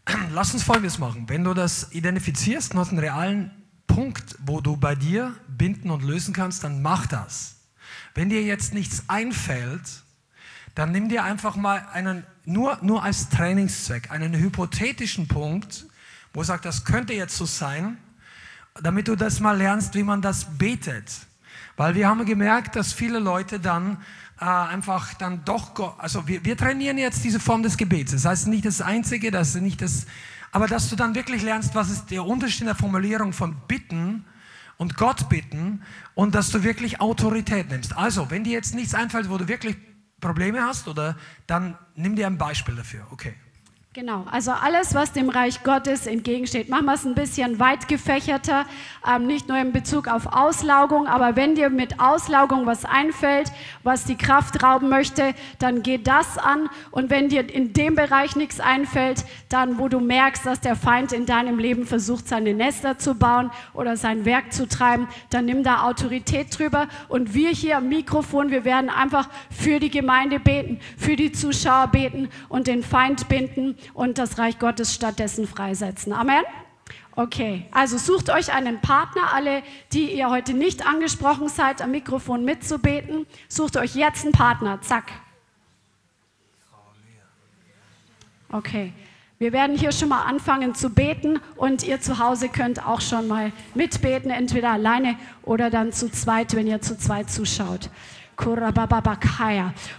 [0.33, 1.29] Lass uns Folgendes machen.
[1.29, 3.51] Wenn du das identifizierst hast einen realen
[3.87, 7.61] Punkt, wo du bei dir binden und lösen kannst, dann mach das.
[8.13, 10.03] Wenn dir jetzt nichts einfällt,
[10.75, 15.85] dann nimm dir einfach mal einen, nur, nur als Trainingszweck, einen hypothetischen Punkt,
[16.33, 17.97] wo du sagst, das könnte jetzt so sein,
[18.81, 21.09] damit du das mal lernst, wie man das betet.
[21.75, 23.97] Weil wir haben gemerkt, dass viele Leute dann
[24.39, 28.11] äh, einfach dann doch, also wir, wir trainieren jetzt diese Form des Gebets.
[28.11, 30.05] Das heißt nicht das Einzige, das ist nicht das,
[30.51, 34.25] aber dass du dann wirklich lernst, was ist der Unterschied in der Formulierung von bitten
[34.77, 35.81] und Gott bitten
[36.13, 37.95] und dass du wirklich Autorität nimmst.
[37.97, 39.77] Also, wenn dir jetzt nichts einfällt, wo du wirklich
[40.19, 41.17] Probleme hast, oder
[41.47, 43.05] dann nimm dir ein Beispiel dafür.
[43.11, 43.33] Okay.
[43.95, 46.67] Genau, also alles, was dem Reich Gottes entgegensteht.
[46.67, 48.65] Machen wir es ein bisschen weit gefächerter,
[49.07, 53.51] ähm, nicht nur in Bezug auf Auslaugung, aber wenn dir mit Auslaugung was einfällt,
[53.83, 56.69] was die Kraft rauben möchte, dann geh das an.
[56.89, 61.11] Und wenn dir in dem Bereich nichts einfällt, dann wo du merkst, dass der Feind
[61.11, 65.61] in deinem Leben versucht, seine Nester zu bauen oder sein Werk zu treiben, dann nimm
[65.61, 66.87] da Autorität drüber.
[67.09, 71.89] Und wir hier am Mikrofon, wir werden einfach für die Gemeinde beten, für die Zuschauer
[71.89, 76.13] beten und den Feind binden und das Reich Gottes stattdessen freisetzen.
[76.13, 76.43] Amen.
[77.15, 79.61] Okay, also sucht euch einen Partner, alle,
[79.91, 83.27] die ihr heute nicht angesprochen seid, am Mikrofon mitzubeten.
[83.47, 85.11] Sucht euch jetzt einen Partner, zack.
[88.51, 88.93] Okay,
[89.37, 93.27] wir werden hier schon mal anfangen zu beten und ihr zu Hause könnt auch schon
[93.27, 97.89] mal mitbeten, entweder alleine oder dann zu zweit, wenn ihr zu zweit zuschaut.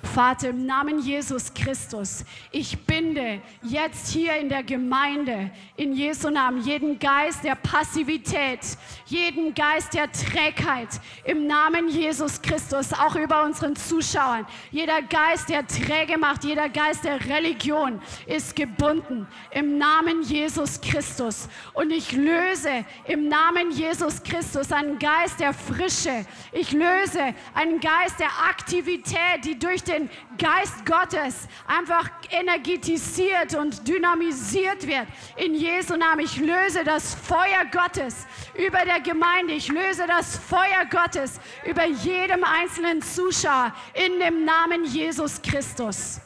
[0.02, 6.60] Vater, im Namen Jesus Christus, ich binde jetzt hier in der Gemeinde, in Jesu Namen,
[6.62, 8.60] jeden Geist der Passivität,
[9.06, 10.88] jeden Geist der Trägheit,
[11.24, 14.46] im Namen Jesus Christus, auch über unseren Zuschauern.
[14.70, 21.48] Jeder Geist, der träge macht, jeder Geist der Religion ist gebunden, im Namen Jesus Christus.
[21.72, 26.26] Und ich löse im Namen Jesus Christus einen Geist der Frische.
[26.52, 34.86] Ich löse einen Geist der Aktivität, die durch den Geist Gottes einfach energetisiert und dynamisiert
[34.86, 35.06] wird.
[35.36, 36.20] In Jesu Namen.
[36.20, 39.54] Ich löse das Feuer Gottes über der Gemeinde.
[39.54, 46.20] Ich löse das Feuer Gottes über jedem einzelnen Zuschauer in dem Namen Jesus Christus.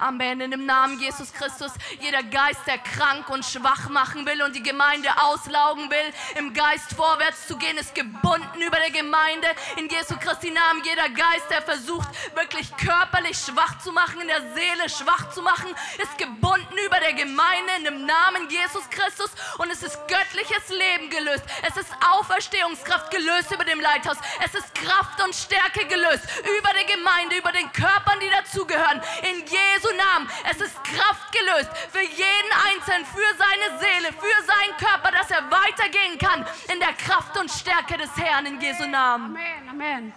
[0.00, 0.40] Amen.
[0.40, 1.72] In dem Namen Jesus Christus.
[2.00, 6.94] Jeder Geist, der krank und schwach machen will und die Gemeinde auslaugen will, im Geist
[6.94, 9.48] vorwärts zu gehen, ist gebunden über der Gemeinde.
[9.76, 10.82] In Jesu Christi Namen.
[10.84, 15.74] Jeder Geist, der versucht, wirklich körperlich schwach zu machen, in der Seele schwach zu machen,
[16.02, 19.30] ist gebunden über der Gemeinde in dem Namen Jesus Christus.
[19.58, 21.44] Und es ist göttliches Leben gelöst.
[21.62, 24.16] Es ist Auferstehungskraft gelöst über dem Leithaus.
[24.44, 26.24] Es ist Kraft und Stärke gelöst
[26.58, 29.00] über der Gemeinde, über den Körpern, die dazugehören.
[29.30, 30.28] In Jesu Jesu Namen.
[30.50, 35.42] Es ist Kraft gelöst für jeden Einzelnen, für seine Seele, für seinen Körper, dass er
[35.50, 39.36] weitergehen kann in der Kraft und Stärke des Herrn in Jesu Namen.
[39.36, 40.12] Amen, Amen.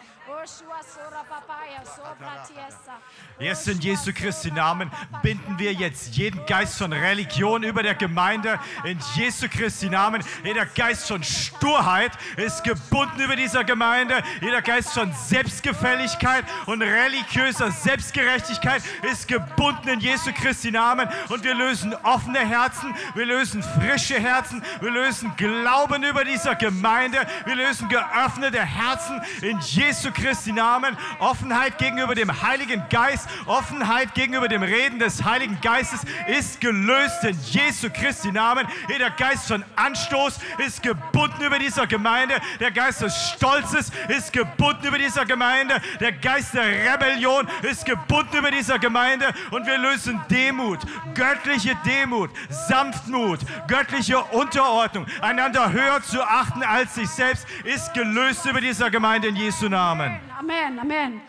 [3.40, 8.60] Jetzt in Jesu Christi Namen binden wir jetzt jeden Geist von Religion über der Gemeinde.
[8.84, 10.24] In Jesu Christi Namen.
[10.44, 14.24] Jeder Geist von Sturheit ist gebunden über dieser Gemeinde.
[14.42, 18.82] Jeder Geist von Selbstgefälligkeit und religiöser Selbstgerechtigkeit
[19.12, 21.08] ist gebunden in Jesu Christi Namen.
[21.30, 22.96] Und wir lösen offene Herzen.
[23.14, 24.64] Wir lösen frische Herzen.
[24.80, 27.20] Wir lösen Glauben über dieser Gemeinde.
[27.46, 30.98] Wir lösen geöffnete Herzen in Jesu Christi Namen.
[31.20, 37.38] Offenheit gegenüber dem Heiligen Geist Offenheit gegenüber dem Reden des Heiligen Geistes ist gelöst in
[37.42, 38.66] Jesu Christi Namen.
[38.88, 42.36] Jeder Geist von Anstoß ist gebunden über dieser Gemeinde.
[42.62, 45.82] Der Geist des Stolzes ist gebunden über dieser Gemeinde.
[46.00, 49.34] Der Geist der Rebellion ist gebunden über dieser Gemeinde.
[49.52, 50.80] Und wir lösen Demut,
[51.14, 58.62] göttliche Demut, Sanftmut, göttliche Unterordnung, einander höher zu achten als sich selbst, ist gelöst über
[58.62, 60.21] dieser Gemeinde in Jesu Namen.
[60.30, 61.22] Amen, Amen.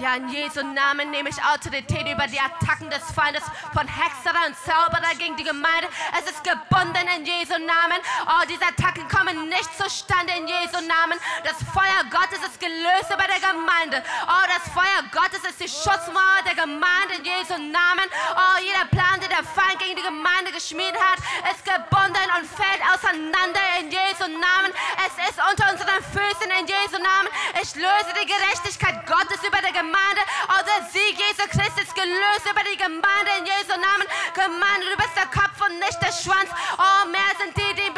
[0.00, 4.56] Ja, in Jesu Namen nehme ich Autorität über die Attacken des Feindes von Hexerer und
[4.64, 5.88] Zauberer gegen die Gemeinde.
[6.18, 8.00] Es ist gebunden in Jesu Namen.
[8.24, 11.20] Oh, diese Attacken kommen nicht zustande in Jesu Namen.
[11.44, 14.02] Das Feuer Gottes ist gelöst über der Gemeinde.
[14.24, 18.08] Oh, das Feuer Gottes ist die Schutzmauer der Gemeinde in Jesu Namen.
[18.32, 21.20] Oh, jeder Plan, den der Feind gegen die Gemeinde geschmiedet hat,
[21.52, 24.72] ist gebunden und fällt auseinander in Jesu Namen.
[25.04, 27.28] Es ist unter unseren Füßen in Jesu Namen.
[27.60, 30.22] Ich löse die Gerechtigkeit Gottes über der Gemeinde.
[30.48, 34.06] Oh, der Sieg Jesu Christi ist gelöst über die Gemeinde in Jesu Namen.
[34.34, 36.50] Gemeinde, du bist der Kopf und nicht der Schwanz.
[36.78, 37.90] Oh, mehr sind die, die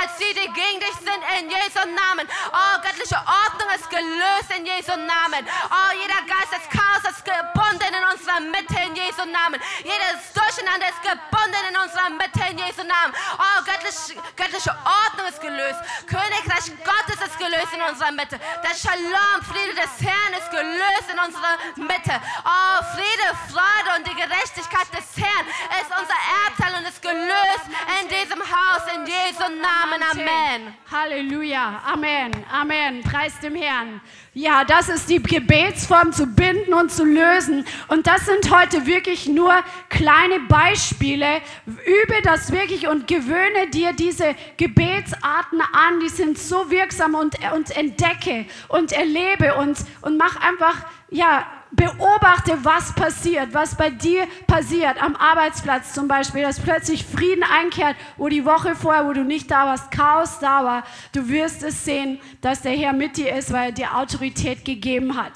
[0.00, 2.24] als die, die gegen dich sind in Jesu Namen.
[2.52, 5.44] Oh, göttliche Ordnung ist gelöst in Jesu Namen.
[5.68, 9.60] Oh, jeder Geist des Chaos ist gebunden in unserer Mitte in Jesu Namen.
[9.84, 13.12] Jedes Durcheinander ist gebunden in unserer Mitte in Jesu Namen.
[13.36, 15.80] Oh, göttliche, göttliche Ordnung ist gelöst.
[16.08, 18.40] Königreich Gottes ist gelöst in unserer Mitte.
[18.40, 22.16] Der Shalom, Friede des Herrn ist gelöst in unserer Mitte.
[22.44, 25.46] Oh, Friede, Freude und die Gerechtigkeit des Herrn
[25.76, 27.66] ist unser Erbteil und ist gelöst
[28.00, 29.89] in diesem Haus in Jesu Namen.
[29.92, 30.74] Amen.
[30.90, 31.82] Halleluja.
[31.92, 32.30] Amen.
[32.52, 33.02] Amen.
[33.02, 34.00] Preis dem Herrn.
[34.34, 37.64] Ja, das ist die Gebetsform zu binden und zu lösen.
[37.88, 39.52] Und das sind heute wirklich nur
[39.88, 41.40] kleine Beispiele.
[41.66, 46.00] Übe das wirklich und gewöhne dir diese Gebetsarten an.
[46.00, 52.58] Die sind so wirksam und, und entdecke und erlebe und, und mach einfach, ja, beobachte,
[52.64, 58.28] was passiert, was bei dir passiert, am Arbeitsplatz zum Beispiel, dass plötzlich Frieden einkehrt, wo
[58.28, 60.82] die Woche vorher, wo du nicht da warst, Chaos da war.
[61.12, 65.16] Du wirst es sehen, dass der Herr mit dir ist, weil er dir Autorität gegeben
[65.16, 65.32] hat.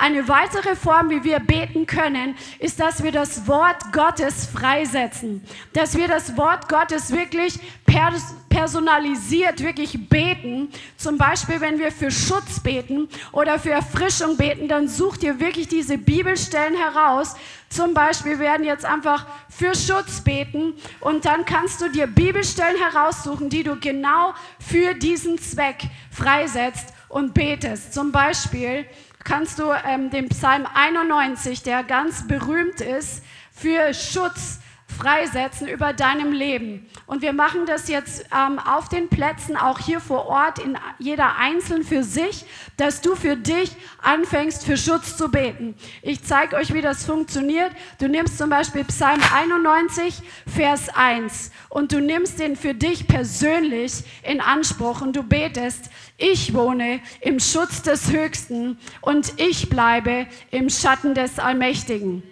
[0.00, 5.44] Eine weitere Form, wie wir beten können, ist, dass wir das Wort Gottes freisetzen.
[5.74, 7.58] Dass wir das Wort Gottes wirklich
[8.48, 10.70] personalisiert, wirklich beten.
[10.96, 15.68] Zum Beispiel, wenn wir für Schutz beten oder für Erfrischung beten, dann such dir wirklich
[15.68, 17.34] diese Bibelstellen heraus.
[17.68, 23.50] Zum Beispiel werden jetzt einfach für Schutz beten und dann kannst du dir Bibelstellen heraussuchen,
[23.50, 27.92] die du genau für diesen Zweck freisetzt und betest.
[27.92, 28.86] Zum Beispiel
[29.24, 34.59] kannst du ähm, den Psalm 91, der ganz berühmt ist, für Schutz
[34.90, 36.86] freisetzen über deinem Leben.
[37.06, 41.36] Und wir machen das jetzt ähm, auf den Plätzen, auch hier vor Ort, in jeder
[41.36, 42.44] einzeln für sich,
[42.76, 43.70] dass du für dich
[44.02, 45.74] anfängst, für Schutz zu beten.
[46.02, 47.70] Ich zeige euch, wie das funktioniert.
[47.98, 53.92] Du nimmst zum Beispiel Psalm 91, Vers 1 und du nimmst den für dich persönlich
[54.22, 60.68] in Anspruch und du betest, ich wohne im Schutz des Höchsten und ich bleibe im
[60.68, 62.22] Schatten des Allmächtigen.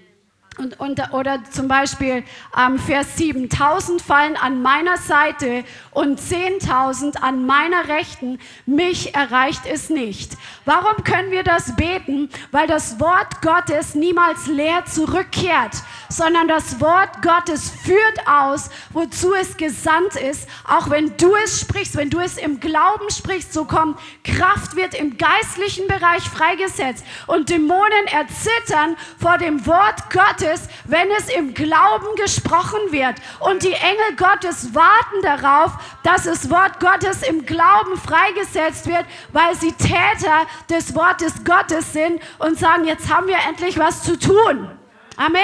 [0.59, 2.25] Und, und, oder zum Beispiel
[2.59, 9.63] ähm, Vers 7, tausend fallen an meiner Seite und zehntausend an meiner Rechten, mich erreicht
[9.71, 10.37] es nicht.
[10.65, 12.29] Warum können wir das beten?
[12.51, 15.77] Weil das Wort Gottes niemals leer zurückkehrt,
[16.09, 20.49] sondern das Wort Gottes führt aus, wozu es gesandt ist.
[20.67, 24.95] Auch wenn du es sprichst, wenn du es im Glauben sprichst, so kommt Kraft, wird
[24.95, 31.55] im geistlichen Bereich freigesetzt und Dämonen erzittern vor dem Wort Gottes Gottes, wenn es im
[31.55, 33.17] Glauben gesprochen wird.
[33.41, 35.73] Und die Engel Gottes warten darauf,
[36.03, 42.21] dass das Wort Gottes im Glauben freigesetzt wird, weil sie Täter des Wortes Gottes sind
[42.39, 44.71] und sagen, jetzt haben wir endlich was zu tun.
[45.17, 45.43] Amen.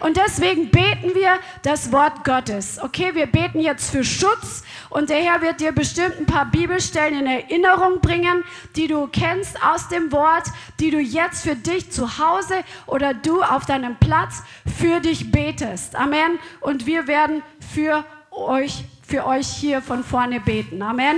[0.00, 2.78] Und deswegen beten wir das Wort Gottes.
[2.80, 7.20] Okay, wir beten jetzt für Schutz und der Herr wird dir bestimmt ein paar Bibelstellen
[7.20, 8.44] in Erinnerung bringen,
[8.76, 10.44] die du kennst aus dem Wort,
[10.80, 14.42] die du jetzt für dich zu Hause oder du auf deinem Platz
[14.78, 15.94] für dich betest.
[15.96, 16.38] Amen.
[16.60, 17.42] Und wir werden
[17.74, 20.82] für euch, für euch hier von vorne beten.
[20.82, 21.16] Amen.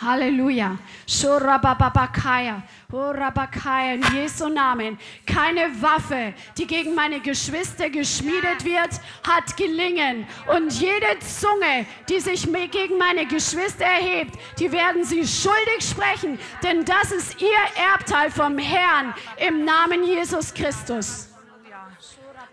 [0.00, 0.78] Halleluja.
[1.06, 2.62] Shorababakaya.
[2.92, 3.94] Horabakaya.
[3.94, 4.98] In Jesu Namen.
[5.26, 10.26] Keine Waffe, die gegen meine Geschwister geschmiedet wird, hat gelingen.
[10.54, 16.38] Und jede Zunge, die sich gegen meine Geschwister erhebt, die werden sie schuldig sprechen.
[16.62, 17.48] Denn das ist ihr
[17.92, 21.29] Erbteil vom Herrn im Namen Jesus Christus.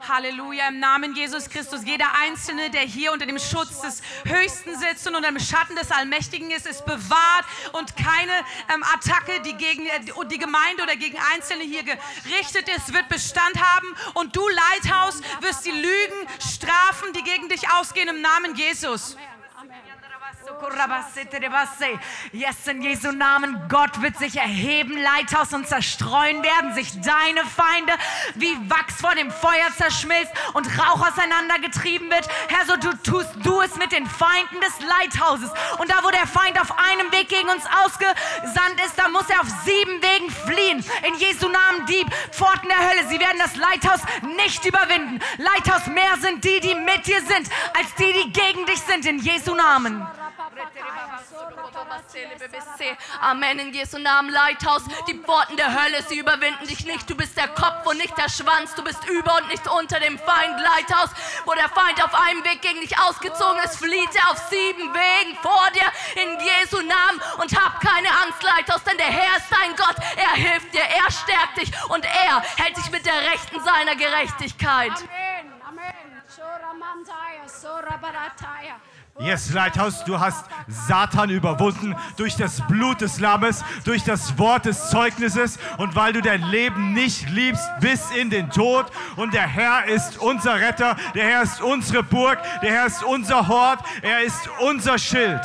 [0.07, 1.81] Halleluja, im Namen Jesus Christus.
[1.85, 5.91] Jeder Einzelne, der hier unter dem Schutz des Höchsten sitzt und unter dem Schatten des
[5.91, 8.31] Allmächtigen ist, ist bewahrt und keine
[8.73, 9.99] ähm, Attacke, die gegen äh,
[10.29, 13.87] die Gemeinde oder gegen Einzelne hier gerichtet ist, wird Bestand haben.
[14.13, 19.17] Und du, Leithaus, wirst die Lügen strafen, die gegen dich ausgehen im Namen Jesus.
[22.31, 27.93] Yes, in Jesu Namen, Gott wird sich erheben, Leithaus und zerstreuen werden sich deine Feinde,
[28.35, 32.27] wie Wachs vor dem Feuer zerschmilzt und Rauch auseinandergetrieben wird.
[32.47, 35.51] Herr, so du tust du es mit den Feinden des Leithauses.
[35.79, 39.41] Und da, wo der Feind auf einem Weg gegen uns ausgesandt ist, da muss er
[39.41, 40.83] auf sieben Wegen fliehen.
[41.07, 43.99] In Jesu Namen, die Pforten der Hölle, sie werden das Leithaus
[44.37, 45.19] nicht überwinden.
[45.37, 49.05] Leithaus, mehr sind die, die mit dir sind, als die, die gegen dich sind.
[49.05, 50.07] In Jesu Namen.
[53.21, 53.59] Amen.
[53.59, 54.83] In Jesu Namen, Leithaus.
[55.07, 57.09] Die Pforten der Hölle, sie überwinden dich nicht.
[57.09, 58.75] Du bist der Kopf und nicht der Schwanz.
[58.75, 61.09] Du bist über und nicht unter dem Feind, Leithaus.
[61.45, 65.37] Wo der Feind auf einem Weg gegen dich ausgezogen ist, flieht er auf sieben Wegen
[65.41, 66.21] vor dir.
[66.21, 67.21] In Jesu Namen.
[67.37, 69.95] Und hab keine Angst, Leithaus, denn der Herr ist dein Gott.
[70.15, 74.91] Er hilft dir, er stärkt dich und er hält dich mit der Rechten seiner Gerechtigkeit.
[74.91, 75.53] Amen.
[75.67, 75.97] Amen.
[79.19, 84.91] Yes, Leithaus, du hast Satan überwunden durch das Blut des Lammes, durch das Wort des
[84.91, 88.85] Zeugnisses und weil du dein Leben nicht liebst bis in den Tod.
[89.15, 93.47] Und der Herr ist unser Retter, der Herr ist unsere Burg, der Herr ist unser
[93.47, 95.41] Hort, er ist unser Schild.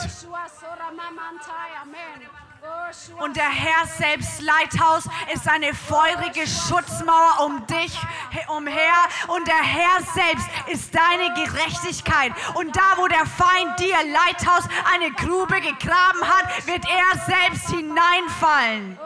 [3.18, 7.96] Und der Herr selbst, Leithaus, ist eine feurige Schutzmauer um dich
[8.48, 8.94] umher.
[9.28, 12.32] Und der Herr selbst ist deine Gerechtigkeit.
[12.54, 18.98] Und da, wo der Feind dir, Leithaus, eine Grube gegraben hat, wird er selbst hineinfallen.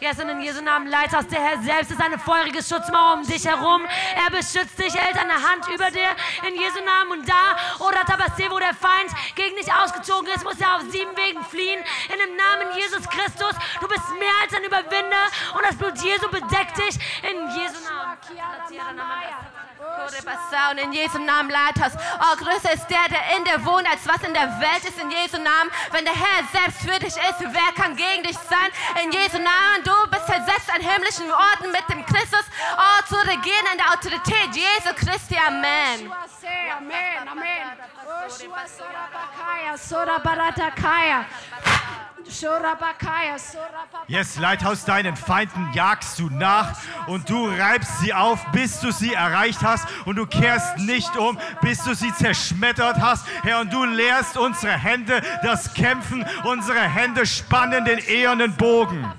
[0.00, 1.26] Ja, sind in Jesu Namen Leithaus.
[1.28, 3.82] Der Herr selbst ist eine feurige Schutzmauer um dich herum.
[4.16, 6.10] Er beschützt dich, hält eine Hand über dir
[6.46, 7.20] in Jesu Namen.
[7.20, 11.16] Und da, oder Tabasé, wo der Feind gegen dich ausgezogen ist, muss er auf sieben
[11.16, 11.82] Wegen fliehen.
[12.12, 13.54] In dem Namen Jesus Christus.
[13.80, 15.22] Du bist mehr als ein Überwinder.
[15.54, 18.18] Und das Blut Jesu bedeckt dich in Jesu Namen.
[20.70, 21.92] Und in Jesu Namen Leithaus.
[22.20, 24.98] Oh, größer ist der, der in dir wohnt, als was in der Welt ist.
[24.98, 25.70] In Jesu Namen.
[25.90, 28.70] Wenn der Herr selbst für dich ist, wer kann gegen dich sein?
[29.02, 29.84] In Jesu Namen.
[29.84, 32.44] Du bist versetzt an himmlischen Orten mit dem Christus.
[32.76, 35.36] Oh, zu regieren in der Autorität Jesu Christi.
[35.36, 36.10] Amen.
[36.78, 37.28] Amen.
[37.28, 37.72] Amen.
[44.08, 49.14] Yes, Leithaus, deinen Feinden jagst du nach und du reibst sie auf, bis du sie
[49.14, 53.26] erreicht hast und du kehrst nicht um, bis du sie zerschmettert hast.
[53.42, 59.10] Herr, und du lehrst unsere Hände das Kämpfen, unsere Hände spannen den ehernen Bogen.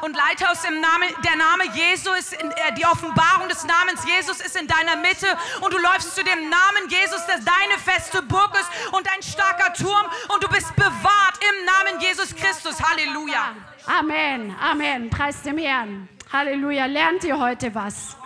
[0.00, 4.40] Und Leithaus im Namen, der Name Jesu ist, in, äh, die Offenbarung des Namens Jesus
[4.40, 5.26] ist in deiner Mitte
[5.60, 9.72] und du läufst zu dem Namen Jesus, der deine feste Burg ist und ein starker
[9.74, 12.80] Turm und du bist bewahrt im Namen Jesus Christus.
[12.82, 13.54] Halleluja.
[13.86, 15.10] Amen, Amen.
[15.10, 16.08] Preis dem Herrn.
[16.32, 16.86] Halleluja.
[16.86, 18.16] Lernt ihr heute was?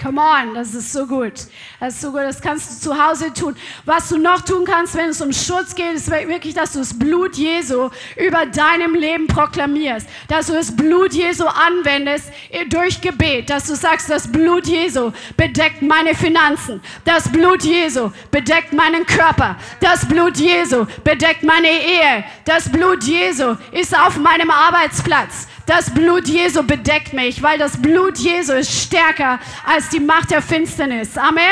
[0.00, 1.32] Come on, das ist so gut.
[1.78, 3.54] Das ist so gut, das kannst du zu Hause tun.
[3.84, 6.98] Was du noch tun kannst, wenn es um Schutz geht, ist wirklich, dass du das
[6.98, 10.08] Blut Jesu über deinem Leben proklamierst.
[10.28, 12.32] Dass du das Blut Jesu anwendest
[12.68, 13.50] durch Gebet.
[13.50, 16.80] Dass du sagst, das Blut Jesu bedeckt meine Finanzen.
[17.04, 19.56] Das Blut Jesu bedeckt meinen Körper.
[19.80, 22.24] Das Blut Jesu bedeckt meine Ehe.
[22.44, 25.48] Das Blut Jesu ist auf meinem Arbeitsplatz.
[25.66, 30.42] Das Blut Jesu bedeckt mich, weil das Blut Jesu ist stärker als die Macht der
[30.42, 31.16] Finsternis.
[31.16, 31.44] Amen.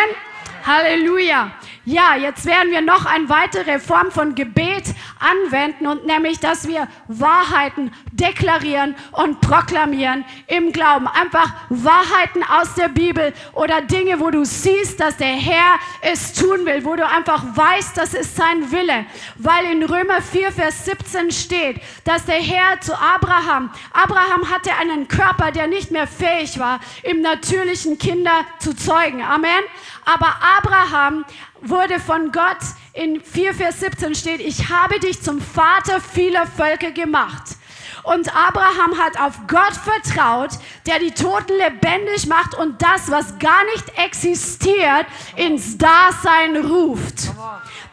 [0.66, 1.52] Halleluja.
[1.90, 4.84] Ja, jetzt werden wir noch eine weitere Form von Gebet
[5.18, 11.08] anwenden und nämlich, dass wir Wahrheiten deklarieren und proklamieren im Glauben.
[11.08, 16.64] Einfach Wahrheiten aus der Bibel oder Dinge, wo du siehst, dass der Herr es tun
[16.64, 19.06] will, wo du einfach weißt, das ist sein Wille.
[19.34, 25.08] Weil in Römer 4, Vers 17 steht, dass der Herr zu Abraham, Abraham hatte einen
[25.08, 29.22] Körper, der nicht mehr fähig war, im natürlichen Kinder zu zeugen.
[29.22, 29.64] Amen.
[30.04, 31.24] Aber Abraham
[31.62, 32.58] wurde von Gott
[32.92, 37.56] in 4, Vers 17 steht, ich habe dich zum Vater vieler Völker gemacht.
[38.02, 40.50] Und Abraham hat auf Gott vertraut,
[40.86, 45.06] der die Toten lebendig macht und das, was gar nicht existiert,
[45.36, 47.30] ins Dasein ruft.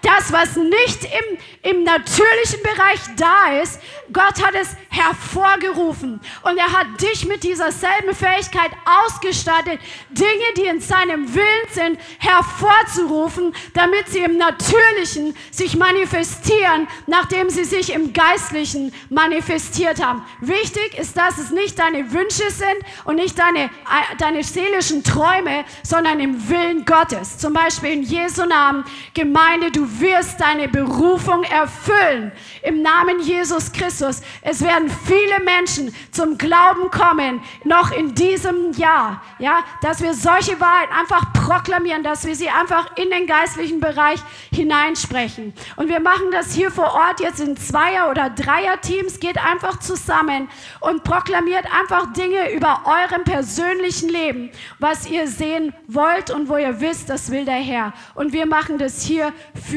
[0.01, 3.79] Das, was nicht im, im natürlichen Bereich da ist,
[4.13, 6.19] Gott hat es hervorgerufen.
[6.43, 9.79] Und er hat dich mit dieser selben Fähigkeit ausgestattet,
[10.09, 17.65] Dinge, die in seinem Willen sind, hervorzurufen, damit sie im Natürlichen sich manifestieren, nachdem sie
[17.65, 20.23] sich im Geistlichen manifestiert haben.
[20.41, 25.65] Wichtig ist, dass es nicht deine Wünsche sind und nicht deine, äh, deine seelischen Träume,
[25.83, 27.37] sondern im Willen Gottes.
[27.37, 28.83] Zum Beispiel in Jesu Namen,
[29.13, 32.31] Gemeinde, du wirst deine Berufung erfüllen.
[32.63, 34.21] Im Namen Jesus Christus.
[34.41, 39.21] Es werden viele Menschen zum Glauben kommen, noch in diesem Jahr.
[39.39, 44.19] Ja, dass wir solche Wahrheiten einfach proklamieren, dass wir sie einfach in den geistlichen Bereich
[44.51, 45.53] hineinsprechen.
[45.75, 49.19] Und wir machen das hier vor Ort jetzt in Zweier- oder Dreier-Teams.
[49.19, 50.49] Geht einfach zusammen
[50.79, 56.79] und proklamiert einfach Dinge über eurem persönlichen Leben, was ihr sehen wollt und wo ihr
[56.81, 57.93] wisst, das will der Herr.
[58.15, 59.33] Und wir machen das hier
[59.69, 59.76] für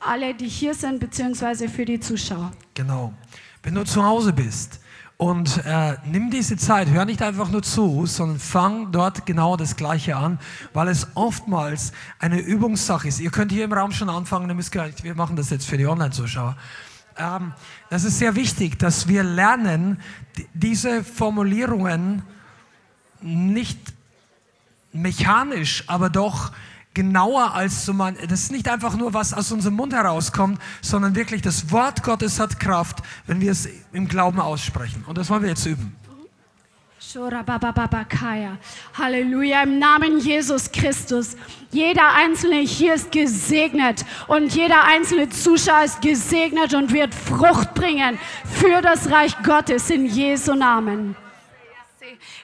[0.00, 2.52] alle, die hier sind, beziehungsweise für die Zuschauer.
[2.74, 3.12] Genau.
[3.62, 4.80] Wenn du zu Hause bist
[5.16, 9.76] und äh, nimm diese Zeit, hör nicht einfach nur zu, sondern fang dort genau das
[9.76, 10.38] Gleiche an,
[10.72, 13.18] weil es oftmals eine Übungssache ist.
[13.20, 15.66] Ihr könnt hier im Raum schon anfangen, ihr müsst gar nicht, wir machen das jetzt
[15.66, 16.56] für die Online-Zuschauer.
[17.16, 17.52] Ähm,
[17.90, 20.00] das ist sehr wichtig, dass wir lernen,
[20.54, 22.22] diese Formulierungen
[23.20, 23.78] nicht
[24.92, 26.52] mechanisch, aber doch
[26.98, 31.14] genauer als so man, das ist nicht einfach nur was aus unserem Mund herauskommt, sondern
[31.14, 35.04] wirklich das Wort Gottes hat Kraft, wenn wir es im Glauben aussprechen.
[35.06, 35.94] Und das wollen wir jetzt üben.
[38.98, 41.36] Halleluja, im Namen Jesus Christus.
[41.70, 48.18] Jeder Einzelne hier ist gesegnet und jeder einzelne Zuschauer ist gesegnet und wird Frucht bringen
[48.44, 51.14] für das Reich Gottes in Jesu Namen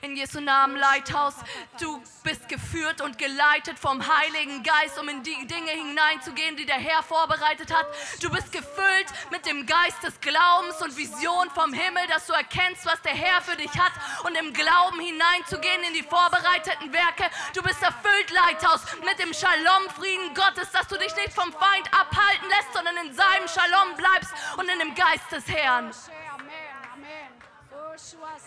[0.02, 1.34] in Jesu Namen, Leithaus.
[1.80, 6.76] Du bist geführt und geleitet vom Heiligen Geist, um in die Dinge hineinzugehen, die der
[6.76, 7.86] Herr vorbereitet hat.
[8.20, 12.86] Du bist gefüllt mit dem Geist des Glaubens und Vision vom Himmel, dass du erkennst,
[12.86, 13.92] was der Herr für dich hat
[14.24, 17.30] und im Glauben hineinzugehen in die vorbereiteten Werke.
[17.54, 22.48] Du bist erfüllt, Leithaus, mit dem Shalom-Frieden Gottes, dass du dich nicht vom Feind abhalten
[22.48, 25.92] lässt, sondern in seinem Shalom bleibst und in dem Geist des Herrn.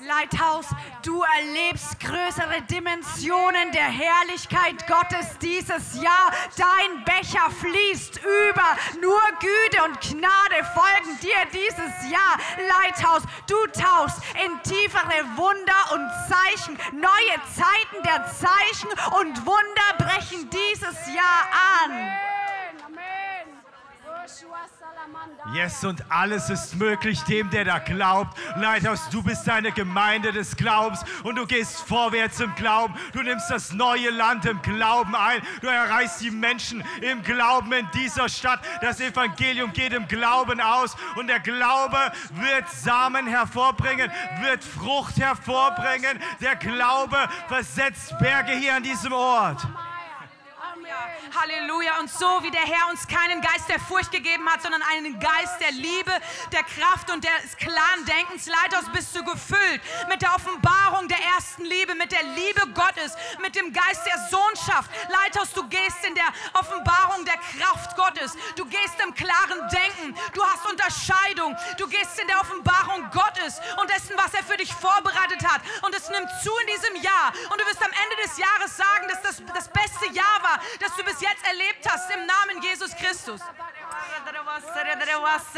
[0.02, 0.66] Leithaus,
[1.04, 6.32] du erlebst größere Dimensionen der Herrlichkeit Gottes dieses Jahr.
[6.58, 8.78] Dein Becher fließt über.
[9.02, 12.38] Nur Güte und Gnade folgen dir dieses Jahr.
[12.82, 16.78] Leithaus, du tauchst in tiefere Wunder und Zeichen.
[17.00, 18.90] Neue Zeiten der Zeichen
[19.22, 21.48] und Wunder brechen dieses Jahr
[21.86, 22.28] an.
[25.54, 28.38] Yes, und alles ist möglich dem, der da glaubt.
[28.58, 32.94] Leithaus, du bist eine Gemeinde des Glaubens und du gehst vorwärts im Glauben.
[33.14, 35.42] Du nimmst das neue Land im Glauben ein.
[35.62, 38.60] Du erreichst die Menschen im Glauben in dieser Stadt.
[38.82, 44.12] Das Evangelium geht im Glauben aus und der Glaube wird Samen hervorbringen,
[44.42, 46.20] wird Frucht hervorbringen.
[46.42, 47.18] Der Glaube
[47.48, 49.66] versetzt Berge hier an diesem Ort.
[51.36, 52.00] Halleluja.
[52.00, 55.60] Und so wie der Herr uns keinen Geist der Furcht gegeben hat, sondern einen Geist
[55.60, 56.12] der Liebe,
[56.52, 61.66] der Kraft und des klaren Denkens, Leithaus, bist du gefüllt mit der Offenbarung der ersten
[61.66, 64.90] Liebe, mit der Liebe Gottes, mit dem Geist der Sohnschaft.
[65.10, 68.36] Leithaus, du gehst in der Offenbarung der Kraft Gottes.
[68.56, 70.16] Du gehst im klaren Denken.
[70.34, 71.56] Du hast Unterscheidung.
[71.78, 75.62] Du gehst in der Offenbarung Gottes und dessen, was er für dich vorbereitet hat.
[75.84, 77.34] Und es nimmt zu in diesem Jahr.
[77.52, 80.96] Und du wirst am Ende des Jahres sagen, dass das das beste Jahr war, das
[80.96, 83.42] du bis jetzt erlebt hast im Namen Jesus Christus.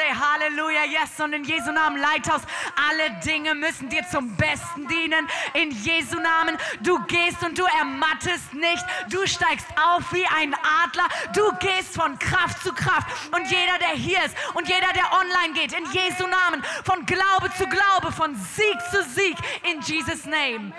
[0.09, 1.19] Halleluja, yes.
[1.19, 2.41] Und in Jesu Namen, Leithaus,
[2.89, 5.27] alle Dinge müssen dir zum Besten dienen.
[5.53, 8.83] In Jesu Namen, du gehst und du ermattest nicht.
[9.09, 11.07] Du steigst auf wie ein Adler.
[11.33, 13.07] Du gehst von Kraft zu Kraft.
[13.31, 17.51] Und jeder, der hier ist und jeder, der online geht, in Jesu Namen, von Glaube
[17.57, 20.73] zu Glaube, von Sieg zu Sieg, in Jesus Name.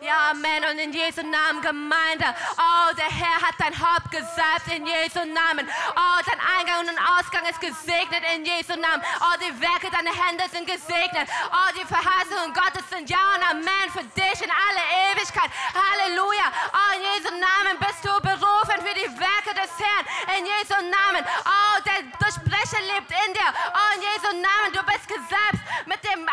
[0.00, 0.64] Ja, Amen.
[0.70, 2.26] Und in Jesu Namen, Gemeinde.
[2.58, 5.64] Oh, der Herr hat dein Haupt gesalbt in Jesu Namen.
[5.64, 9.02] Oh, dein Eingang und Ausgang ist gesegnet in Jesu Namen.
[9.20, 11.28] Oh, die Werke deiner Hände sind gesegnet.
[11.48, 15.48] Oh, die Verheißungen Gottes sind Ja und Amen für dich in alle Ewigkeit.
[15.72, 16.46] Halleluja.
[16.68, 20.04] Oh, in Jesu Namen bist du berufen für die Werke des Herrn.
[20.36, 21.24] In Jesu Namen.
[21.24, 23.50] Oh, der Durchbrecher lebt in dir.
[23.72, 24.68] Oh, in Jesu Namen.
[24.76, 26.28] Du bist gesalbt mit dem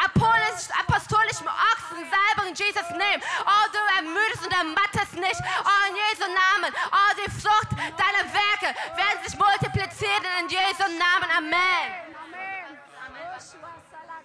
[1.31, 1.97] apostolischen Ochsen.
[2.11, 3.21] Salbung in Jesus Name.
[3.45, 5.41] Oh, du ermüdest und ermattest nicht.
[5.63, 6.73] Oh, in Jesu Namen.
[6.91, 11.29] Oh, die Frucht deiner Werke werden sich multiplizieren in Jesu Namen.
[11.37, 12.11] Amen.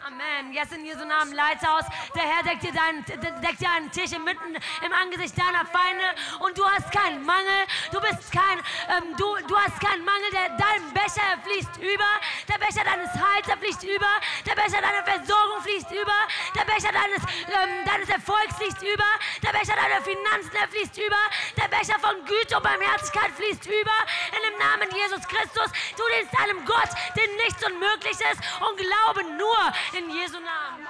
[0.06, 0.52] Amen.
[0.52, 1.82] Jetzt in Jesu Namen, Leithaus.
[2.14, 3.02] Der Herr deckt dir, deinen,
[3.42, 6.06] deckt dir einen Tisch mitten im Angesicht deiner Feinde
[6.38, 7.66] und du hast keinen Mangel.
[7.90, 10.30] Du bist kein, ähm, du, du hast keinen Mangel.
[10.30, 12.10] Der, dein Becher fließt über.
[12.46, 14.12] Der Becher deines Heils fließt über.
[14.46, 16.18] Der Becher deiner Versorgung fließt über.
[16.54, 19.10] Der Becher deines, ähm, deines Erfolgs fließt über.
[19.42, 21.22] Der Becher deiner Finanzen fließt über.
[21.58, 23.98] Der Becher von Güte und Barmherzigkeit fließt über.
[24.38, 25.74] In dem Namen Jesus Christus.
[25.98, 29.58] Du dienst einem Gott, dem nichts unmöglich ist und glaube nur
[29.98, 30.86] in Jesu Namen.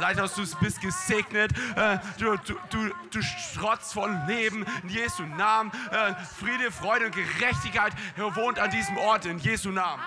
[0.00, 1.52] Leithaus, du bist gesegnet.
[1.76, 5.72] Äh, Du, du, du, du strotzt von Leben in Jesu Namen.
[5.90, 10.02] Äh, Friede, Freude und Gerechtigkeit wohnt an diesem Ort in Jesu Namen.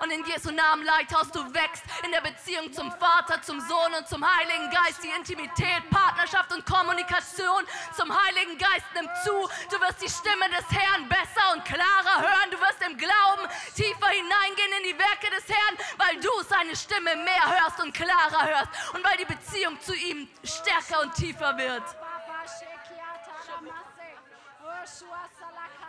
[0.00, 4.08] Und in Jesu Namen, Leithaus, du wächst in der Beziehung zum Vater, zum Sohn und
[4.08, 5.02] zum Heiligen Geist.
[5.02, 7.64] Die Intimität, Partnerschaft und Kommunikation
[7.94, 9.32] zum Heiligen Geist nimmt zu.
[9.70, 12.50] Du wirst die Stimme des Herrn besser und klarer hören.
[12.50, 13.44] Du wirst im Glauben
[13.74, 18.46] tiefer hineingehen in die Werke des Herrn, weil du seine Stimme mehr hörst und klarer
[18.46, 18.94] hörst.
[18.94, 21.84] Und weil die Beziehung zu ihm stärker und tiefer wird.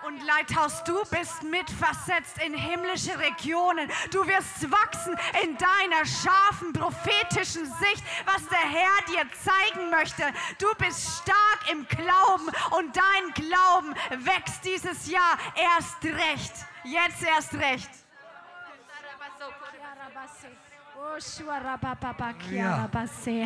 [0.04, 3.90] Und Leithaus, du bist mitversetzt in himmlische Regionen.
[4.12, 10.24] Du wirst wachsen in deiner scharfen prophetischen Sicht, was der Herr dir zeigen möchte.
[10.58, 13.94] Du bist stark im Glauben und dein Glauben
[14.26, 16.54] wächst dieses Jahr erst recht.
[16.84, 17.90] Jetzt erst recht.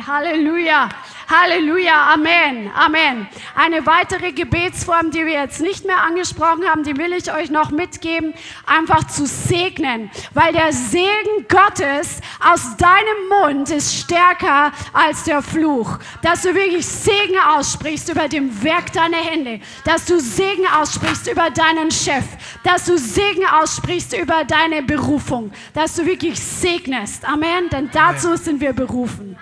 [0.06, 0.90] Halleluja,
[1.26, 3.26] Halleluja, Amen, Amen.
[3.54, 7.70] Eine weitere Gebetsform, die wir jetzt nicht mehr angesprochen haben, die will ich euch noch
[7.70, 8.34] mitgeben,
[8.66, 15.98] einfach zu segnen, weil der Segen Gottes aus deinem Mund ist stärker als der Fluch.
[16.20, 21.48] Dass du wirklich Segen aussprichst über dem Werk deiner Hände, dass du Segen aussprichst über
[21.48, 22.24] deinen Chef,
[22.62, 27.24] dass du Segen aussprichst über deine Berufung, dass du wirklich segnest.
[27.26, 29.36] Amen, denn dazu sind wir berufen.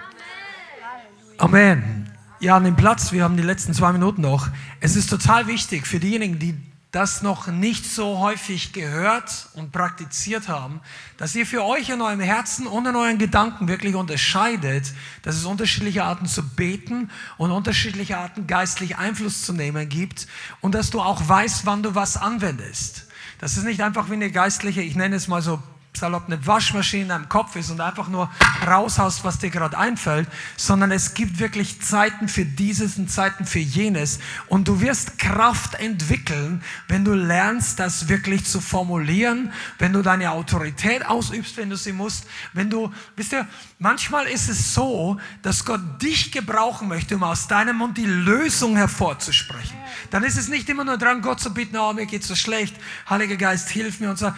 [1.39, 2.11] Amen.
[2.41, 4.49] Ja, an dem Platz, wir haben die letzten zwei Minuten noch.
[4.81, 6.55] Es ist total wichtig für diejenigen, die
[6.95, 10.81] das noch nicht so häufig gehört und praktiziert haben,
[11.17, 15.45] dass ihr für euch in eurem Herzen und in euren Gedanken wirklich unterscheidet, dass es
[15.45, 20.29] unterschiedliche Arten zu beten und unterschiedliche Arten geistlich Einfluss zu nehmen gibt
[20.61, 23.09] und dass du auch weißt, wann du was anwendest.
[23.41, 25.61] Das ist nicht einfach wie eine geistliche, ich nenne es mal so
[25.97, 28.31] salopp eine Waschmaschine in deinem Kopf ist und einfach nur
[28.67, 33.61] raushaust, was dir gerade einfällt, sondern es gibt wirklich Zeiten für dieses und Zeiten für
[33.61, 34.19] jenes.
[34.49, 40.33] Und du wirst Kraft entwickeln, wenn du lernst, das wirklich zu formulieren, wenn du deine
[40.33, 43.47] Autorität ausübst, wenn du sie musst, wenn du, wisst ihr,
[43.79, 48.77] manchmal ist es so, dass Gott dich gebrauchen möchte, um aus deinem Mund die Lösung
[48.77, 49.77] hervorzusprechen.
[50.11, 52.75] Dann ist es nicht immer nur dran, Gott zu bitten, oh, mir geht so schlecht,
[53.09, 54.33] Heiliger Geist, hilf mir und so.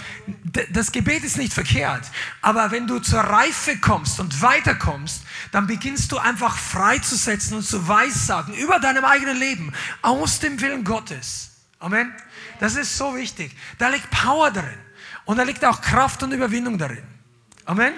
[0.70, 2.04] Das Gebet ist nicht verkehrt,
[2.42, 7.86] aber wenn du zur Reife kommst und weiterkommst, dann beginnst du einfach freizusetzen und zu
[7.88, 11.50] weissagen über deinem eigenen Leben aus dem Willen Gottes.
[11.78, 12.12] Amen.
[12.60, 13.54] Das ist so wichtig.
[13.78, 14.78] Da liegt Power darin
[15.24, 17.04] und da liegt auch Kraft und Überwindung darin.
[17.64, 17.92] Amen.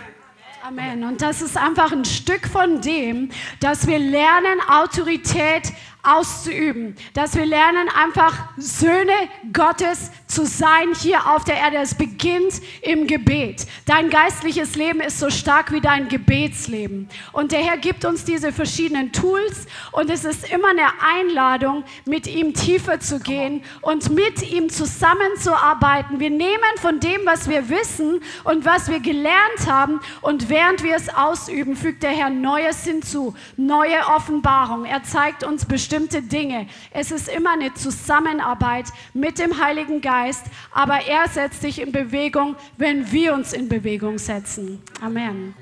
[0.63, 1.05] Amen.
[1.05, 3.31] Und das ist einfach ein Stück von dem,
[3.61, 5.73] dass wir lernen, Autorität
[6.03, 9.13] auszuüben, dass wir lernen, einfach Söhne
[9.53, 11.79] Gottes zu sein hier auf der Erde.
[11.79, 13.67] Es beginnt im Gebet.
[13.85, 17.09] Dein geistliches Leben ist so stark wie dein Gebetsleben.
[17.33, 22.27] Und der Herr gibt uns diese verschiedenen Tools und es ist immer eine Einladung, mit
[22.27, 26.21] ihm tiefer zu gehen und mit ihm zusammenzuarbeiten.
[26.21, 30.97] Wir nehmen von dem, was wir wissen und was wir gelernt haben und während wir
[30.97, 34.85] es ausüben, fügt der Herr Neues hinzu, neue Offenbarung.
[34.85, 35.88] Er zeigt uns bestimmte
[36.23, 36.67] Dinge.
[36.91, 42.57] Es ist immer eine Zusammenarbeit mit dem Heiligen Geist, aber er setzt sich in Bewegung,
[42.77, 44.83] wenn wir uns in Bewegung setzen.
[45.01, 45.55] Amen.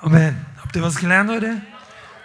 [0.00, 0.36] Amen.
[0.60, 1.60] Habt ihr was gelernt heute?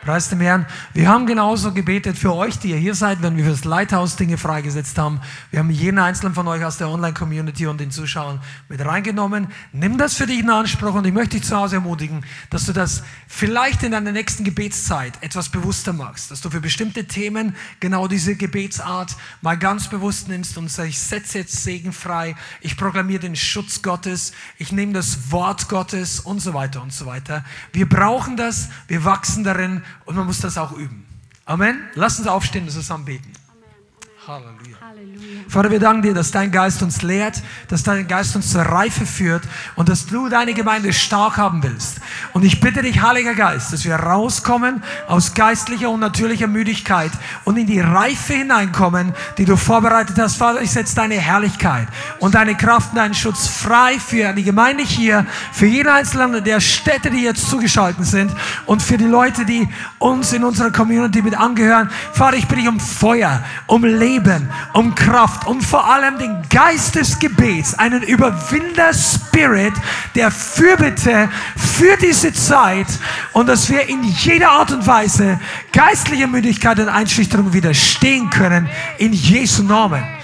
[0.08, 0.66] Preis dem Herrn.
[0.94, 4.16] Wir haben genauso gebetet für euch, die ihr hier seid, wenn wir für das Lighthouse
[4.16, 5.20] Dinge freigesetzt haben.
[5.52, 8.40] Wir haben jeden einzelnen von euch aus der Online-Community und den Zuschauern
[8.70, 9.50] mit reingenommen.
[9.74, 12.72] Nimm das für dich in Anspruch und ich möchte dich zu Hause ermutigen, dass du
[12.72, 18.08] das vielleicht in deiner nächsten Gebetszeit etwas bewusster machst, dass du für bestimmte Themen genau
[18.08, 23.20] diese Gebetsart mal ganz bewusst nimmst und sagst, ich setze jetzt Segen frei, ich proklamiere
[23.20, 27.44] den Schutz Gottes, ich nehme das Wort Gottes und so weiter und so weiter.
[27.74, 31.06] Wir brauchen das, wir wachsen darin und man muss das auch üben.
[31.45, 31.90] Amen.
[31.95, 33.32] Lass uns aufstehen und zusammen beten.
[34.28, 34.77] Halleluja.
[35.49, 39.06] Vater, wir danken dir, dass dein Geist uns lehrt, dass dein Geist uns zur Reife
[39.06, 39.44] führt
[39.76, 41.99] und dass du deine Gemeinde stark haben willst.
[42.34, 47.11] Und ich bitte dich, Heiliger Geist, dass wir rauskommen aus geistlicher und natürlicher Müdigkeit
[47.45, 50.36] und in die Reife hineinkommen, die du vorbereitet hast.
[50.36, 51.88] Vater, ich setze deine Herrlichkeit
[52.19, 56.60] und deine Kraft und deinen Schutz frei für die Gemeinde hier, für jeden einzelnen der
[56.60, 58.32] Städte, die jetzt zugeschaltet sind
[58.65, 59.68] und für die Leute, die
[59.98, 61.90] uns in unserer Community mit angehören.
[62.11, 66.96] Vater, ich bitte dich um Feuer, um Leben, um Kraft und vor allem den Geist
[66.96, 69.74] des Gebets, einen Überwinder-Spirit
[70.16, 72.88] der Fürbitte für diese Zeit
[73.34, 75.40] und dass wir in jeder Art und Weise
[75.72, 78.70] geistliche Müdigkeit und Einschüchterung widerstehen können.
[78.98, 80.16] In Jesu Namen.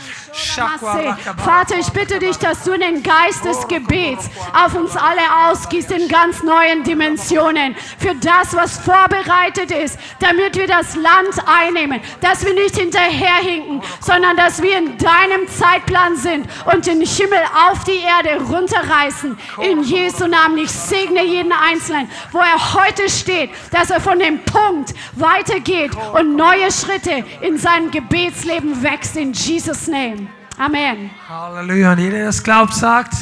[1.38, 6.08] Vater, ich bitte dich, dass du den Geist des Gebets auf uns alle ausgießt in
[6.08, 12.54] ganz neuen Dimensionen für das, was vorbereitet ist, damit wir das Land einnehmen, dass wir
[12.54, 17.40] nicht hinterherhinken, sondern dass wir in deinem Zeitplan sind und den Himmel
[17.70, 19.38] auf die Erde runterreißen.
[19.62, 20.58] In Jesu Namen.
[20.58, 26.36] Ich segne jeden Einzelnen, wo er heute steht, dass er von dem Punkt weitergeht und
[26.36, 29.16] neue Schritte in seinem Gebetsleben wächst.
[29.16, 30.23] In Jesus' Name.
[30.58, 31.10] Amen.
[31.28, 31.94] Halleluja.
[31.94, 33.14] Und jeder, der das glaubt, sagt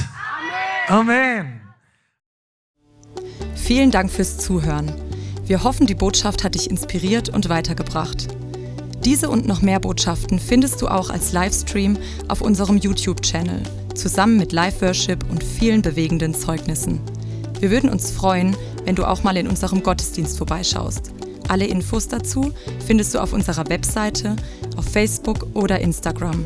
[0.88, 1.10] Amen.
[1.10, 1.62] Amen.
[3.56, 4.92] Vielen Dank fürs Zuhören.
[5.46, 8.28] Wir hoffen, die Botschaft hat dich inspiriert und weitergebracht.
[9.04, 11.98] Diese und noch mehr Botschaften findest du auch als Livestream
[12.28, 13.64] auf unserem YouTube-Channel,
[13.96, 17.02] zusammen mit Live-Worship und vielen bewegenden Zeugnissen.
[17.60, 18.56] Wir würden uns freuen,
[18.86, 21.14] wenn du auch mal in unserem Gottesdienst vorbeischaust.
[21.48, 22.54] Alle Infos dazu
[22.86, 24.36] findest du auf unserer Webseite,
[24.78, 26.46] auf Facebook oder Instagram.